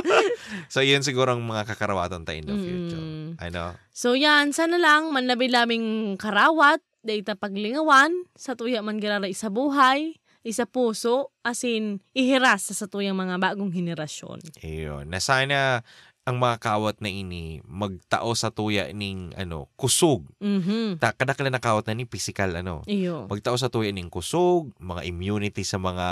so, 0.73 0.79
yun 0.81 1.03
siguro 1.03 1.35
ang 1.35 1.43
mga 1.43 1.67
kakarawatan 1.67 2.23
tayo 2.23 2.39
in 2.39 2.47
the 2.47 2.55
future. 2.55 3.03
Mm. 3.03 3.29
Ano? 3.43 3.75
So 3.91 4.15
yan, 4.15 4.55
sana 4.55 4.79
lang 4.79 5.11
manlabi-labing 5.11 6.15
karawat 6.15 6.79
data 7.03 7.35
paglingawan, 7.35 8.15
sa 8.33 8.55
tuya 8.55 8.79
man 8.81 9.03
girara 9.03 9.27
isa 9.27 9.51
buhay, 9.51 10.15
isa 10.43 10.67
puso, 10.67 11.31
as 11.41 11.63
in, 11.63 11.99
ihiras 12.13 12.69
sa 12.69 12.87
tuyang 12.87 13.15
mga 13.15 13.39
bagong 13.39 13.71
henerasyon. 13.71 14.43
Ayun. 14.59 15.07
Na 15.07 15.19
sana 15.19 15.83
ang 16.23 16.39
mga 16.39 16.63
kawat 16.63 17.03
na 17.03 17.11
ini 17.11 17.59
magtao 17.67 18.31
sa 18.33 18.55
tuya 18.55 18.87
ning 18.93 19.35
ano 19.35 19.67
kusog 19.75 20.23
Mhm. 20.39 21.03
ta 21.03 21.11
kada 21.11 21.35
kala 21.35 21.51
nakawat 21.51 21.83
na 21.83 21.99
ni 21.99 22.07
physical 22.07 22.55
ano 22.55 22.87
Iyo. 22.87 23.27
magtao 23.27 23.59
sa 23.59 23.67
tuya 23.67 23.91
ning 23.91 24.07
kusog 24.07 24.71
mga 24.79 25.03
immunity 25.03 25.67
sa 25.67 25.83
mga 25.83 26.07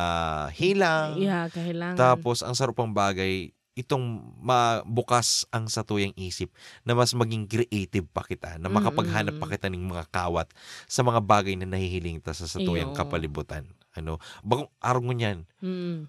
hilang 0.51 1.15
Yeah, 1.15 1.47
kahilangan. 1.47 1.95
tapos 1.95 2.43
ang 2.43 2.59
sarap 2.59 2.75
pang 2.75 2.91
bagay 2.91 3.55
itong 3.79 4.35
mabukas 4.43 5.47
ang 5.49 5.71
sa 5.71 5.87
tuyang 5.87 6.11
isip 6.15 6.51
na 6.83 6.93
mas 6.93 7.15
maging 7.15 7.47
creative 7.47 8.11
pa 8.11 8.21
kita 8.21 8.59
na 8.59 8.67
Mm, 8.67 8.75
makapaghanap 8.77 9.35
pa 9.39 9.47
kita 9.47 9.71
ng 9.71 9.87
mga 9.87 10.11
kawat 10.11 10.51
sa 10.85 11.01
mga 11.01 11.23
bagay 11.23 11.55
na 11.55 11.71
nahihiling 11.71 12.19
ta 12.19 12.35
sa 12.35 12.45
sa 12.45 12.59
tuyang 12.59 12.91
Iyo. 12.93 12.99
kapalibutan 12.99 13.63
ano 13.93 14.17
bagong 14.41 14.71
araw 14.79 15.01
mo 15.01 15.13
niyan 15.13 15.45
Mm. 15.59 16.07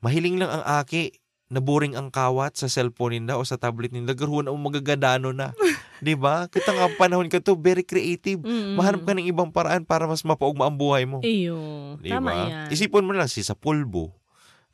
mahiling 0.00 0.36
lang 0.36 0.50
ang 0.50 0.64
aki 0.64 1.16
naburing 1.46 1.94
ang 1.94 2.08
kawat 2.08 2.56
sa 2.56 2.66
cellphone 2.66 3.14
ninda 3.14 3.36
o 3.36 3.44
sa 3.44 3.54
tablet 3.54 3.88
ninda 3.88 4.10
garuhan 4.10 4.48
ang 4.48 4.58
magagadano 4.58 5.30
na. 5.30 5.54
'Di 6.02 6.18
ba? 6.18 6.48
Kita 6.48 6.72
nga 6.72 6.90
panahon 6.90 7.28
ka 7.28 7.38
to 7.38 7.54
very 7.54 7.80
creative. 7.80 8.42
Mm-mm. 8.42 8.74
Mahanap 8.74 9.04
ka 9.04 9.12
ng 9.14 9.24
ibang 9.24 9.48
paraan 9.48 9.86
para 9.86 10.04
mas 10.04 10.20
mapaugma 10.20 10.66
ang 10.66 10.74
buhay 10.74 11.06
mo. 11.06 11.22
Iyo. 11.22 11.94
'Di 12.00 12.10
Tama 12.10 12.26
ba? 12.26 12.42
yan. 12.48 12.66
Isipon 12.68 13.06
mo 13.06 13.14
lang 13.14 13.30
si 13.30 13.40
sa 13.40 13.54
pulbo. 13.54 14.10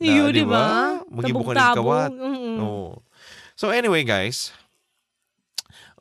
na, 0.00 0.08
Iyo, 0.08 0.32
di 0.32 0.40
ba? 0.42 0.96
Mag-ibo 1.04 1.44
ka 1.44 1.52
ng 1.52 1.76
kawat. 1.76 2.10
Mm-mm. 2.10 2.56
Oo. 2.58 3.04
So 3.52 3.68
anyway 3.68 4.00
guys, 4.00 4.54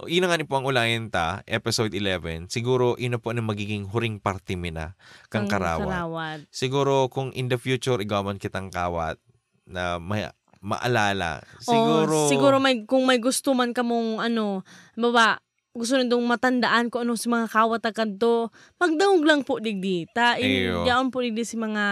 ina 0.07 0.31
nga 0.31 0.39
ni 0.39 0.47
po 0.47 0.55
ang 0.55 0.63
ulayan 0.63 1.11
ta, 1.11 1.43
episode 1.43 1.91
11. 1.91 2.47
Siguro 2.47 2.95
ina 2.95 3.19
po 3.19 3.35
ang 3.35 3.43
magiging 3.43 3.89
huring 3.89 4.21
party 4.21 4.55
mina 4.55 4.95
kang 5.27 5.43
Ang 5.43 5.51
karawat. 5.51 5.83
karawat. 5.83 6.39
Siguro 6.47 7.11
kung 7.11 7.35
in 7.35 7.51
the 7.51 7.59
future 7.59 7.99
igawan 7.99 8.39
kitang 8.39 8.71
kawat 8.71 9.19
na 9.67 9.99
may 9.99 10.29
maalala. 10.63 11.43
Siguro 11.59 12.27
Oh, 12.27 12.31
siguro 12.31 12.59
may 12.59 12.83
kung 12.83 13.03
may 13.03 13.19
gusto 13.19 13.51
man 13.51 13.75
ka 13.75 13.83
mong 13.83 14.19
ano, 14.21 14.63
baba, 14.95 15.39
gusto 15.79 15.95
nindong 15.95 16.27
matandaan 16.27 16.91
ko 16.91 17.07
ano 17.07 17.15
si 17.15 17.31
mga 17.31 17.47
kawata 17.47 17.95
kadto, 17.95 18.51
magdaog 18.75 19.23
lang 19.23 19.47
po 19.47 19.63
digdita. 19.63 20.35
Ayo. 20.35 20.83
In, 20.83 20.91
yaon 20.91 21.07
po 21.07 21.23
digdi 21.23 21.47
si 21.47 21.55
mga 21.55 21.83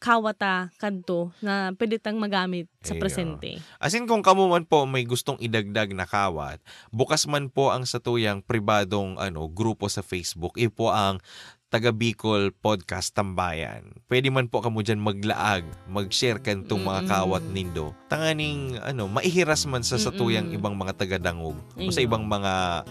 kawata 0.00 0.72
kadto 0.80 1.36
na 1.44 1.76
pwede 1.76 2.00
tang 2.00 2.16
magamit 2.16 2.72
sa 2.80 2.96
Ayo. 2.96 3.04
presente. 3.04 3.60
As 3.76 3.92
in 3.92 4.08
kung 4.08 4.24
kamo 4.24 4.48
man 4.48 4.64
po 4.64 4.88
may 4.88 5.04
gustong 5.04 5.36
idagdag 5.44 5.92
na 5.92 6.08
kawat, 6.08 6.64
bukas 6.88 7.28
man 7.28 7.52
po 7.52 7.68
ang 7.68 7.84
satuyang 7.84 8.40
pribadong 8.40 9.20
ano 9.20 9.44
grupo 9.52 9.92
sa 9.92 10.00
Facebook. 10.00 10.56
Ipo 10.56 10.88
ang 10.88 11.20
taga 11.74 11.90
Bicol 11.90 12.54
Podcast 12.54 13.18
Tambayan. 13.18 13.98
Pwede 14.06 14.30
man 14.30 14.46
po 14.46 14.62
kamo 14.62 14.78
dyan 14.86 15.02
maglaag, 15.02 15.66
mag-share 15.90 16.38
kan 16.38 16.62
tong 16.62 16.86
mga 16.86 17.10
kawat 17.10 17.42
nindo. 17.50 17.90
Tanganing 18.06 18.78
ano, 18.78 19.10
maihiras 19.10 19.66
man 19.66 19.82
sa 19.82 19.98
satuyang 19.98 20.54
Mm-mm. 20.54 20.58
ibang 20.62 20.78
mga 20.78 20.94
taga-dangog 20.94 21.58
o 21.74 21.90
sa 21.90 21.98
ibang 21.98 22.30
mga 22.30 22.86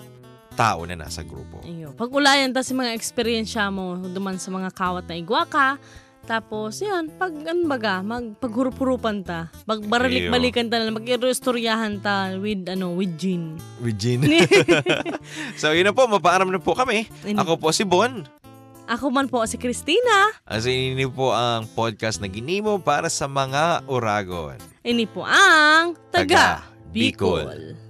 tao 0.53 0.85
na 0.85 0.95
nasa 0.95 1.25
grupo. 1.25 1.59
Ayo. 1.65 1.91
Pag 1.97 2.09
ulayan 2.13 2.53
ta 2.53 2.61
si 2.61 2.71
mga 2.71 2.93
eksperyensya 2.93 3.73
mo 3.73 3.97
duman 3.99 4.37
sa 4.37 4.53
mga 4.53 4.69
kawat 4.71 5.05
na 5.09 5.17
igwa 5.17 5.43
ka, 5.49 5.81
tapos 6.23 6.79
yan, 6.79 7.11
pag 7.19 7.35
ano 7.35 7.67
baga, 7.67 7.99
magpaghurup-hurupan 7.99 9.27
ta. 9.27 9.51
Magbaralik-balikan 9.67 10.71
ta 10.71 10.79
na 10.79 10.95
mag-istoryahan 10.95 11.99
ta 11.99 12.31
with 12.39 12.63
ano, 12.71 12.95
with 12.95 13.11
Jean. 13.19 13.59
With 13.83 13.99
Jean. 13.99 14.23
so 15.59 15.75
yun 15.75 15.91
na 15.91 15.91
po, 15.91 16.07
mapaaram 16.07 16.47
na 16.47 16.63
po 16.63 16.71
kami. 16.79 17.11
Ako 17.35 17.59
po 17.59 17.75
si 17.75 17.83
Bon. 17.83 18.23
Ako 18.87 19.11
man 19.11 19.27
po 19.31 19.43
si 19.47 19.59
Christina. 19.59 20.31
As 20.43 20.67
in, 20.67 20.95
ini 20.95 21.07
po 21.07 21.31
ang 21.31 21.67
podcast 21.71 22.19
na 22.19 22.27
ginimo 22.27 22.79
para 22.79 23.07
sa 23.07 23.27
mga 23.27 23.87
Uragon. 23.87 24.59
Ini 24.83 25.03
po 25.07 25.23
ang 25.23 25.95
Taga 26.11 26.27
Taga 26.27 26.47
Bicol. 26.91 27.47
Bicol. 27.47 27.82